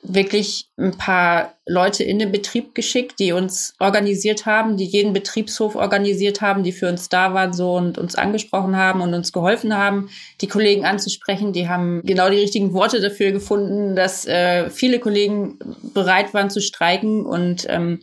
wirklich 0.09 0.69
ein 0.79 0.97
paar 0.97 1.55
Leute 1.67 2.05
in 2.05 2.19
den 2.19 2.31
Betrieb 2.31 2.75
geschickt, 2.75 3.19
die 3.19 3.33
uns 3.33 3.75
organisiert 3.79 4.47
haben, 4.47 4.77
die 4.77 4.85
jeden 4.85 5.13
Betriebshof 5.13 5.75
organisiert 5.75 6.41
haben, 6.41 6.63
die 6.63 6.73
für 6.73 6.89
uns 6.89 7.09
da 7.09 7.35
waren 7.35 7.53
so 7.53 7.75
und 7.75 7.99
uns 7.99 8.15
angesprochen 8.15 8.77
haben 8.77 9.01
und 9.01 9.15
uns 9.15 9.33
geholfen 9.33 9.77
haben, 9.77 10.09
die 10.41 10.47
Kollegen 10.47 10.85
anzusprechen. 10.85 11.53
Die 11.53 11.69
haben 11.69 12.03
genau 12.05 12.31
die 12.31 12.39
richtigen 12.39 12.73
Worte 12.73 13.01
dafür 13.01 13.33
gefunden, 13.33 13.97
dass 13.97 14.27
äh, 14.27 14.71
viele 14.71 15.01
Kollegen 15.01 15.59
bereit 15.93 16.35
waren 16.35 16.51
zu 16.51 16.61
streiken 16.61 17.27
und 17.27 17.67
ähm, 17.69 18.01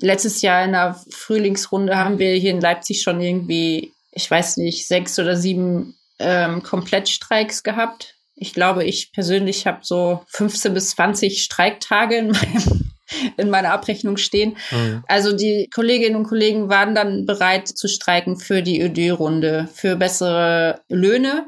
letztes 0.00 0.42
Jahr 0.42 0.64
in 0.64 0.72
der 0.72 1.00
Frühlingsrunde 1.10 1.96
haben 1.96 2.18
wir 2.18 2.34
hier 2.34 2.52
in 2.52 2.60
Leipzig 2.60 3.02
schon 3.02 3.20
irgendwie, 3.20 3.92
ich 4.12 4.30
weiß 4.30 4.58
nicht, 4.58 4.86
sechs 4.86 5.18
oder 5.18 5.36
sieben 5.36 5.96
ähm, 6.18 6.62
Komplettstreiks 6.62 7.62
gehabt 7.62 8.14
ich 8.42 8.52
glaube, 8.52 8.84
ich 8.84 9.12
persönlich 9.12 9.68
habe 9.68 9.78
so 9.82 10.24
15 10.26 10.74
bis 10.74 10.90
20 10.90 11.44
Streiktage 11.44 12.16
in, 12.16 12.32
meinem, 12.32 12.90
in 13.36 13.50
meiner 13.50 13.72
Abrechnung 13.72 14.16
stehen. 14.16 14.56
Mhm. 14.72 15.04
Also 15.06 15.34
die 15.34 15.70
Kolleginnen 15.72 16.16
und 16.16 16.24
Kollegen 16.26 16.68
waren 16.68 16.96
dann 16.96 17.24
bereit 17.24 17.68
zu 17.68 17.86
streiken 17.86 18.36
für 18.36 18.62
die 18.62 18.82
ÖD-Runde, 18.82 19.68
für 19.72 19.94
bessere 19.94 20.80
Löhne. 20.88 21.46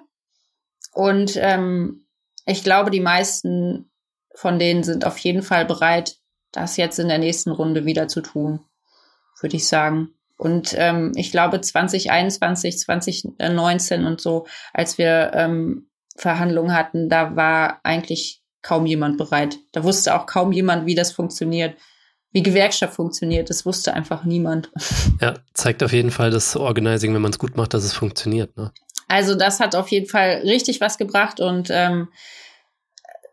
Und 0.92 1.36
ähm, 1.36 2.06
ich 2.46 2.62
glaube, 2.62 2.92
die 2.92 3.00
meisten 3.00 3.90
von 4.36 4.60
denen 4.60 4.84
sind 4.84 5.04
auf 5.04 5.18
jeden 5.18 5.42
Fall 5.42 5.64
bereit, 5.64 6.18
das 6.52 6.76
jetzt 6.76 7.00
in 7.00 7.08
der 7.08 7.18
nächsten 7.18 7.50
Runde 7.50 7.86
wieder 7.86 8.06
zu 8.06 8.20
tun, 8.20 8.60
würde 9.40 9.56
ich 9.56 9.66
sagen. 9.66 10.10
Und 10.36 10.74
ähm, 10.78 11.10
ich 11.16 11.32
glaube 11.32 11.60
2021, 11.60 12.78
2019 12.78 14.04
und 14.04 14.20
so, 14.20 14.46
als 14.72 14.96
wir 14.96 15.32
ähm, 15.34 15.88
Verhandlungen 16.16 16.74
hatten, 16.74 17.08
da 17.08 17.36
war 17.36 17.80
eigentlich 17.82 18.42
kaum 18.62 18.86
jemand 18.86 19.18
bereit. 19.18 19.58
Da 19.72 19.84
wusste 19.84 20.14
auch 20.14 20.26
kaum 20.26 20.52
jemand, 20.52 20.86
wie 20.86 20.94
das 20.94 21.12
funktioniert, 21.12 21.76
wie 22.32 22.42
Gewerkschaft 22.42 22.94
funktioniert. 22.94 23.50
Das 23.50 23.66
wusste 23.66 23.94
einfach 23.94 24.24
niemand. 24.24 24.70
Ja, 25.20 25.34
zeigt 25.54 25.82
auf 25.82 25.92
jeden 25.92 26.10
Fall 26.10 26.30
das 26.30 26.56
Organizing, 26.56 27.14
wenn 27.14 27.22
man 27.22 27.30
es 27.30 27.38
gut 27.38 27.56
macht, 27.56 27.72
dass 27.72 27.84
es 27.84 27.94
funktioniert. 27.94 28.56
Ne? 28.56 28.72
Also 29.08 29.34
das 29.36 29.60
hat 29.60 29.76
auf 29.76 29.88
jeden 29.88 30.08
Fall 30.08 30.42
richtig 30.44 30.80
was 30.80 30.98
gebracht 30.98 31.40
und 31.40 31.68
ähm, 31.70 32.08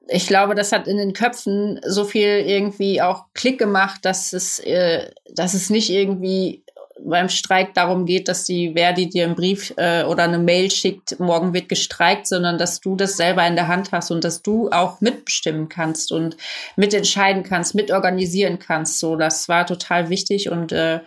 ich 0.08 0.28
glaube, 0.28 0.56
das 0.56 0.72
hat 0.72 0.88
in 0.88 0.98
den 0.98 1.14
Köpfen 1.14 1.80
so 1.86 2.06
viel 2.06 2.44
irgendwie 2.46 3.02
auch 3.02 3.26
Klick 3.34 3.58
gemacht, 3.58 4.02
dass 4.04 4.34
es, 4.34 4.60
äh, 4.60 5.10
dass 5.34 5.54
es 5.54 5.70
nicht 5.70 5.90
irgendwie 5.90 6.64
beim 7.04 7.30
Streik 7.30 7.74
darum 7.74 8.06
geht, 8.06 8.28
dass 8.28 8.44
die 8.44 8.74
Verdi 8.74 9.10
dir 9.10 9.26
einen 9.26 9.36
Brief 9.36 9.74
äh, 9.78 10.04
oder 10.04 10.24
eine 10.24 10.40
Mail 10.40 10.72
schickt, 10.72 11.20
morgen 11.20 11.54
wird 11.54 11.70
gestreikt, 11.70 12.28
sondern 12.28 12.58
dass 12.58 12.80
du 12.80 12.96
das 12.96 13.18
selber 13.18 13.46
in 13.46 13.56
der 13.56 13.68
Hand 13.68 13.92
hast 13.92 14.12
und 14.12 14.24
dass 14.24 14.42
du 14.42 14.70
auch 14.70 15.02
mitbestimmen 15.02 15.70
kannst 15.70 16.12
und 16.12 16.38
mitentscheiden 16.76 17.44
kannst, 17.44 17.76
mitorganisieren 17.76 18.60
kannst. 18.60 19.00
So, 19.00 19.16
das 19.16 19.50
war 19.50 19.66
total 19.66 20.10
wichtig 20.10 20.50
und 20.50 20.72
äh, 20.72 21.02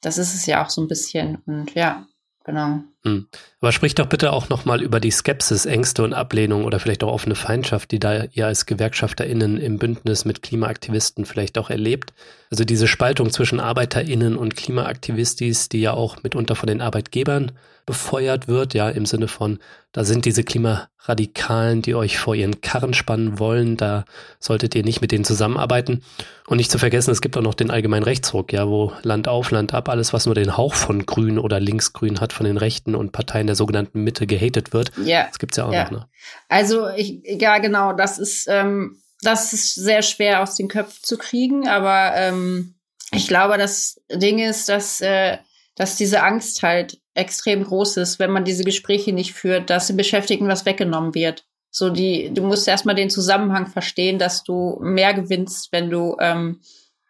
das 0.00 0.18
ist 0.18 0.34
es 0.34 0.46
ja 0.46 0.64
auch 0.64 0.70
so 0.70 0.82
ein 0.82 0.88
bisschen. 0.88 1.38
Und 1.46 1.74
ja, 1.74 2.06
genau. 2.44 2.80
Hm. 3.04 3.26
Aber 3.60 3.72
sprich 3.72 3.94
doch 3.94 4.06
bitte 4.06 4.32
auch 4.32 4.48
nochmal 4.48 4.82
über 4.82 5.00
die 5.00 5.10
Skepsis, 5.10 5.66
Ängste 5.66 6.02
und 6.02 6.14
Ablehnung 6.14 6.64
oder 6.64 6.78
vielleicht 6.78 7.02
auch 7.02 7.12
offene 7.12 7.34
Feindschaft, 7.34 7.90
die 7.90 7.98
da 7.98 8.24
ihr 8.32 8.46
als 8.46 8.66
GewerkschafterInnen 8.66 9.58
im 9.58 9.78
Bündnis 9.78 10.24
mit 10.24 10.42
Klimaaktivisten 10.42 11.24
vielleicht 11.24 11.58
auch 11.58 11.70
erlebt. 11.70 12.12
Also 12.50 12.64
diese 12.64 12.86
Spaltung 12.86 13.30
zwischen 13.30 13.60
ArbeiterInnen 13.60 14.36
und 14.36 14.56
Klimaaktivistis, 14.56 15.68
die 15.68 15.80
ja 15.80 15.92
auch 15.94 16.22
mitunter 16.22 16.54
von 16.54 16.66
den 16.68 16.80
Arbeitgebern 16.80 17.52
befeuert 17.86 18.48
wird, 18.48 18.74
ja, 18.74 18.88
im 18.88 19.06
Sinne 19.06 19.28
von, 19.28 19.58
da 19.92 20.04
sind 20.04 20.24
diese 20.24 20.44
Klimaradikalen, 20.44 21.82
die 21.82 21.94
euch 21.94 22.18
vor 22.18 22.34
ihren 22.34 22.60
Karren 22.60 22.94
spannen 22.94 23.38
wollen, 23.38 23.76
da 23.76 24.04
solltet 24.38 24.74
ihr 24.74 24.84
nicht 24.84 25.00
mit 25.00 25.12
denen 25.12 25.24
zusammenarbeiten. 25.24 26.02
Und 26.46 26.56
nicht 26.58 26.70
zu 26.70 26.78
vergessen, 26.78 27.10
es 27.10 27.20
gibt 27.20 27.36
auch 27.36 27.42
noch 27.42 27.54
den 27.54 27.70
allgemeinen 27.70 28.04
Rechtsruck, 28.04 28.52
ja, 28.52 28.68
wo 28.68 28.92
Land 29.02 29.28
auf, 29.28 29.50
Land 29.50 29.74
ab, 29.74 29.88
alles, 29.88 30.12
was 30.12 30.26
nur 30.26 30.34
den 30.34 30.56
Hauch 30.56 30.74
von 30.74 31.06
Grün 31.06 31.38
oder 31.38 31.60
Linksgrün 31.60 32.20
hat, 32.20 32.32
von 32.32 32.46
den 32.46 32.56
Rechten 32.56 32.94
und 32.94 33.12
Parteien 33.12 33.46
der 33.46 33.56
sogenannten 33.56 34.02
Mitte 34.02 34.26
gehatet 34.26 34.72
wird. 34.72 34.92
Ja. 35.04 35.26
Das 35.26 35.38
gibt's 35.38 35.56
ja 35.56 35.66
auch 35.66 35.72
ja. 35.72 35.84
noch, 35.84 35.90
ne? 35.90 36.08
Also, 36.48 36.88
ich, 36.90 37.20
ja, 37.24 37.58
genau, 37.58 37.92
das 37.92 38.18
ist, 38.18 38.46
ähm, 38.48 39.02
das 39.22 39.52
ist 39.52 39.74
sehr 39.74 40.02
schwer 40.02 40.42
aus 40.42 40.54
den 40.54 40.68
Köpfen 40.68 41.02
zu 41.02 41.18
kriegen, 41.18 41.68
aber 41.68 42.12
ähm, 42.16 42.74
ich 43.12 43.28
glaube, 43.28 43.58
das 43.58 44.00
Ding 44.10 44.38
ist, 44.38 44.68
dass, 44.68 45.00
äh, 45.00 45.38
dass 45.76 45.96
diese 45.96 46.22
Angst 46.22 46.62
halt 46.62 47.01
extrem 47.14 47.62
groß 47.64 47.98
ist, 47.98 48.18
wenn 48.18 48.30
man 48.30 48.44
diese 48.44 48.64
Gespräche 48.64 49.12
nicht 49.12 49.34
führt, 49.34 49.70
dass 49.70 49.86
den 49.86 49.96
Beschäftigten 49.96 50.48
was 50.48 50.64
weggenommen 50.64 51.14
wird. 51.14 51.44
So 51.70 51.90
die, 51.90 52.32
du 52.32 52.42
musst 52.42 52.68
erstmal 52.68 52.94
den 52.94 53.10
Zusammenhang 53.10 53.66
verstehen, 53.66 54.18
dass 54.18 54.44
du 54.44 54.78
mehr 54.82 55.14
gewinnst, 55.14 55.72
wenn 55.72 55.90
du, 55.90 56.16
ähm, 56.20 56.60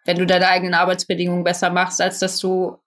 wenn 0.04 0.18
du 0.18 0.26
deine 0.26 0.48
eigenen 0.48 0.74
Arbeitsbedingungen 0.74 1.44
besser 1.44 1.70
machst, 1.70 2.00
als 2.00 2.18
dass 2.18 2.38
du 2.38 2.78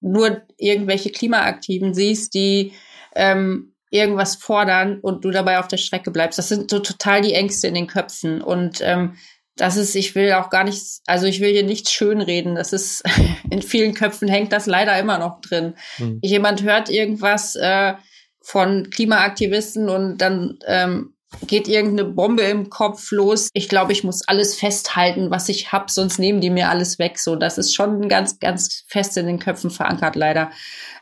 nur 0.00 0.42
irgendwelche 0.58 1.10
Klimaaktiven 1.10 1.94
siehst, 1.94 2.34
die 2.34 2.72
ähm, 3.14 3.74
irgendwas 3.90 4.36
fordern 4.36 4.98
und 5.00 5.24
du 5.24 5.30
dabei 5.30 5.58
auf 5.58 5.68
der 5.68 5.76
Strecke 5.76 6.10
bleibst. 6.10 6.38
Das 6.38 6.48
sind 6.48 6.70
so 6.70 6.80
total 6.80 7.20
die 7.20 7.34
Ängste 7.34 7.68
in 7.68 7.74
den 7.74 7.86
Köpfen. 7.86 8.42
Und 8.42 8.80
ähm, 8.82 9.16
das 9.56 9.76
ist, 9.76 9.94
ich 9.94 10.14
will 10.14 10.32
auch 10.32 10.50
gar 10.50 10.64
nichts, 10.64 11.02
also 11.06 11.26
ich 11.26 11.40
will 11.40 11.52
hier 11.52 11.62
nichts 11.62 11.92
schönreden. 11.92 12.54
Das 12.54 12.72
ist, 12.72 13.02
in 13.50 13.62
vielen 13.62 13.94
Köpfen 13.94 14.28
hängt 14.28 14.52
das 14.52 14.66
leider 14.66 14.98
immer 14.98 15.18
noch 15.18 15.40
drin. 15.40 15.74
Mhm. 15.98 16.18
Jemand 16.22 16.62
hört 16.62 16.88
irgendwas 16.88 17.56
äh, 17.56 17.94
von 18.40 18.90
Klimaaktivisten 18.90 19.88
und 19.88 20.18
dann 20.18 20.58
ähm, 20.66 21.14
geht 21.46 21.68
irgendeine 21.68 22.08
Bombe 22.08 22.42
im 22.42 22.70
Kopf 22.70 23.10
los. 23.10 23.48
Ich 23.52 23.68
glaube, 23.68 23.92
ich 23.92 24.04
muss 24.04 24.26
alles 24.26 24.54
festhalten, 24.54 25.30
was 25.30 25.48
ich 25.48 25.72
hab, 25.72 25.90
sonst 25.90 26.18
nehmen 26.18 26.40
die 26.40 26.50
mir 26.50 26.68
alles 26.68 26.98
weg. 26.98 27.18
So, 27.18 27.36
das 27.36 27.58
ist 27.58 27.74
schon 27.74 28.08
ganz, 28.08 28.38
ganz 28.38 28.84
fest 28.86 29.16
in 29.16 29.26
den 29.26 29.38
Köpfen 29.38 29.70
verankert, 29.70 30.16
leider. 30.16 30.50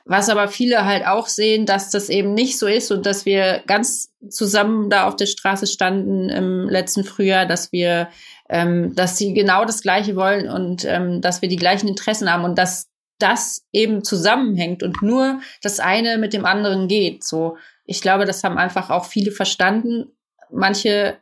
Was 0.05 0.29
aber 0.29 0.49
viele 0.49 0.85
halt 0.87 1.07
auch 1.07 1.29
sehen, 1.29 1.67
dass 1.67 1.91
das 1.91 2.09
eben 2.09 2.35
nicht 2.35 2.59
so 2.59 2.67
ist 2.67 2.91
und 2.91 3.07
dass 3.07 3.27
wir 3.27 3.63
ganz 3.67 4.11
zusammen 4.29 4.91
da 4.91 5.07
auf 5.07 5.17
der 5.17 5.27
Straße 5.27 5.67
standen 5.67 6.29
im 6.31 6.69
letzten 6.69 7.05
Frühjahr, 7.05 7.47
dass 7.47 7.71
wir, 7.71 8.09
ähm, 8.49 8.95
dass 8.95 9.19
sie 9.19 9.35
genau 9.35 9.65
das 9.65 9.83
Gleiche 9.83 10.17
wollen 10.17 10.49
und 10.49 10.85
ähm, 10.85 11.21
dass 11.21 11.43
wir 11.43 11.49
die 11.49 11.57
gleichen 11.57 11.89
Interessen 11.89 12.33
haben 12.33 12.45
und 12.45 12.57
dass 12.57 12.89
das 13.19 13.67
eben 13.73 14.03
zusammenhängt 14.03 14.83
und 14.83 15.03
nur 15.03 15.41
das 15.63 15.79
eine 15.79 16.19
mit 16.19 16.33
dem 16.33 16.47
anderen 16.47 16.89
geht. 16.89 17.23
So, 17.23 17.59
ich 17.85 18.01
glaube, 18.01 18.25
das 18.25 18.43
haben 18.43 18.57
einfach 18.57 18.91
auch 18.91 19.05
viele 19.05 19.31
verstanden 19.31 20.07
manche 20.53 21.19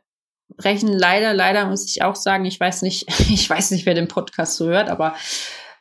brechen 0.57 0.89
leider, 0.89 1.35
leider 1.35 1.67
muss 1.67 1.89
ich 1.89 2.03
auch 2.03 2.17
sagen, 2.17 2.45
ich 2.45 2.59
weiß 2.59 2.83
nicht, 2.83 3.09
ich 3.31 3.49
weiß 3.49 3.71
nicht, 3.71 3.87
wer 3.87 3.95
den 3.95 4.09
Podcast 4.09 4.57
so 4.57 4.69
hört, 4.69 4.89
aber 4.89 5.15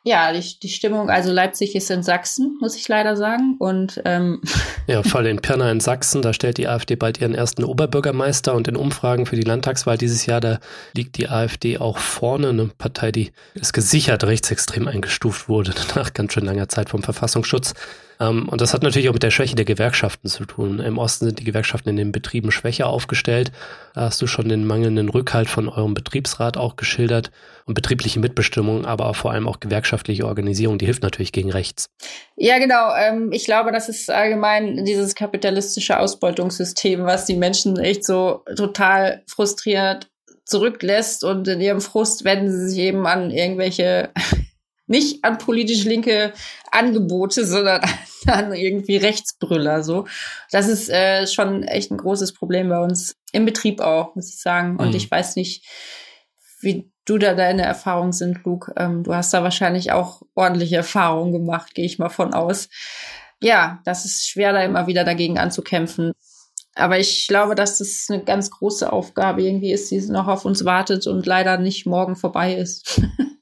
ja, 0.08 0.32
die, 0.32 0.60
die 0.60 0.70
Stimmung, 0.70 1.10
also 1.10 1.34
Leipzig 1.34 1.76
ist 1.76 1.92
in 1.92 2.02
Sachsen, 2.02 2.58
muss 2.62 2.78
ich 2.78 2.88
leider 2.88 3.18
sagen. 3.18 3.58
Und 3.60 4.02
ähm 4.06 4.42
ja, 4.88 5.04
Fall 5.04 5.26
in 5.26 5.42
Pirna 5.42 5.70
in 5.70 5.82
Sachsen, 5.82 6.22
da 6.22 6.32
stellt 6.32 6.58
die 6.58 6.70
AfD 6.70 6.96
bald 6.96 7.20
ihren 7.20 7.36
ersten 7.36 7.66
Oberbürgermeister 7.66 8.56
und 8.56 8.70
in 8.70 8.78
Umfragen 8.78 9.26
für 9.26 9.36
die 9.36 9.42
Landtagswahl 9.42 9.98
dieses 9.98 10.26
Jahr, 10.26 10.40
da 10.40 10.60
liegt 10.96 11.18
die 11.18 11.28
AfD 11.28 11.78
auch 11.78 11.98
vorne, 11.98 12.50
eine 12.50 12.68
Partei, 12.78 13.12
die 13.12 13.32
ist 13.54 13.74
gesichert 13.74 14.24
rechtsextrem 14.24 14.88
eingestuft 14.88 15.50
wurde, 15.50 15.74
nach 15.96 16.14
ganz 16.14 16.32
schön 16.32 16.46
langer 16.46 16.70
Zeit 16.70 16.90
vom 16.90 17.04
Verfassungsschutz. 17.04 17.74
Ähm, 18.20 18.48
und 18.50 18.62
das 18.62 18.74
hat 18.74 18.84
natürlich 18.84 19.10
auch 19.10 19.14
mit 19.14 19.24
der 19.24 19.32
Schwäche 19.32 19.56
der 19.56 19.66
Gewerkschaften 19.66 20.28
zu 20.28 20.46
tun. 20.46 20.80
Im 20.80 20.98
Osten 20.98 21.26
sind 21.26 21.40
die 21.40 21.44
Gewerkschaften 21.44 21.90
in 21.90 21.96
den 21.98 22.12
Betrieben 22.12 22.52
schwächer 22.52 22.88
aufgestellt. 22.88 23.52
Da 23.94 24.02
hast 24.02 24.22
du 24.22 24.28
schon 24.28 24.50
den 24.50 24.66
mangelnden 24.66 25.10
Rückhalt 25.10 25.50
von 25.50 25.70
eurem 25.70 25.94
Betriebsrat 25.94 26.58
auch 26.58 26.76
geschildert. 26.76 27.32
Und 27.66 27.74
betriebliche 27.74 28.22
Mitbestimmung, 28.22 28.86
aber 28.86 29.14
vor 29.14 29.32
allem 29.32 29.48
auch 29.48 29.60
gewerkschaftliche 29.60 30.26
Organisierung, 30.26 30.78
die 30.78 30.86
hilft 30.86 31.04
natürlich 31.04 31.34
gegen 31.34 31.52
rechts. 31.52 31.90
Ja, 32.38 32.60
genau. 32.60 32.94
Ähm, 32.96 33.32
ich 33.34 33.44
glaube, 33.44 33.74
das 33.74 33.90
ist 33.90 34.10
allgemein 34.10 34.86
dieses 34.86 35.16
kapitalistische 35.16 36.00
Ausbeutungssystem, 36.00 37.04
was 37.04 37.26
die 37.26 37.36
Menschen 37.36 37.78
echt 37.78 38.06
so 38.06 38.44
total 38.56 39.24
frustriert 39.28 40.08
zurücklässt 40.48 41.26
und 41.26 41.48
in 41.50 41.60
ihrem 41.60 41.82
Frust 41.82 42.24
wenden 42.24 42.50
sie 42.50 42.70
sich 42.70 42.80
eben 42.80 43.06
an 43.06 43.32
irgendwelche 43.32 44.12
nicht 44.88 45.24
an 45.24 45.38
politisch 45.38 45.84
linke 45.84 46.34
Angebote, 46.72 47.46
sondern 47.46 47.82
an 48.26 48.54
irgendwie 48.54 48.98
Rechtsbrüller. 48.98 49.84
So, 49.84 50.08
das 50.52 50.68
ist 50.68 50.90
äh, 50.90 51.28
schon 51.28 51.64
echt 51.64 51.92
ein 51.92 51.98
großes 51.98 52.34
Problem 52.34 52.70
bei 52.70 52.80
uns 52.80 53.16
im 53.32 53.46
Betrieb 53.46 53.82
auch, 53.82 54.16
muss 54.16 54.30
ich 54.30 54.42
sagen. 54.42 54.78
Und 54.78 54.90
mhm. 54.90 54.96
ich 54.96 55.12
weiß 55.12 55.36
nicht, 55.36 55.66
wie 56.62 56.92
du 57.06 57.18
da 57.18 57.36
deine 57.36 57.64
Erfahrungen 57.64 58.14
sind, 58.14 58.44
Luke. 58.44 58.74
Ähm, 58.78 59.04
du 59.04 59.14
hast 59.14 59.34
da 59.34 59.44
wahrscheinlich 59.44 59.92
auch 59.92 60.22
ordentliche 60.36 60.78
Erfahrungen 60.78 61.32
gemacht, 61.32 61.76
gehe 61.76 61.86
ich 61.86 62.00
mal 62.00 62.10
von 62.10 62.34
aus. 62.34 62.70
Ja, 63.42 63.82
das 63.86 64.06
ist 64.06 64.28
schwer, 64.28 64.54
da 64.54 64.64
immer 64.64 64.88
wieder 64.88 65.04
dagegen 65.04 65.38
anzukämpfen. 65.38 66.14
Aber 66.76 67.00
ich 67.00 67.28
glaube, 67.28 67.56
dass 67.56 67.80
das 67.80 68.08
eine 68.10 68.24
ganz 68.24 68.52
große 68.52 68.92
Aufgabe 68.92 69.42
irgendwie 69.42 69.72
ist, 69.72 69.90
die 69.90 70.00
noch 70.02 70.28
auf 70.28 70.46
uns 70.46 70.64
wartet 70.64 71.08
und 71.08 71.26
leider 71.26 71.58
nicht 71.58 71.86
morgen 71.86 72.16
vorbei 72.16 72.56
ist. 72.56 73.02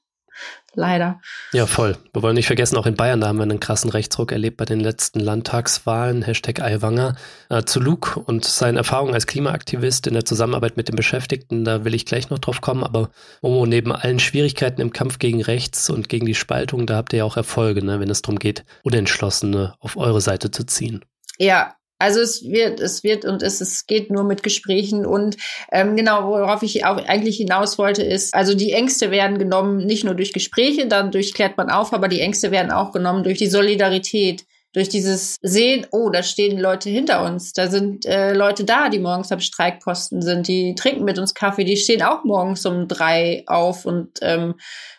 leider. 0.76 1.20
Ja, 1.54 1.66
voll. 1.66 1.98
Wir 2.14 2.22
wollen 2.22 2.36
nicht 2.36 2.48
vergessen, 2.48 2.78
auch 2.78 2.86
in 2.86 2.96
Bayern, 2.96 3.22
da 3.22 3.28
haben 3.28 3.38
wir 3.38 3.44
einen 3.44 3.60
krassen 3.60 3.90
Rechtsruck 3.90 4.32
erlebt 4.32 4.58
bei 4.58 4.66
den 4.66 4.80
letzten 4.80 5.20
Landtagswahlen. 5.20 6.22
Hashtag 6.22 6.62
Aiwanger. 6.62 7.16
Äh, 7.50 7.64
zu 7.64 7.80
Luke 7.80 8.20
und 8.20 8.46
seinen 8.46 8.78
Erfahrungen 8.78 9.14
als 9.14 9.28
Klimaaktivist 9.28 10.08
in 10.08 10.14
der 10.14 10.26
Zusammenarbeit 10.26 10.78
mit 10.78 10.88
den 10.88 10.96
Beschäftigten, 10.96 11.64
da 11.64 11.86
will 11.86 11.94
ich 11.94 12.06
gleich 12.06 12.30
noch 12.30 12.40
drauf 12.40 12.62
kommen. 12.62 12.84
Aber 12.84 13.10
Momo, 13.42 13.66
neben 13.66 13.92
allen 13.92 14.20
Schwierigkeiten 14.20 14.82
im 14.82 14.94
Kampf 14.94 15.20
gegen 15.20 15.42
rechts 15.42 15.90
und 15.90 16.10
gegen 16.10 16.26
die 16.26 16.36
Spaltung, 16.36 16.86
da 16.86 16.96
habt 16.96 17.14
ihr 17.14 17.20
ja 17.20 17.26
auch 17.26 17.38
Erfolge, 17.38 17.84
ne, 17.84 18.00
wenn 18.00 18.10
es 18.10 18.22
darum 18.22 18.40
geht, 18.40 18.66
Unentschlossene 18.84 19.76
auf 19.80 19.98
eure 19.98 20.22
Seite 20.22 20.52
zu 20.52 20.66
ziehen. 20.66 21.04
Ja, 21.38 21.76
also 21.98 22.20
es 22.20 22.44
wird, 22.44 22.80
es 22.80 23.04
wird 23.04 23.24
und 23.26 23.42
es, 23.42 23.62
es 23.62 23.88
geht 23.88 24.12
nur 24.12 24.24
mit 24.24 24.44
Gesprächen 24.44 25.06
und 25.06 25.38
ähm, 25.72 25.96
genau, 25.96 26.28
worauf 26.28 26.62
ich 26.62 26.86
auch 26.86 26.98
eigentlich 26.98 27.38
hinaus 27.38 27.78
wollte, 27.78 28.04
ist, 28.04 28.34
also 28.34 28.54
die 28.54 28.74
Ängste 28.74 29.12
werden 29.12 29.38
genommen 29.38 29.86
nicht 29.86 30.04
nur 30.04 30.14
durch 30.14 30.34
Gespräche, 30.34 30.88
dann 30.88 31.12
durchklärt 31.12 31.58
man 31.58 31.70
auf, 31.70 31.94
aber 31.94 32.08
die 32.08 32.20
Ängste 32.20 32.52
werden 32.52 32.72
auch 32.72 32.92
genommen 32.92 33.24
durch 33.24 33.38
die 33.38 33.48
Solidarität, 33.48 34.46
durch 34.74 34.90
dieses 34.90 35.38
Sehen, 35.42 35.88
oh, 35.92 36.10
da 36.10 36.22
stehen 36.22 36.60
Leute 36.60 36.90
hinter 36.90 37.24
uns, 37.24 37.54
da 37.54 37.68
sind 37.68 38.06
äh, 38.06 38.34
Leute 38.34 38.66
da, 38.66 38.90
die 38.90 39.00
morgens 39.00 39.32
am 39.32 39.40
Streikposten 39.40 40.22
sind, 40.22 40.50
die 40.50 40.76
trinken 40.76 41.06
mit 41.06 41.18
uns 41.18 41.34
Kaffee, 41.34 41.64
die 41.64 41.78
stehen 41.78 42.04
auch 42.04 42.26
morgens 42.26 42.66
um 42.66 42.90
drei 42.90 43.44
auf 43.48 43.86
und 43.86 44.20
ähm, 44.22 44.56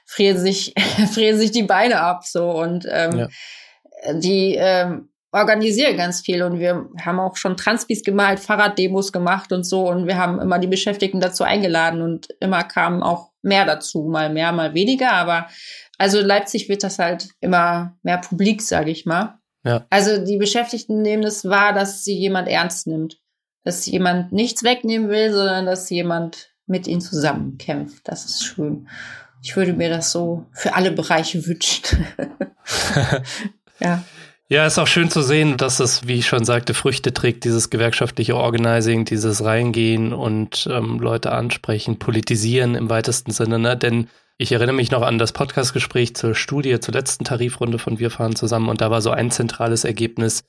frieren 0.07 0.39
sich, 0.39 0.73
frieren 1.13 1.39
sich 1.39 1.51
die 1.51 1.65
Beine 1.65 2.01
ab 2.01 2.25
so 2.25 2.53
und 2.53 2.87
ähm, 2.91 3.19
ja. 3.19 3.29
die 4.15 4.57
ähm, 4.59 5.11
organisieren 5.37 5.97
ganz 5.97 6.21
viel 6.21 6.43
und 6.43 6.59
wir 6.59 6.89
haben 7.05 7.21
auch 7.21 7.37
schon 7.37 7.57
Transpis 7.57 8.03
gemalt, 8.03 8.41
Fahrraddemos 8.41 9.13
gemacht 9.13 9.53
und 9.53 9.65
so 9.65 9.89
und 9.89 10.07
wir 10.07 10.17
haben 10.17 10.41
immer 10.41 10.59
die 10.59 10.67
Beschäftigten 10.67 11.21
dazu 11.21 11.45
eingeladen 11.45 12.01
und 12.01 12.29
immer 12.41 12.65
kamen 12.65 13.03
auch 13.03 13.31
mehr 13.43 13.67
dazu, 13.67 14.05
mal 14.05 14.33
mehr, 14.33 14.53
mal 14.53 14.75
weniger, 14.75 15.13
aber 15.13 15.49
also 15.99 16.19
in 16.19 16.27
Leipzig 16.27 16.69
wird 16.69 16.83
das 16.83 16.99
halt 16.99 17.29
immer 17.41 17.97
mehr 18.03 18.19
publik, 18.19 18.63
sage 18.63 18.91
ich 18.91 19.07
mal. 19.07 19.39
Ja. 19.65 19.87
Also 19.91 20.25
die 20.25 20.37
Beschäftigten 20.37 21.03
nehmen 21.03 21.25
es 21.25 21.45
wahr, 21.45 21.73
dass 21.73 22.05
sie 22.05 22.17
jemand 22.17 22.49
ernst 22.49 22.87
nimmt, 22.87 23.19
dass 23.63 23.87
jemand 23.87 24.33
nichts 24.33 24.63
wegnehmen 24.63 25.09
will, 25.09 25.33
sondern 25.33 25.67
dass 25.67 25.91
jemand 25.91 26.51
mit 26.67 26.87
ihnen 26.87 27.01
zusammen 27.01 27.59
kämpft. 27.59 28.09
Das 28.09 28.25
ist 28.25 28.45
schön. 28.45 28.89
Ich 29.43 29.57
würde 29.57 29.73
mir 29.73 29.89
das 29.91 30.13
so 30.13 30.47
für 30.53 30.75
alle 30.75 30.93
Bereiche 30.93 31.47
wünschen. 31.47 32.07
ja. 33.81 34.03
Ja, 34.49 34.65
ist 34.65 34.79
auch 34.79 34.87
schön 34.87 35.11
zu 35.11 35.23
sehen, 35.23 35.57
dass 35.57 35.81
es, 35.81 36.07
wie 36.07 36.21
ich 36.21 36.29
schon 36.29 36.45
sagte, 36.45 36.73
Früchte 36.73 37.13
trägt, 37.13 37.43
dieses 37.43 37.69
gewerkschaftliche 37.69 38.37
Organizing, 38.37 39.05
dieses 39.05 39.43
Reingehen 39.43 40.13
und 40.13 40.69
ähm, 40.71 41.01
Leute 41.01 41.33
ansprechen, 41.33 41.99
politisieren 41.99 42.77
im 42.77 42.89
weitesten 42.89 43.33
Sinne. 43.33 43.59
Ne? 43.59 43.77
Denn 43.77 44.09
Ich 44.39 44.53
erinnere 44.53 44.77
mich 44.77 44.93
noch 44.93 45.03
an 45.03 45.19
das 45.19 45.33
Podcastgespräch 45.33 46.15
zur 46.15 46.37
Studie, 46.37 46.79
zur 46.79 46.95
letzten 46.95 47.25
Tarifrunde 47.25 47.81
von 47.81 47.99
Wir 47.99 48.11
fahren 48.11 48.37
zusammen 48.37 48.69
und 48.69 48.81
da 48.81 48.89
war 48.89 49.03
so 49.03 49.11
ein 49.11 49.33
zentrales 49.33 49.83
Ergebnis, 49.83 50.45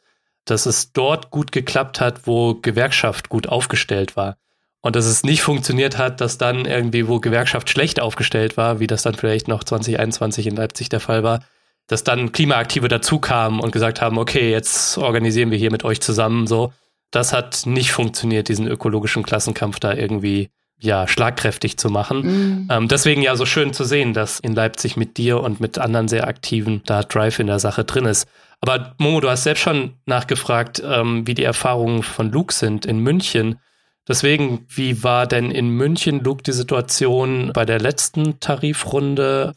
dass 0.45 0.68
es 0.68 0.93
dort 0.93 1.32
gut 1.32 1.52
geklappt 1.52 2.00
hat, 2.00 2.28
wo 2.28 2.54
Gewerkschaft 2.54 3.30
gut 3.30 3.50
aufgestellt 3.50 4.16
war. 4.16 4.38
Und 4.82 4.95
dass 4.95 5.06
es 5.06 5.24
nicht 5.24 5.41
funktioniert 5.41 5.98
hat, 5.98 6.22
dass 6.22 6.38
dann 6.38 6.66
irgendwie, 6.66 7.08
wo 7.08 7.20
Gewerkschaft 7.20 7.70
schlecht 7.70 8.00
aufgestellt 8.00 8.58
war, 8.58 8.80
wie 8.80 8.88
das 8.88 9.02
dann 9.02 9.16
vielleicht 9.16 9.48
noch 9.48 9.64
2021 9.64 10.45
in 10.45 10.56
Leipzig 10.56 10.89
der 10.89 11.00
Fall 11.00 11.24
war, 11.24 11.39
dass 11.88 12.03
dann 12.03 12.31
Klimaaktive 12.31 12.88
dazukamen 12.88 13.59
und 13.59 13.71
gesagt 13.71 14.01
haben, 14.01 14.17
okay, 14.17 14.51
jetzt 14.51 14.97
organisieren 14.97 15.51
wir 15.51 15.57
hier 15.57 15.71
mit 15.71 15.83
euch 15.83 16.01
zusammen 16.01 16.45
so. 16.47 16.73
Das 17.11 17.33
hat 17.33 17.65
nicht 17.65 17.91
funktioniert, 17.91 18.49
diesen 18.49 18.67
ökologischen 18.67 19.23
Klassenkampf 19.23 19.79
da 19.79 19.93
irgendwie 19.93 20.49
ja, 20.79 21.07
schlagkräftig 21.07 21.77
zu 21.77 21.89
machen. 21.89 22.21
Mhm. 22.21 22.67
Ähm, 22.69 22.88
deswegen 22.88 23.21
ja 23.21 23.35
so 23.35 23.45
schön 23.45 23.73
zu 23.73 23.83
sehen, 23.83 24.13
dass 24.13 24.39
in 24.39 24.53
Leipzig 24.53 24.95
mit 24.95 25.17
dir 25.17 25.41
und 25.41 25.59
mit 25.59 25.79
anderen 25.79 26.07
sehr 26.07 26.27
aktiven 26.27 26.81
da 26.85 27.01
Drive 27.03 27.39
in 27.39 27.47
der 27.47 27.59
Sache 27.59 27.83
drin 27.83 28.05
ist. 28.05 28.27
Aber 28.59 28.93
Momo, 28.97 29.19
du 29.19 29.29
hast 29.29 29.43
selbst 29.43 29.61
schon 29.61 29.93
nachgefragt, 30.05 30.81
ähm, 30.85 31.25
wie 31.25 31.33
die 31.33 31.43
Erfahrungen 31.43 32.03
von 32.03 32.31
Luke 32.31 32.53
sind 32.53 32.85
in 32.85 32.99
München. 32.99 33.59
Deswegen, 34.07 34.65
wie 34.69 35.03
war 35.03 35.27
denn 35.27 35.51
in 35.51 35.69
München, 35.69 36.23
Luke, 36.23 36.43
die 36.43 36.53
Situation 36.53 37.51
bei 37.53 37.65
der 37.65 37.79
letzten 37.79 38.39
Tarifrunde? 38.39 39.53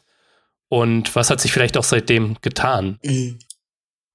Und 0.70 1.14
was 1.16 1.28
hat 1.30 1.40
sich 1.40 1.52
vielleicht 1.52 1.76
auch 1.76 1.84
seitdem 1.84 2.36
getan? 2.40 2.98
Mhm. 3.04 3.40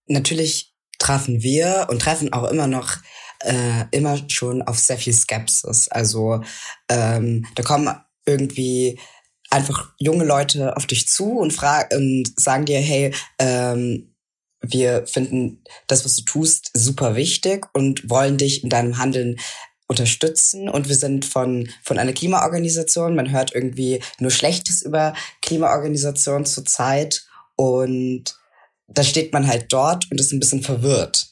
Natürlich 0.08 0.74
trafen 0.98 1.44
wir 1.44 1.88
und 1.90 2.02
treffen 2.02 2.32
auch 2.34 2.50
immer 2.50 2.68
noch 2.68 2.98
äh, 3.42 3.86
immer 3.92 4.18
schon 4.30 4.62
auf 4.62 4.80
sehr 4.80 4.98
viel 4.98 5.14
Skepsis. 5.14 5.90
Also 5.90 6.42
ähm, 6.90 7.46
da 7.56 7.64
kommen 7.64 7.94
irgendwie 8.26 9.00
einfach 9.50 9.94
junge 10.00 10.24
Leute 10.24 10.76
auf 10.78 10.88
dich 10.88 11.08
zu 11.08 11.38
und, 11.38 11.52
fragen 11.52 11.96
und 11.96 12.40
sagen 12.40 12.66
dir, 12.66 12.80
hey, 12.80 13.14
ähm, 13.38 14.16
wir 14.62 15.06
finden 15.06 15.62
das, 15.88 16.06
was 16.06 16.16
du 16.16 16.24
tust, 16.24 16.72
super 16.74 17.16
wichtig 17.16 17.68
und 17.74 18.10
wollen 18.10 18.38
dich 18.38 18.64
in 18.64 18.70
deinem 18.70 18.98
Handeln 18.98 19.38
unterstützen. 19.88 20.70
Und 20.70 20.90
wir 20.90 20.96
sind 20.96 21.26
von, 21.26 21.70
von 21.84 22.00
einer 22.00 22.14
Klimaorganisation. 22.14 23.16
Man 23.16 23.32
hört 23.32 23.54
irgendwie 23.54 24.02
nur 24.20 24.32
Schlechtes 24.32 24.82
über 24.82 25.14
Klimaorganisationen 25.42 26.46
zurzeit. 26.46 27.26
Und 27.56 28.36
da 28.88 29.04
steht 29.04 29.34
man 29.34 29.48
halt 29.48 29.72
dort 29.72 30.10
und 30.12 30.20
ist 30.20 30.32
ein 30.32 30.40
bisschen 30.40 30.64
verwirrt. 30.64 31.28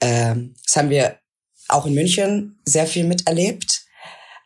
Ähm, 0.00 0.54
das 0.66 0.76
haben 0.76 0.90
wir 0.90 1.18
auch 1.68 1.86
in 1.86 1.94
München 1.94 2.58
sehr 2.64 2.86
viel 2.86 3.04
miterlebt. 3.04 3.84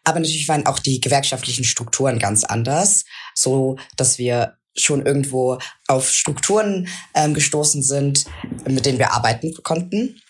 Aber 0.05 0.19
natürlich 0.19 0.49
waren 0.49 0.67
auch 0.67 0.79
die 0.79 1.01
gewerkschaftlichen 1.01 1.65
Strukturen 1.65 2.19
ganz 2.19 2.45
anders, 2.45 3.05
so 3.35 3.77
dass 3.97 4.19
wir 4.19 4.57
schon 4.75 5.05
irgendwo 5.05 5.59
auf 5.87 6.11
Strukturen 6.11 6.89
ähm, 7.15 7.35
gestoßen 7.35 7.83
sind, 7.83 8.25
mit 8.67 8.87
denen 8.87 8.99
wir 8.99 9.13
arbeiten 9.13 9.55
konnten. 9.63 10.21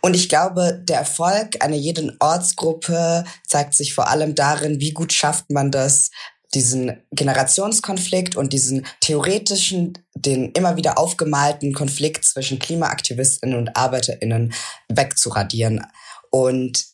Und 0.00 0.14
ich 0.14 0.28
glaube, 0.28 0.80
der 0.84 0.98
Erfolg 0.98 1.62
einer 1.64 1.76
jeden 1.76 2.16
Ortsgruppe 2.20 3.24
zeigt 3.46 3.74
sich 3.74 3.94
vor 3.94 4.08
allem 4.08 4.34
darin, 4.34 4.80
wie 4.80 4.92
gut 4.92 5.12
schafft 5.12 5.50
man 5.50 5.70
das, 5.70 6.10
diesen 6.54 7.02
Generationskonflikt 7.12 8.36
und 8.36 8.52
diesen 8.52 8.86
theoretischen, 9.00 9.94
den 10.14 10.52
immer 10.52 10.76
wieder 10.76 10.98
aufgemalten 10.98 11.72
Konflikt 11.72 12.24
zwischen 12.24 12.58
Klimaaktivistinnen 12.58 13.56
und 13.56 13.76
Arbeiterinnen 13.76 14.52
wegzuradieren 14.88 15.86
und 16.30 16.84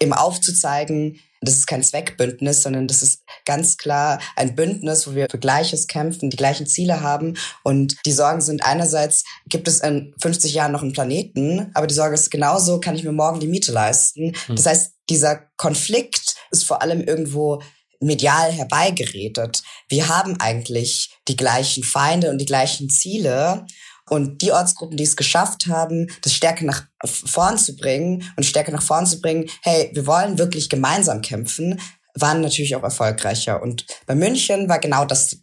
ihm 0.00 0.12
aufzuzeigen, 0.12 1.18
das 1.40 1.54
ist 1.54 1.66
kein 1.66 1.82
Zweckbündnis, 1.82 2.62
sondern 2.62 2.88
das 2.88 3.02
ist 3.02 3.22
ganz 3.44 3.76
klar 3.76 4.20
ein 4.36 4.54
Bündnis, 4.54 5.06
wo 5.06 5.14
wir 5.14 5.28
für 5.30 5.38
Gleiches 5.38 5.86
kämpfen, 5.86 6.30
die 6.30 6.36
gleichen 6.36 6.66
Ziele 6.66 7.00
haben. 7.00 7.34
Und 7.62 7.96
die 8.06 8.12
Sorgen 8.12 8.40
sind 8.40 8.64
einerseits, 8.64 9.24
gibt 9.48 9.68
es 9.68 9.80
in 9.80 10.14
50 10.20 10.52
Jahren 10.54 10.72
noch 10.72 10.82
einen 10.82 10.92
Planeten, 10.92 11.70
aber 11.74 11.86
die 11.86 11.94
Sorge 11.94 12.14
ist 12.14 12.30
genauso, 12.30 12.80
kann 12.80 12.96
ich 12.96 13.04
mir 13.04 13.12
morgen 13.12 13.40
die 13.40 13.48
Miete 13.48 13.72
leisten. 13.72 14.32
Hm. 14.46 14.56
Das 14.56 14.66
heißt, 14.66 14.92
dieser 15.08 15.36
Konflikt 15.56 16.36
ist 16.50 16.64
vor 16.64 16.82
allem 16.82 17.02
irgendwo 17.02 17.62
medial 18.00 18.52
herbeigeredet. 18.52 19.62
Wir 19.88 20.08
haben 20.08 20.38
eigentlich 20.40 21.10
die 21.26 21.36
gleichen 21.36 21.82
Feinde 21.82 22.30
und 22.30 22.38
die 22.38 22.46
gleichen 22.46 22.88
Ziele. 22.90 23.66
Und 24.10 24.42
die 24.42 24.52
Ortsgruppen, 24.52 24.96
die 24.96 25.04
es 25.04 25.16
geschafft 25.16 25.66
haben, 25.66 26.08
das 26.22 26.34
stärker 26.34 26.64
nach 26.64 26.86
vorn 27.04 27.58
zu 27.58 27.76
bringen 27.76 28.24
und 28.36 28.44
stärker 28.44 28.72
nach 28.72 28.82
vorn 28.82 29.06
zu 29.06 29.20
bringen, 29.20 29.48
hey, 29.62 29.90
wir 29.92 30.06
wollen 30.06 30.38
wirklich 30.38 30.68
gemeinsam 30.68 31.22
kämpfen, 31.22 31.80
waren 32.14 32.40
natürlich 32.40 32.74
auch 32.76 32.82
erfolgreicher. 32.82 33.62
Und 33.62 33.86
bei 34.06 34.14
München 34.14 34.68
war 34.68 34.78
genau 34.78 35.04
das 35.04 35.36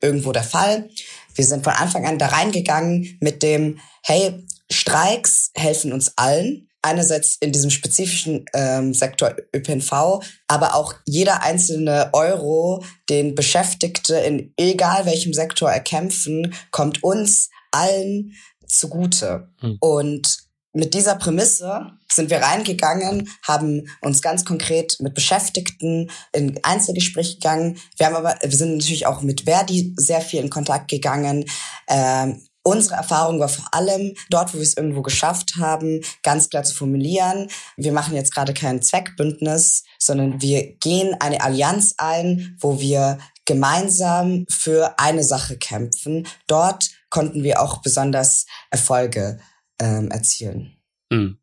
irgendwo 0.00 0.32
der 0.32 0.44
Fall. 0.44 0.88
Wir 1.34 1.44
sind 1.44 1.64
von 1.64 1.72
Anfang 1.72 2.06
an 2.06 2.18
da 2.18 2.26
reingegangen 2.28 3.18
mit 3.20 3.42
dem, 3.42 3.78
hey, 4.02 4.44
Streiks 4.70 5.50
helfen 5.54 5.92
uns 5.92 6.12
allen. 6.16 6.68
Einerseits 6.80 7.36
in 7.40 7.50
diesem 7.50 7.70
spezifischen 7.70 8.44
ähm, 8.54 8.94
Sektor 8.94 9.34
ÖPNV, 9.54 10.22
aber 10.46 10.76
auch 10.76 10.94
jeder 11.06 11.42
einzelne 11.42 12.10
Euro, 12.12 12.84
den 13.08 13.34
Beschäftigte 13.34 14.16
in 14.16 14.52
egal 14.56 15.04
welchem 15.04 15.34
Sektor 15.34 15.70
erkämpfen, 15.70 16.54
kommt 16.70 17.02
uns 17.02 17.50
allen 17.78 18.34
zugute. 18.66 19.48
Hm. 19.60 19.76
Und 19.80 20.48
mit 20.74 20.94
dieser 20.94 21.16
Prämisse 21.16 21.92
sind 22.12 22.30
wir 22.30 22.38
reingegangen, 22.38 23.28
haben 23.42 23.88
uns 24.00 24.22
ganz 24.22 24.44
konkret 24.44 24.96
mit 25.00 25.14
Beschäftigten 25.14 26.10
in 26.32 26.58
Einzelgespräche 26.62 27.34
gegangen. 27.34 27.78
Wir 27.96 28.06
haben 28.06 28.16
aber, 28.16 28.36
wir 28.42 28.56
sind 28.56 28.76
natürlich 28.76 29.06
auch 29.06 29.22
mit 29.22 29.42
Verdi 29.42 29.94
sehr 29.96 30.20
viel 30.20 30.40
in 30.40 30.50
Kontakt 30.50 30.88
gegangen. 30.88 31.46
Ähm, 31.88 32.42
unsere 32.62 32.96
Erfahrung 32.96 33.40
war 33.40 33.48
vor 33.48 33.66
allem 33.72 34.14
dort, 34.30 34.52
wo 34.52 34.58
wir 34.58 34.62
es 34.62 34.76
irgendwo 34.76 35.02
geschafft 35.02 35.54
haben, 35.58 36.02
ganz 36.22 36.50
klar 36.50 36.64
zu 36.64 36.74
formulieren. 36.74 37.48
Wir 37.76 37.92
machen 37.92 38.14
jetzt 38.14 38.34
gerade 38.34 38.52
kein 38.52 38.82
Zweckbündnis, 38.82 39.84
sondern 39.98 40.40
wir 40.42 40.74
gehen 40.76 41.16
eine 41.18 41.40
Allianz 41.40 41.94
ein, 41.96 42.56
wo 42.60 42.78
wir 42.78 43.18
gemeinsam 43.46 44.44
für 44.50 44.98
eine 44.98 45.24
Sache 45.24 45.56
kämpfen. 45.56 46.26
Dort 46.46 46.90
konnten 47.10 47.42
wir 47.42 47.60
auch 47.60 47.82
besonders 47.82 48.46
Erfolge 48.70 49.38
ähm, 49.80 50.10
erzielen. 50.10 50.76
Mhm. 51.10 51.38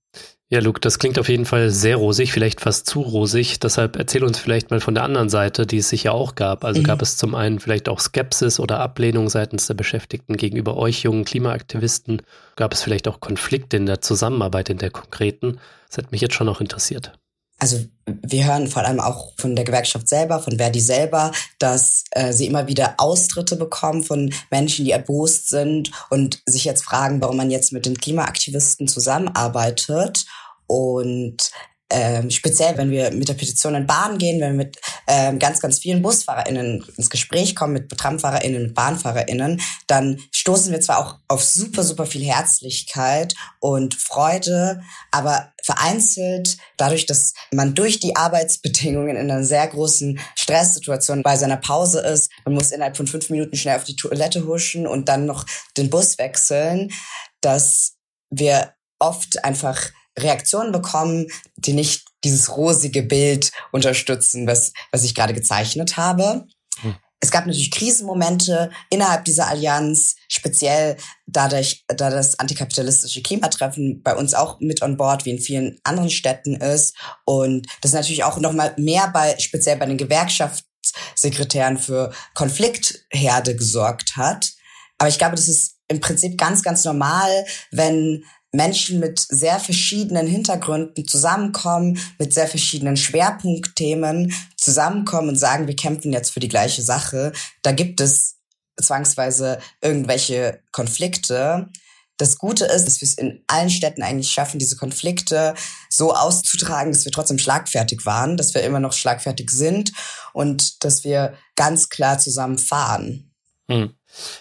Ja, 0.47 0.59
Luke, 0.59 0.79
das 0.79 0.99
klingt 0.99 1.17
auf 1.17 1.27
jeden 1.27 1.45
Fall 1.45 1.71
sehr 1.71 1.95
rosig, 1.95 2.31
vielleicht 2.31 2.61
fast 2.61 2.85
zu 2.85 3.01
rosig. 3.01 3.59
Deshalb 3.59 3.95
erzähl 3.95 4.23
uns 4.23 4.37
vielleicht 4.37 4.69
mal 4.69 4.79
von 4.79 4.93
der 4.93 5.03
anderen 5.03 5.27
Seite, 5.27 5.65
die 5.65 5.79
es 5.79 5.89
sicher 5.89 6.13
auch 6.13 6.35
gab. 6.35 6.63
Also 6.63 6.81
mhm. 6.81 6.85
gab 6.85 7.01
es 7.01 7.17
zum 7.17 7.33
einen 7.33 7.59
vielleicht 7.59 7.89
auch 7.89 7.99
Skepsis 7.99 8.59
oder 8.59 8.79
Ablehnung 8.79 9.27
seitens 9.27 9.65
der 9.65 9.73
Beschäftigten 9.73 10.37
gegenüber 10.37 10.77
euch 10.77 11.01
jungen 11.01 11.25
Klimaaktivisten. 11.25 12.21
Gab 12.55 12.73
es 12.73 12.83
vielleicht 12.83 13.07
auch 13.07 13.19
Konflikte 13.21 13.75
in 13.77 13.87
der 13.87 14.01
Zusammenarbeit, 14.01 14.69
in 14.69 14.77
der 14.77 14.91
konkreten? 14.91 15.59
Das 15.87 15.97
hat 15.97 16.11
mich 16.11 16.21
jetzt 16.21 16.35
schon 16.35 16.47
noch 16.47 16.61
interessiert 16.61 17.17
also 17.59 17.79
wir 18.05 18.45
hören 18.45 18.67
vor 18.67 18.83
allem 18.83 18.99
auch 18.99 19.33
von 19.37 19.55
der 19.55 19.65
Gewerkschaft 19.65 20.07
selber, 20.07 20.39
von 20.39 20.57
Verdi 20.57 20.79
selber, 20.79 21.31
dass 21.57 22.03
äh, 22.11 22.33
sie 22.33 22.47
immer 22.47 22.67
wieder 22.67 22.95
Austritte 22.97 23.55
bekommen 23.55 24.03
von 24.03 24.33
Menschen, 24.51 24.85
die 24.85 24.91
erbost 24.91 25.49
sind 25.49 25.91
und 26.09 26.41
sich 26.45 26.65
jetzt 26.65 26.83
fragen, 26.83 27.21
warum 27.21 27.37
man 27.37 27.51
jetzt 27.51 27.71
mit 27.71 27.85
den 27.85 27.97
Klimaaktivisten 27.97 28.87
zusammenarbeitet. 28.87 30.25
Und 30.67 31.51
ähm, 31.95 32.29
speziell, 32.29 32.77
wenn 32.77 32.91
wir 32.91 33.11
mit 33.11 33.29
der 33.29 33.35
Petition 33.35 33.73
in 33.73 33.87
Bahn 33.87 34.17
gehen, 34.17 34.41
wenn 34.41 34.57
wir 34.57 34.65
mit 34.65 34.81
ähm, 35.07 35.39
ganz, 35.39 35.61
ganz 35.61 35.79
vielen 35.79 36.01
BusfahrerInnen 36.01 36.85
ins 36.97 37.09
Gespräch 37.09 37.55
kommen, 37.55 37.71
mit 37.71 37.89
TramfahrerInnen, 37.89 38.63
mit 38.63 38.73
BahnfahrerInnen, 38.73 39.61
dann 39.87 40.19
stoßen 40.33 40.73
wir 40.73 40.81
zwar 40.81 40.99
auch 40.99 41.19
auf 41.29 41.41
super, 41.41 41.83
super 41.83 42.05
viel 42.05 42.25
Herzlichkeit 42.25 43.33
und 43.61 43.95
Freude, 43.95 44.81
aber 45.11 45.53
vereinzelt 45.63 46.57
dadurch, 46.75 47.05
dass 47.05 47.33
man 47.53 47.75
durch 47.75 48.01
die 48.01 48.17
Arbeitsbedingungen 48.17 49.15
in 49.15 49.31
einer 49.31 49.45
sehr 49.45 49.65
großen 49.65 50.19
Stresssituation 50.35 51.23
bei 51.23 51.37
seiner 51.37 51.57
Pause 51.57 52.01
ist, 52.01 52.29
man 52.43 52.55
muss 52.55 52.71
innerhalb 52.71 52.97
von 52.97 53.07
fünf 53.07 53.29
Minuten 53.29 53.55
schnell 53.55 53.77
auf 53.77 53.85
die 53.85 53.95
Toilette 53.95 54.45
huschen 54.45 54.85
und 54.85 55.07
dann 55.07 55.25
noch 55.25 55.45
den 55.77 55.89
Bus 55.89 56.17
wechseln, 56.17 56.91
dass 57.39 57.93
wir 58.29 58.73
oft 58.99 59.45
einfach 59.45 59.91
Reaktionen 60.17 60.71
bekommen, 60.71 61.27
die 61.55 61.73
nicht 61.73 62.05
dieses 62.23 62.55
rosige 62.55 63.03
Bild 63.03 63.51
unterstützen, 63.71 64.47
was, 64.47 64.73
was 64.91 65.03
ich 65.03 65.15
gerade 65.15 65.33
gezeichnet 65.33 65.97
habe. 65.97 66.47
Hm. 66.81 66.95
Es 67.21 67.31
gab 67.31 67.45
natürlich 67.45 67.71
Krisenmomente 67.71 68.69
innerhalb 68.89 69.25
dieser 69.25 69.47
Allianz, 69.47 70.15
speziell 70.27 70.97
dadurch, 71.25 71.83
da 71.87 72.09
das 72.09 72.37
antikapitalistische 72.37 73.23
Klimatreffen 73.23 74.03
bei 74.03 74.15
uns 74.15 74.33
auch 74.33 74.59
mit 74.59 74.81
on 74.81 74.97
board, 74.97 75.25
wie 75.25 75.31
in 75.31 75.39
vielen 75.39 75.79
anderen 75.83 76.09
Städten 76.09 76.55
ist. 76.55 76.95
Und 77.25 77.67
das 77.81 77.93
natürlich 77.93 78.23
auch 78.23 78.37
nochmal 78.37 78.75
mehr 78.77 79.09
bei, 79.11 79.35
speziell 79.39 79.77
bei 79.77 79.87
den 79.87 79.97
Gewerkschaftssekretären 79.97 81.79
für 81.79 82.13
Konfliktherde 82.35 83.55
gesorgt 83.55 84.17
hat. 84.17 84.51
Aber 84.97 85.09
ich 85.09 85.17
glaube, 85.17 85.35
das 85.35 85.47
ist 85.47 85.77
im 85.87 85.99
Prinzip 85.99 86.37
ganz, 86.37 86.63
ganz 86.63 86.83
normal, 86.83 87.45
wenn 87.71 88.23
Menschen 88.55 88.99
mit 88.99 89.19
sehr 89.19 89.59
verschiedenen 89.59 90.27
Hintergründen 90.27 91.07
zusammenkommen, 91.07 91.99
mit 92.19 92.33
sehr 92.33 92.47
verschiedenen 92.47 92.97
Schwerpunktthemen 92.97 94.33
zusammenkommen 94.57 95.29
und 95.29 95.35
sagen, 95.35 95.67
wir 95.67 95.75
kämpfen 95.75 96.11
jetzt 96.11 96.31
für 96.31 96.39
die 96.39 96.47
gleiche 96.47 96.81
Sache. 96.81 97.31
Da 97.61 97.71
gibt 97.71 98.01
es 98.01 98.35
zwangsweise 98.81 99.59
irgendwelche 99.81 100.59
Konflikte. 100.71 101.69
Das 102.17 102.37
Gute 102.37 102.65
ist, 102.65 102.85
dass 102.85 103.01
wir 103.01 103.07
es 103.07 103.17
in 103.17 103.43
allen 103.47 103.69
Städten 103.69 104.01
eigentlich 104.01 104.31
schaffen, 104.31 104.59
diese 104.59 104.77
Konflikte 104.77 105.53
so 105.89 106.13
auszutragen, 106.13 106.91
dass 106.91 107.03
wir 107.03 107.11
trotzdem 107.11 107.37
schlagfertig 107.37 108.05
waren, 108.05 108.37
dass 108.37 108.53
wir 108.53 108.63
immer 108.63 108.79
noch 108.79 108.93
schlagfertig 108.93 109.49
sind 109.51 109.91
und 110.33 110.83
dass 110.85 111.03
wir 111.03 111.33
ganz 111.55 111.89
klar 111.89 112.17
zusammen 112.17 112.57
fahren. 112.57 113.31
Hm. 113.69 113.95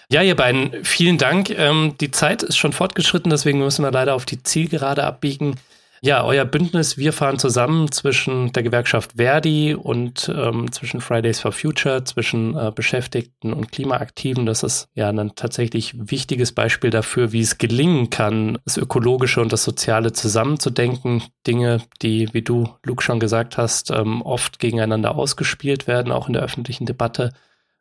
Ja, 0.09 0.23
ihr 0.23 0.37
beiden, 0.37 0.85
vielen 0.85 1.19
Dank. 1.19 1.51
Ähm, 1.51 1.95
die 2.01 2.11
Zeit 2.11 2.43
ist 2.43 2.57
schon 2.57 2.73
fortgeschritten, 2.73 3.31
deswegen 3.31 3.59
müssen 3.59 3.85
wir 3.85 3.91
leider 3.91 4.15
auf 4.15 4.25
die 4.25 4.43
Zielgerade 4.43 5.05
abbiegen. 5.05 5.57
Ja, 6.05 6.23
euer 6.23 6.45
Bündnis, 6.45 6.99
wir 6.99 7.15
fahren 7.15 7.39
zusammen 7.39 7.91
zwischen 7.91 8.53
der 8.53 8.63
Gewerkschaft 8.63 9.13
Verdi 9.17 9.75
und 9.75 10.31
ähm, 10.37 10.71
zwischen 10.71 11.01
Fridays 11.01 11.41
for 11.41 11.51
Future, 11.51 12.05
zwischen 12.05 12.55
äh, 12.55 12.71
Beschäftigten 12.75 13.55
und 13.55 13.73
Klimaaktiven. 13.73 14.45
Das 14.45 14.63
ist 14.63 14.91
ja 14.93 15.09
ein 15.09 15.35
tatsächlich 15.35 15.95
wichtiges 15.97 16.53
Beispiel 16.53 16.91
dafür, 16.91 17.33
wie 17.33 17.41
es 17.41 17.57
gelingen 17.57 18.11
kann, 18.11 18.59
das 18.67 18.77
Ökologische 18.77 19.41
und 19.41 19.51
das 19.51 19.65
Soziale 19.65 20.13
zusammenzudenken. 20.13 21.23
Dinge, 21.47 21.81
die, 22.03 22.29
wie 22.35 22.43
du, 22.43 22.69
Luke, 22.85 23.03
schon 23.03 23.19
gesagt 23.19 23.57
hast, 23.57 23.91
ähm, 23.91 24.21
oft 24.21 24.59
gegeneinander 24.59 25.15
ausgespielt 25.15 25.87
werden, 25.87 26.13
auch 26.13 26.27
in 26.27 26.35
der 26.35 26.43
öffentlichen 26.43 26.85
Debatte. 26.85 27.33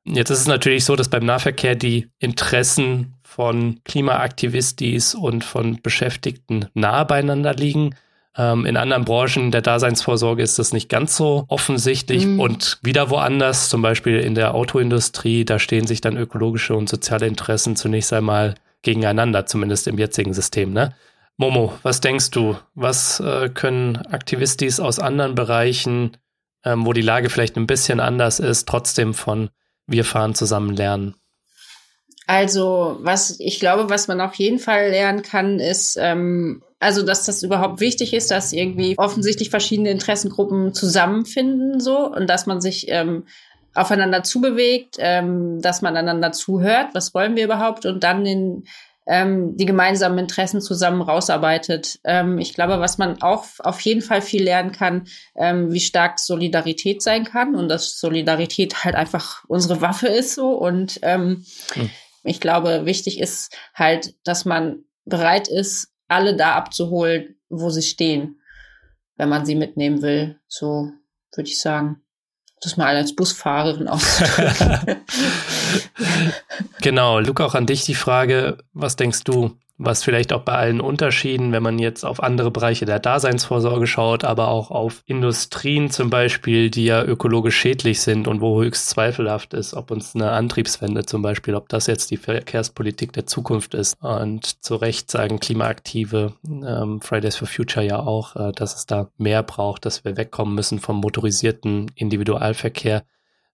Jetzt 0.06 0.30
ist 0.30 0.39
es 0.39 0.47
natürlich 0.47 0.86
so, 0.86 0.95
dass 0.95 1.10
beim 1.10 1.26
Nahverkehr 1.26 1.76
die 1.76 2.10
Interessen 2.20 3.16
von 3.24 3.80
Klimaaktivistis 3.86 5.16
und 5.16 5.43
von 5.43 5.82
Beschäftigten 5.82 6.68
nahe 6.74 7.06
beieinander 7.06 7.54
liegen. 7.54 7.95
Ähm, 8.36 8.66
in 8.66 8.78
anderen 8.78 9.06
Branchen 9.06 9.51
der 9.51 9.62
Daseinsvorsorge 9.62 10.43
ist 10.43 10.60
das 10.60 10.74
nicht 10.74 10.89
ganz 10.89 11.16
so 11.16 11.45
offensichtlich. 11.47 12.26
Mhm. 12.26 12.39
Und 12.39 12.80
wieder 12.84 13.10
woanders, 13.10 13.70
zum 13.70 13.82
Beispiel 13.82 14.20
in 14.20 14.36
der 14.36 14.54
Autoindustrie, 14.54 15.45
da 15.45 15.58
stehen 15.58 15.88
sich 15.88 16.01
dann 16.01 16.18
ökologische 16.18 16.76
und 16.76 16.89
soziale 16.89 17.28
Interessen 17.28 17.76
zunächst 17.76 18.12
einmal 18.12 18.56
gegeneinander, 18.82 19.45
zumindest 19.45 19.88
im 19.88 19.97
jetzigen 19.97 20.34
System. 20.34 20.74
Ne? 20.74 20.93
Momo, 21.38 21.74
was 21.82 22.01
denkst 22.01 22.32
du? 22.32 22.58
Was 22.76 23.20
äh, 23.20 23.49
können 23.49 23.97
Aktivistis 23.97 24.80
aus 24.80 24.99
anderen 24.99 25.36
Bereichen, 25.36 26.18
ähm, 26.66 26.86
wo 26.86 26.93
die 26.93 27.01
Lage 27.01 27.30
vielleicht 27.30 27.56
ein 27.56 27.68
bisschen 27.68 27.99
anders 27.99 28.39
ist, 28.39 28.68
trotzdem 28.68 29.14
von 29.14 29.49
Wir 29.88 30.06
fahren 30.06 30.36
zusammen 30.36 30.76
lernen? 30.76 31.16
Also, 32.26 32.98
was 33.02 33.38
ich 33.40 33.60
glaube, 33.60 33.90
was 33.90 34.08
man 34.08 34.22
auf 34.22 34.36
jeden 34.36 34.60
Fall 34.60 34.90
lernen 34.90 35.24
kann, 35.24 35.60
ist, 35.60 35.98
ähm, 36.00 36.64
also, 36.80 37.04
dass 37.04 37.26
das 37.26 37.44
überhaupt 37.44 37.82
wichtig 37.82 38.14
ist, 38.14 38.32
dass 38.32 38.54
irgendwie 38.54 38.98
offensichtlich 38.98 39.50
verschiedene 39.50 39.92
Interessengruppen 39.92 40.74
zusammenfinden, 40.74 41.80
so, 41.82 42.08
und 42.08 42.30
dass 42.30 42.46
man 42.46 42.62
sich 42.62 42.86
ähm, 42.88 43.26
aufeinander 43.74 44.24
zubewegt, 44.24 44.96
ähm, 45.00 45.62
dass 45.62 45.82
man 45.82 45.98
einander 45.98 46.32
zuhört, 46.32 46.90
was 46.94 47.14
wollen 47.14 47.36
wir 47.36 47.44
überhaupt, 47.44 47.86
und 47.86 48.04
dann 48.04 48.24
den, 48.24 48.66
ähm, 49.08 49.58
die 49.58 49.66
gemeinsamen 49.66 50.18
Interessen 50.18 50.62
zusammen 50.62 51.01
rausarbeitet. 51.01 51.99
Ähm, 52.04 52.38
ich 52.38 52.54
glaube, 52.54 52.80
was 52.80 52.97
man 52.97 53.22
auch 53.22 53.45
auf 53.60 53.80
jeden 53.82 54.01
Fall 54.01 54.22
viel 54.22 54.43
lernen 54.43 54.72
kann, 54.72 55.08
ähm, 55.36 55.72
wie 55.72 55.82
stark 55.82 56.20
Solidarität 56.20 57.01
sein 57.01 57.24
kann 57.24 57.56
und 57.56 57.70
dass 57.70 57.99
Solidarität 57.99 58.84
halt 58.84 58.95
einfach 58.95 59.43
unsere 59.47 59.82
Waffe 59.82 60.08
ist 60.08 60.36
so 60.36 60.51
und 60.51 60.99
ähm, 61.01 61.45
hm 61.74 61.89
ich 62.24 62.39
glaube, 62.39 62.86
wichtig 62.86 63.20
ist 63.20 63.56
halt, 63.74 64.16
dass 64.24 64.45
man 64.45 64.86
bereit 65.06 65.47
ist, 65.47 65.93
alle 66.08 66.36
da 66.36 66.56
abzuholen, 66.56 67.36
wo 67.49 67.70
sie 67.70 67.82
stehen, 67.82 68.41
wenn 69.16 69.30
man 69.30 69.45
sie 69.45 69.56
mitnehmen 69.56 70.01
will. 70.01 70.39
So 70.47 70.91
würde 71.36 71.49
ich 71.49 71.60
sagen. 71.60 72.03
Das 72.64 72.78
mal 72.78 72.95
als 72.95 73.14
Busfahrerin 73.14 73.89
auszudrücken. 73.89 74.95
genau, 76.82 77.20
Luke, 77.20 77.43
auch 77.43 77.55
an 77.55 77.66
dich 77.66 77.84
die 77.84 77.95
Frage, 77.95 78.57
was 78.74 78.95
denkst 78.95 79.24
du, 79.26 79.57
was 79.78 80.03
vielleicht 80.03 80.34
auch 80.34 80.41
bei 80.41 80.53
allen 80.53 80.82
Unterschieden, 80.82 81.51
wenn 81.51 81.63
man 81.63 81.80
jetzt 81.80 82.05
auf 82.05 82.21
andere 82.21 82.51
Bereiche 82.51 82.86
der 82.86 82.99
Daseinsvorsorge 82.99 83.88
schaut, 83.88 84.24
aber 84.24 84.49
auch 84.49 84.69
auf 84.69 85.01
Industrien 85.05 85.89
zum 85.89 86.09
Beispiel, 86.09 86.69
die 86.69 86.86
ja 86.86 87.03
ökologisch 87.03 87.57
schädlich 87.57 88.01
sind 88.01 88.28
und 88.28 88.39
wo 88.39 88.61
höchst 88.61 88.89
zweifelhaft 88.89 89.53
ist, 89.53 89.74
ob 89.74 89.89
uns 89.89 90.13
eine 90.15 90.32
Antriebswende 90.32 91.05
zum 91.05 91.21
Beispiel, 91.21 91.55
ob 91.55 91.69
das 91.69 91.88
jetzt 91.88 92.11
die 92.11 92.17
Verkehrspolitik 92.17 93.13
der 93.13 93.26
Zukunft 93.26 93.74
ist. 93.74 93.95
Und 93.99 94.63
zu 94.63 94.76
Recht 94.76 95.09
sagen 95.09 95.39
Klimaaktive, 95.39 96.34
ähm, 96.47 97.01
Fridays 97.01 97.36
for 97.36 97.47
Future 97.47 97.86
ja 97.86 97.99
auch, 97.99 98.36
äh, 98.36 98.51
dass 98.51 98.76
es 98.76 98.86
da 98.86 99.09
mehr 99.17 99.41
braucht, 99.41 99.86
dass 99.86 100.05
wir 100.05 100.17
wegkommen 100.17 100.53
müssen 100.53 100.80
vom 100.80 100.97
motorisierten 100.97 101.91
Individualverkehr 101.95 103.03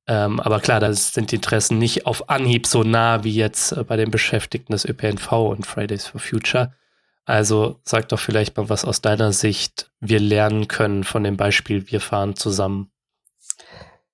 ähm, 0.10 0.39
aber 0.39 0.60
klar, 0.60 0.80
da 0.80 0.91
sind 0.91 1.32
die 1.32 1.36
Interessen 1.36 1.78
nicht 1.78 2.07
auf 2.07 2.32
Anhieb 2.32 2.66
so 2.66 2.82
nah 2.82 3.24
wie 3.24 3.36
jetzt 3.36 3.74
äh, 3.74 3.84
bei 3.84 3.95
den 3.95 4.10
Beschäftigten 4.10 4.72
des 4.72 4.84
ÖPNV 4.84 5.32
und 5.34 5.68
Fridays 5.68 6.07
for 6.07 6.20
Future. 6.20 6.74
Also 7.26 7.80
sag 7.84 8.10
doch 8.10 8.20
vielleicht 8.20 8.57
mal, 8.57 8.70
was 8.70 8.86
aus 8.86 9.01
deiner 9.01 9.34
Sicht 9.34 9.91
wir 9.99 10.20
lernen 10.20 10.68
können 10.68 11.03
von 11.03 11.24
dem 11.24 11.38
Beispiel, 11.38 11.91
wir 11.91 12.01
fahren 12.01 12.36
zusammen. 12.36 12.89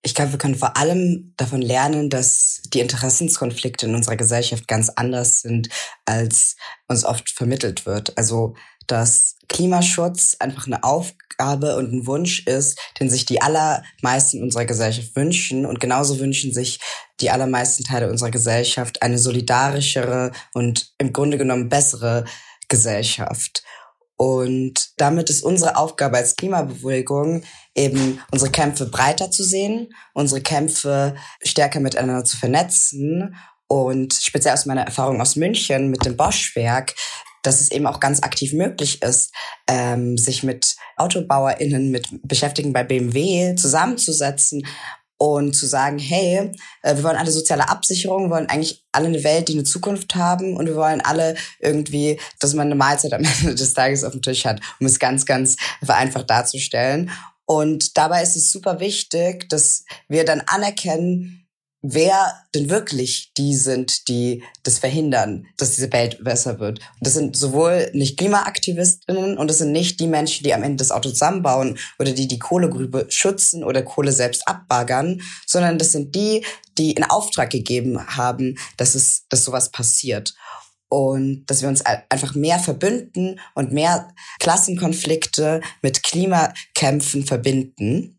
Ich 0.01 0.13
glaube, 0.13 0.33
wir 0.33 0.37
können 0.37 0.55
vor 0.55 0.75
allem 0.75 1.33
davon 1.37 1.61
lernen, 1.61 2.09
dass 2.09 2.61
die 2.73 2.81
Interessenskonflikte 2.81 3.85
in 3.85 3.95
unserer 3.95 4.17
Gesellschaft 4.17 4.67
ganz 4.67 4.89
anders 4.89 5.39
sind, 5.43 5.69
als 6.03 6.57
uns 6.89 7.05
oft 7.05 7.29
vermittelt 7.29 7.85
wird. 7.85 8.17
Also 8.17 8.53
dass 8.87 9.37
Klimaschutz 9.47 10.35
einfach 10.39 10.67
eine 10.67 10.83
Aufgabe 10.83 11.24
und 11.39 11.93
ein 11.93 12.07
Wunsch 12.07 12.45
ist, 12.45 12.79
den 12.99 13.09
sich 13.09 13.25
die 13.25 13.41
allermeisten 13.41 14.41
unserer 14.41 14.65
Gesellschaft 14.65 15.15
wünschen. 15.15 15.65
Und 15.65 15.79
genauso 15.79 16.19
wünschen 16.19 16.53
sich 16.53 16.79
die 17.21 17.31
allermeisten 17.31 17.83
Teile 17.83 18.09
unserer 18.09 18.31
Gesellschaft 18.31 19.01
eine 19.01 19.17
solidarischere 19.17 20.31
und 20.53 20.93
im 20.97 21.13
Grunde 21.13 21.37
genommen 21.37 21.69
bessere 21.69 22.25
Gesellschaft. 22.67 23.63
Und 24.17 24.91
damit 24.97 25.29
ist 25.29 25.43
unsere 25.43 25.75
Aufgabe 25.75 26.17
als 26.17 26.37
Klimabewegung 26.37 27.43
eben 27.75 28.21
unsere 28.31 28.49
Kämpfe 28.49 28.85
breiter 28.85 29.29
zu 29.29 29.43
sehen, 29.43 29.93
unsere 30.13 30.41
Kämpfe 30.41 31.15
stärker 31.43 31.81
miteinander 31.81 32.23
zu 32.23 32.37
vernetzen 32.37 33.35
und 33.67 34.13
speziell 34.13 34.53
aus 34.53 34.65
meiner 34.65 34.83
Erfahrung 34.83 35.19
aus 35.19 35.35
München 35.35 35.89
mit 35.89 36.05
dem 36.05 36.15
Boschwerk 36.15 36.95
dass 37.45 37.61
es 37.61 37.71
eben 37.71 37.87
auch 37.87 37.99
ganz 37.99 38.23
aktiv 38.23 38.53
möglich 38.53 39.01
ist, 39.01 39.33
ähm, 39.67 40.17
sich 40.17 40.43
mit 40.43 40.75
AutobauerInnen, 40.97 41.91
mit 41.91 42.07
Beschäftigten 42.23 42.73
bei 42.73 42.83
BMW 42.83 43.55
zusammenzusetzen 43.55 44.63
und 45.17 45.53
zu 45.53 45.65
sagen, 45.65 45.97
hey, 45.97 46.51
äh, 46.81 46.95
wir 46.95 47.03
wollen 47.03 47.15
alle 47.15 47.31
soziale 47.31 47.69
Absicherung, 47.69 48.25
wir 48.25 48.31
wollen 48.31 48.49
eigentlich 48.49 48.83
alle 48.91 49.07
eine 49.07 49.23
Welt, 49.23 49.47
die 49.47 49.53
eine 49.53 49.63
Zukunft 49.63 50.15
haben 50.15 50.57
und 50.57 50.65
wir 50.67 50.75
wollen 50.75 51.01
alle 51.01 51.35
irgendwie, 51.59 52.19
dass 52.39 52.53
man 52.53 52.67
eine 52.67 52.75
Mahlzeit 52.75 53.13
am 53.13 53.23
Ende 53.39 53.55
des 53.55 53.73
Tages 53.73 54.03
auf 54.03 54.11
dem 54.11 54.21
Tisch 54.21 54.45
hat, 54.45 54.59
um 54.79 54.87
es 54.87 54.99
ganz, 54.99 55.25
ganz 55.25 55.55
vereinfacht 55.83 56.29
darzustellen. 56.29 57.11
Und 57.45 57.97
dabei 57.97 58.23
ist 58.23 58.35
es 58.35 58.51
super 58.51 58.79
wichtig, 58.79 59.47
dass 59.49 59.85
wir 60.07 60.25
dann 60.25 60.41
anerkennen, 60.41 61.44
wer 61.93 62.33
denn 62.53 62.69
wirklich 62.69 63.31
die 63.37 63.55
sind, 63.55 64.07
die 64.07 64.43
das 64.63 64.79
verhindern, 64.79 65.45
dass 65.57 65.75
diese 65.75 65.91
Welt 65.93 66.23
besser 66.23 66.59
wird. 66.59 66.79
Und 66.79 67.01
das 67.01 67.13
sind 67.13 67.37
sowohl 67.37 67.89
nicht 67.93 68.17
Klimaaktivistinnen 68.17 69.37
und 69.37 69.49
das 69.49 69.59
sind 69.59 69.71
nicht 69.71 69.99
die 69.99 70.07
Menschen, 70.07 70.43
die 70.43 70.53
am 70.53 70.63
Ende 70.63 70.77
das 70.77 70.91
Auto 70.91 71.09
zusammenbauen 71.09 71.77
oder 71.99 72.11
die 72.11 72.27
die 72.27 72.39
Kohlegrübe 72.39 73.05
schützen 73.09 73.63
oder 73.63 73.83
Kohle 73.83 74.11
selbst 74.11 74.47
abbaggern, 74.47 75.21
sondern 75.45 75.77
das 75.77 75.91
sind 75.91 76.15
die, 76.15 76.43
die 76.77 76.91
in 76.91 77.03
Auftrag 77.03 77.49
gegeben 77.51 78.17
haben, 78.17 78.57
dass 78.77 78.95
es, 78.95 79.25
dass 79.29 79.43
sowas 79.43 79.71
passiert. 79.71 80.33
Und 80.87 81.45
dass 81.47 81.61
wir 81.61 81.67
uns 81.67 81.83
einfach 81.83 82.35
mehr 82.35 82.59
verbünden 82.59 83.39
und 83.55 83.73
mehr 83.73 84.07
Klassenkonflikte 84.39 85.61
mit 85.81 86.03
Klimakämpfen 86.03 87.25
verbinden. 87.25 88.14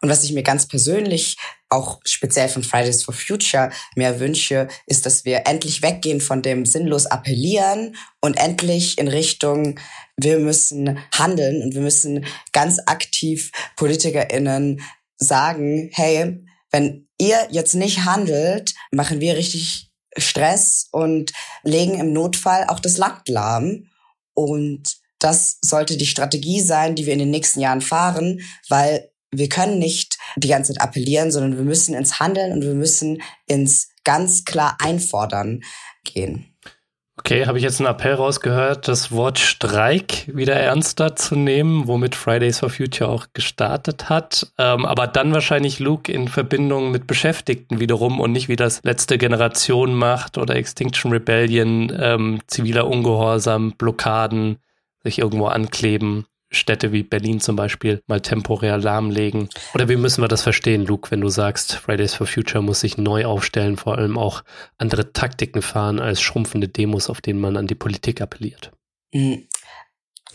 Und 0.00 0.08
was 0.08 0.24
ich 0.24 0.32
mir 0.32 0.42
ganz 0.42 0.68
persönlich 0.68 1.36
auch 1.68 2.00
speziell 2.04 2.48
von 2.48 2.62
Fridays 2.62 3.02
for 3.02 3.14
Future 3.14 3.70
mehr 3.96 4.20
wünsche, 4.20 4.68
ist, 4.86 5.06
dass 5.06 5.24
wir 5.24 5.46
endlich 5.46 5.82
weggehen 5.82 6.20
von 6.20 6.42
dem 6.42 6.64
sinnlos 6.64 7.06
appellieren 7.06 7.96
und 8.20 8.36
endlich 8.36 8.98
in 8.98 9.08
Richtung, 9.08 9.80
wir 10.16 10.38
müssen 10.38 10.98
handeln 11.12 11.62
und 11.62 11.74
wir 11.74 11.82
müssen 11.82 12.24
ganz 12.52 12.78
aktiv 12.86 13.50
PolitikerInnen 13.76 14.80
sagen, 15.18 15.90
hey, 15.92 16.44
wenn 16.70 17.08
ihr 17.18 17.48
jetzt 17.50 17.74
nicht 17.74 18.04
handelt, 18.04 18.74
machen 18.92 19.20
wir 19.20 19.36
richtig 19.36 19.90
Stress 20.16 20.88
und 20.92 21.32
legen 21.62 21.98
im 21.98 22.12
Notfall 22.12 22.66
auch 22.68 22.80
das 22.80 22.96
Land 22.96 23.28
lahm. 23.28 23.88
Und 24.34 24.96
das 25.18 25.58
sollte 25.62 25.96
die 25.96 26.06
Strategie 26.06 26.60
sein, 26.60 26.94
die 26.94 27.06
wir 27.06 27.12
in 27.12 27.18
den 27.18 27.30
nächsten 27.30 27.60
Jahren 27.60 27.80
fahren, 27.80 28.40
weil 28.68 29.10
wir 29.32 29.48
können 29.48 29.78
nicht 29.78 30.18
die 30.36 30.48
ganze 30.48 30.72
Zeit 30.72 30.82
appellieren, 30.82 31.30
sondern 31.30 31.56
wir 31.56 31.64
müssen 31.64 31.94
ins 31.94 32.20
Handeln 32.20 32.52
und 32.52 32.62
wir 32.62 32.74
müssen 32.74 33.22
ins 33.46 33.88
ganz 34.04 34.44
klar 34.44 34.76
einfordern 34.80 35.62
gehen. 36.04 36.56
Okay, 37.18 37.46
habe 37.46 37.56
ich 37.56 37.64
jetzt 37.64 37.80
einen 37.80 37.88
Appell 37.88 38.12
rausgehört, 38.12 38.88
das 38.88 39.10
Wort 39.10 39.38
Streik 39.38 40.28
wieder 40.32 40.54
ernster 40.54 41.16
zu 41.16 41.34
nehmen, 41.34 41.88
womit 41.88 42.14
Fridays 42.14 42.58
for 42.58 42.68
Future 42.68 43.08
auch 43.08 43.26
gestartet 43.32 44.10
hat. 44.10 44.52
Ähm, 44.58 44.84
aber 44.84 45.06
dann 45.06 45.32
wahrscheinlich 45.32 45.78
Luke 45.78 46.12
in 46.12 46.28
Verbindung 46.28 46.90
mit 46.90 47.06
Beschäftigten 47.06 47.80
wiederum 47.80 48.20
und 48.20 48.32
nicht 48.32 48.48
wie 48.48 48.56
das 48.56 48.82
letzte 48.84 49.16
Generation 49.16 49.94
macht 49.94 50.36
oder 50.36 50.56
Extinction 50.56 51.10
Rebellion, 51.10 51.90
ähm, 51.98 52.40
ziviler 52.48 52.86
Ungehorsam, 52.86 53.72
Blockaden, 53.72 54.58
sich 55.02 55.18
irgendwo 55.18 55.46
ankleben. 55.46 56.26
Städte 56.50 56.92
wie 56.92 57.02
Berlin 57.02 57.40
zum 57.40 57.56
Beispiel 57.56 58.02
mal 58.06 58.20
temporär 58.20 58.78
lahmlegen? 58.78 59.48
Oder 59.74 59.88
wie 59.88 59.96
müssen 59.96 60.22
wir 60.22 60.28
das 60.28 60.42
verstehen, 60.42 60.86
Luke, 60.86 61.10
wenn 61.10 61.20
du 61.20 61.28
sagst, 61.28 61.74
Fridays 61.74 62.14
for 62.14 62.26
Future 62.26 62.62
muss 62.62 62.80
sich 62.80 62.98
neu 62.98 63.26
aufstellen, 63.26 63.76
vor 63.76 63.98
allem 63.98 64.16
auch 64.16 64.44
andere 64.78 65.12
Taktiken 65.12 65.62
fahren 65.62 65.98
als 65.98 66.20
schrumpfende 66.20 66.68
Demos, 66.68 67.10
auf 67.10 67.20
denen 67.20 67.40
man 67.40 67.56
an 67.56 67.66
die 67.66 67.74
Politik 67.74 68.20
appelliert? 68.20 68.72
Mhm. 69.12 69.48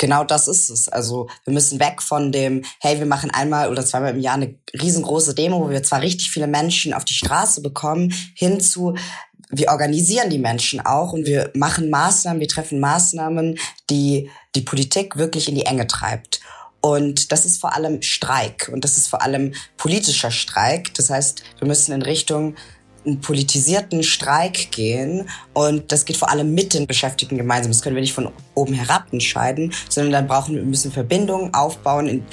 Genau 0.01 0.23
das 0.23 0.47
ist 0.47 0.71
es. 0.71 0.89
Also 0.89 1.29
wir 1.43 1.53
müssen 1.53 1.79
weg 1.79 2.01
von 2.01 2.31
dem, 2.31 2.63
hey, 2.79 2.97
wir 2.97 3.05
machen 3.05 3.29
einmal 3.29 3.69
oder 3.69 3.85
zweimal 3.85 4.15
im 4.15 4.19
Jahr 4.19 4.33
eine 4.33 4.57
riesengroße 4.73 5.35
Demo, 5.35 5.63
wo 5.63 5.69
wir 5.69 5.83
zwar 5.83 6.01
richtig 6.01 6.31
viele 6.31 6.47
Menschen 6.47 6.95
auf 6.95 7.05
die 7.05 7.13
Straße 7.13 7.61
bekommen, 7.61 8.11
hin 8.33 8.59
zu, 8.59 8.95
wir 9.51 9.69
organisieren 9.69 10.29
die 10.29 10.39
Menschen 10.39 10.79
auch 10.79 11.13
und 11.13 11.25
wir 11.25 11.51
machen 11.53 11.89
Maßnahmen, 11.89 12.39
wir 12.39 12.47
treffen 12.47 12.79
Maßnahmen, 12.79 13.59
die 13.89 14.29
die 14.55 14.61
Politik 14.61 15.17
wirklich 15.17 15.49
in 15.49 15.55
die 15.55 15.65
Enge 15.65 15.87
treibt. 15.87 16.39
Und 16.81 17.31
das 17.31 17.45
ist 17.45 17.61
vor 17.61 17.73
allem 17.75 18.01
Streik 18.01 18.69
und 18.73 18.83
das 18.83 18.97
ist 18.97 19.07
vor 19.07 19.21
allem 19.21 19.53
politischer 19.77 20.31
Streik. 20.31 20.93
Das 20.95 21.11
heißt, 21.11 21.43
wir 21.59 21.67
müssen 21.67 21.93
in 21.93 22.01
Richtung 22.01 22.55
einen 23.05 23.19
politisierten 23.19 24.03
Streik 24.03 24.71
gehen 24.71 25.27
und 25.53 25.91
das 25.91 26.05
geht 26.05 26.17
vor 26.17 26.29
allem 26.29 26.53
mit 26.53 26.73
den 26.73 26.85
Beschäftigten 26.87 27.37
gemeinsam. 27.37 27.71
Das 27.71 27.81
können 27.81 27.95
wir 27.95 28.01
nicht 28.01 28.13
von 28.13 28.29
oben 28.53 28.73
herab 28.73 29.05
entscheiden, 29.11 29.73
sondern 29.89 30.13
dann 30.13 30.27
brauchen 30.27 30.55
wir 30.55 30.63
müssen 30.63 30.91
Verbindungen 30.91 31.53
aufbauen 31.53 32.07
in 32.07 32.23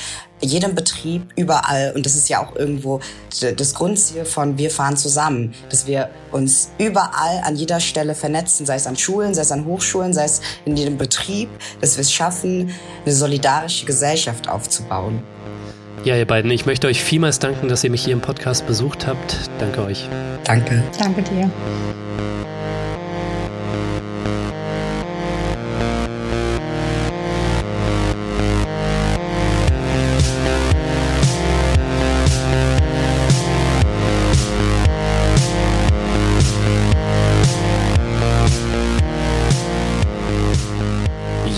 jedem 0.40 0.74
Betrieb, 0.74 1.22
überall. 1.36 1.92
Und 1.96 2.06
das 2.06 2.14
ist 2.14 2.28
ja 2.28 2.44
auch 2.44 2.54
irgendwo 2.54 3.00
das 3.56 3.74
Grundziel 3.74 4.24
von 4.24 4.58
Wir 4.58 4.70
fahren 4.70 4.96
zusammen, 4.96 5.54
dass 5.70 5.86
wir 5.86 6.10
uns 6.32 6.70
überall 6.78 7.40
an 7.44 7.56
jeder 7.56 7.80
Stelle 7.80 8.14
vernetzen, 8.14 8.66
sei 8.66 8.76
es 8.76 8.86
an 8.86 8.96
Schulen, 8.96 9.34
sei 9.34 9.42
es 9.42 9.52
an 9.52 9.64
Hochschulen, 9.64 10.12
sei 10.12 10.24
es 10.24 10.40
in 10.64 10.76
jedem 10.76 10.98
Betrieb, 10.98 11.48
dass 11.80 11.96
wir 11.96 12.02
es 12.02 12.12
schaffen, 12.12 12.72
eine 13.04 13.14
solidarische 13.14 13.86
Gesellschaft 13.86 14.48
aufzubauen. 14.48 15.22
Ja, 16.04 16.16
ihr 16.16 16.26
beiden, 16.26 16.50
ich 16.50 16.66
möchte 16.66 16.86
euch 16.86 17.02
vielmals 17.02 17.38
danken, 17.38 17.68
dass 17.68 17.84
ihr 17.84 17.90
mich 17.90 18.04
hier 18.04 18.12
im 18.12 18.20
Podcast 18.20 18.66
besucht 18.66 19.06
habt. 19.06 19.50
Danke 19.58 19.82
euch. 19.82 20.08
Danke. 20.44 20.82
Danke 20.98 21.22
dir. 21.22 21.50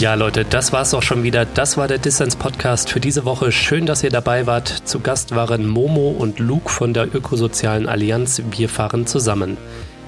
Ja, 0.00 0.14
Leute, 0.14 0.46
das 0.46 0.72
war's 0.72 0.94
auch 0.94 1.02
schon 1.02 1.24
wieder. 1.24 1.44
Das 1.44 1.76
war 1.76 1.86
der 1.86 1.98
Distance 1.98 2.38
Podcast 2.38 2.88
für 2.88 3.00
diese 3.00 3.26
Woche. 3.26 3.52
Schön, 3.52 3.84
dass 3.84 4.02
ihr 4.02 4.08
dabei 4.08 4.46
wart. 4.46 4.68
Zu 4.88 5.00
Gast 5.00 5.34
waren 5.34 5.68
Momo 5.68 6.08
und 6.08 6.38
Luke 6.38 6.70
von 6.70 6.94
der 6.94 7.14
Ökosozialen 7.14 7.86
Allianz. 7.86 8.40
Wir 8.50 8.70
fahren 8.70 9.06
zusammen. 9.06 9.58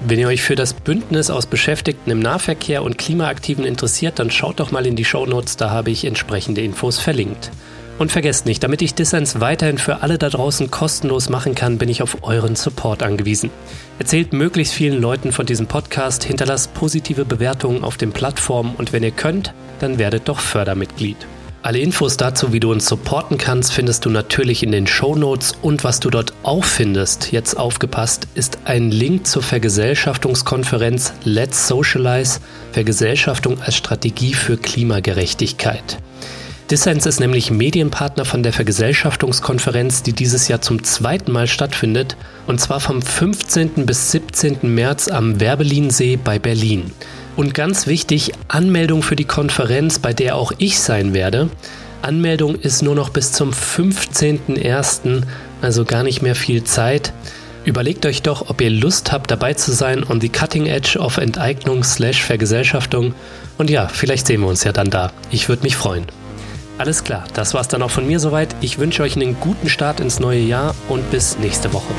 Wenn 0.00 0.18
ihr 0.18 0.28
euch 0.28 0.40
für 0.40 0.54
das 0.54 0.72
Bündnis 0.72 1.28
aus 1.28 1.44
Beschäftigten 1.44 2.10
im 2.10 2.20
Nahverkehr 2.20 2.82
und 2.82 2.96
Klimaaktiven 2.96 3.66
interessiert, 3.66 4.18
dann 4.18 4.30
schaut 4.30 4.60
doch 4.60 4.70
mal 4.70 4.86
in 4.86 4.96
die 4.96 5.04
Shownotes, 5.04 5.58
da 5.58 5.68
habe 5.68 5.90
ich 5.90 6.06
entsprechende 6.06 6.62
Infos 6.62 6.98
verlinkt. 6.98 7.50
Und 7.98 8.10
vergesst 8.10 8.46
nicht, 8.46 8.62
damit 8.64 8.82
ich 8.82 8.94
Dissens 8.94 9.40
weiterhin 9.40 9.78
für 9.78 10.02
alle 10.02 10.18
da 10.18 10.28
draußen 10.28 10.70
kostenlos 10.70 11.28
machen 11.28 11.54
kann, 11.54 11.78
bin 11.78 11.88
ich 11.88 12.02
auf 12.02 12.18
euren 12.22 12.56
Support 12.56 13.02
angewiesen. 13.02 13.50
Erzählt 13.98 14.32
möglichst 14.32 14.74
vielen 14.74 15.00
Leuten 15.00 15.30
von 15.30 15.46
diesem 15.46 15.66
Podcast, 15.66 16.24
hinterlasst 16.24 16.74
positive 16.74 17.24
Bewertungen 17.24 17.84
auf 17.84 17.96
den 17.96 18.12
Plattformen 18.12 18.74
und 18.76 18.92
wenn 18.92 19.02
ihr 19.02 19.12
könnt, 19.12 19.54
dann 19.78 19.98
werdet 19.98 20.28
doch 20.28 20.40
Fördermitglied. 20.40 21.16
Alle 21.64 21.78
Infos 21.78 22.16
dazu, 22.16 22.52
wie 22.52 22.58
du 22.58 22.72
uns 22.72 22.86
supporten 22.86 23.38
kannst, 23.38 23.72
findest 23.72 24.04
du 24.04 24.10
natürlich 24.10 24.64
in 24.64 24.72
den 24.72 24.88
Show 24.88 25.14
Notes 25.14 25.54
und 25.62 25.84
was 25.84 26.00
du 26.00 26.10
dort 26.10 26.32
auch 26.42 26.64
findest, 26.64 27.30
jetzt 27.30 27.56
aufgepasst, 27.56 28.26
ist 28.34 28.58
ein 28.64 28.90
Link 28.90 29.28
zur 29.28 29.44
Vergesellschaftungskonferenz 29.44 31.12
Let's 31.22 31.68
Socialize, 31.68 32.40
Vergesellschaftung 32.72 33.62
als 33.62 33.76
Strategie 33.76 34.34
für 34.34 34.56
Klimagerechtigkeit. 34.56 35.98
Dissens 36.72 37.04
ist 37.04 37.20
nämlich 37.20 37.50
Medienpartner 37.50 38.24
von 38.24 38.42
der 38.42 38.54
Vergesellschaftungskonferenz, 38.54 40.04
die 40.04 40.14
dieses 40.14 40.48
Jahr 40.48 40.62
zum 40.62 40.82
zweiten 40.82 41.30
Mal 41.30 41.46
stattfindet, 41.46 42.16
und 42.46 42.62
zwar 42.62 42.80
vom 42.80 43.02
15. 43.02 43.84
bis 43.84 44.10
17. 44.12 44.60
März 44.62 45.08
am 45.08 45.38
Werbelinsee 45.38 46.16
bei 46.16 46.38
Berlin. 46.38 46.90
Und 47.36 47.52
ganz 47.52 47.86
wichtig, 47.86 48.32
Anmeldung 48.48 49.02
für 49.02 49.16
die 49.16 49.26
Konferenz, 49.26 49.98
bei 49.98 50.14
der 50.14 50.34
auch 50.34 50.50
ich 50.56 50.80
sein 50.80 51.12
werde. 51.12 51.50
Anmeldung 52.00 52.54
ist 52.54 52.80
nur 52.80 52.94
noch 52.94 53.10
bis 53.10 53.32
zum 53.32 53.50
15.01., 53.50 55.24
also 55.60 55.84
gar 55.84 56.02
nicht 56.02 56.22
mehr 56.22 56.34
viel 56.34 56.64
Zeit. 56.64 57.12
Überlegt 57.66 58.06
euch 58.06 58.22
doch, 58.22 58.48
ob 58.48 58.62
ihr 58.62 58.70
Lust 58.70 59.12
habt, 59.12 59.30
dabei 59.30 59.52
zu 59.52 59.72
sein 59.72 60.04
on 60.08 60.22
the 60.22 60.30
cutting 60.30 60.64
edge 60.64 60.98
of 60.98 61.18
Enteignung 61.18 61.84
slash 61.84 62.22
Vergesellschaftung. 62.22 63.12
Und 63.58 63.68
ja, 63.68 63.88
vielleicht 63.88 64.26
sehen 64.26 64.40
wir 64.40 64.48
uns 64.48 64.64
ja 64.64 64.72
dann 64.72 64.88
da. 64.88 65.12
Ich 65.30 65.50
würde 65.50 65.64
mich 65.64 65.76
freuen. 65.76 66.06
Alles 66.82 67.04
klar, 67.04 67.22
das 67.34 67.54
war's 67.54 67.68
dann 67.68 67.80
auch 67.82 67.92
von 67.92 68.08
mir 68.08 68.18
soweit. 68.18 68.56
Ich 68.60 68.80
wünsche 68.80 69.04
euch 69.04 69.14
einen 69.14 69.38
guten 69.38 69.68
Start 69.68 70.00
ins 70.00 70.18
neue 70.18 70.40
Jahr 70.40 70.74
und 70.88 71.08
bis 71.12 71.38
nächste 71.38 71.72
Woche. 71.72 71.94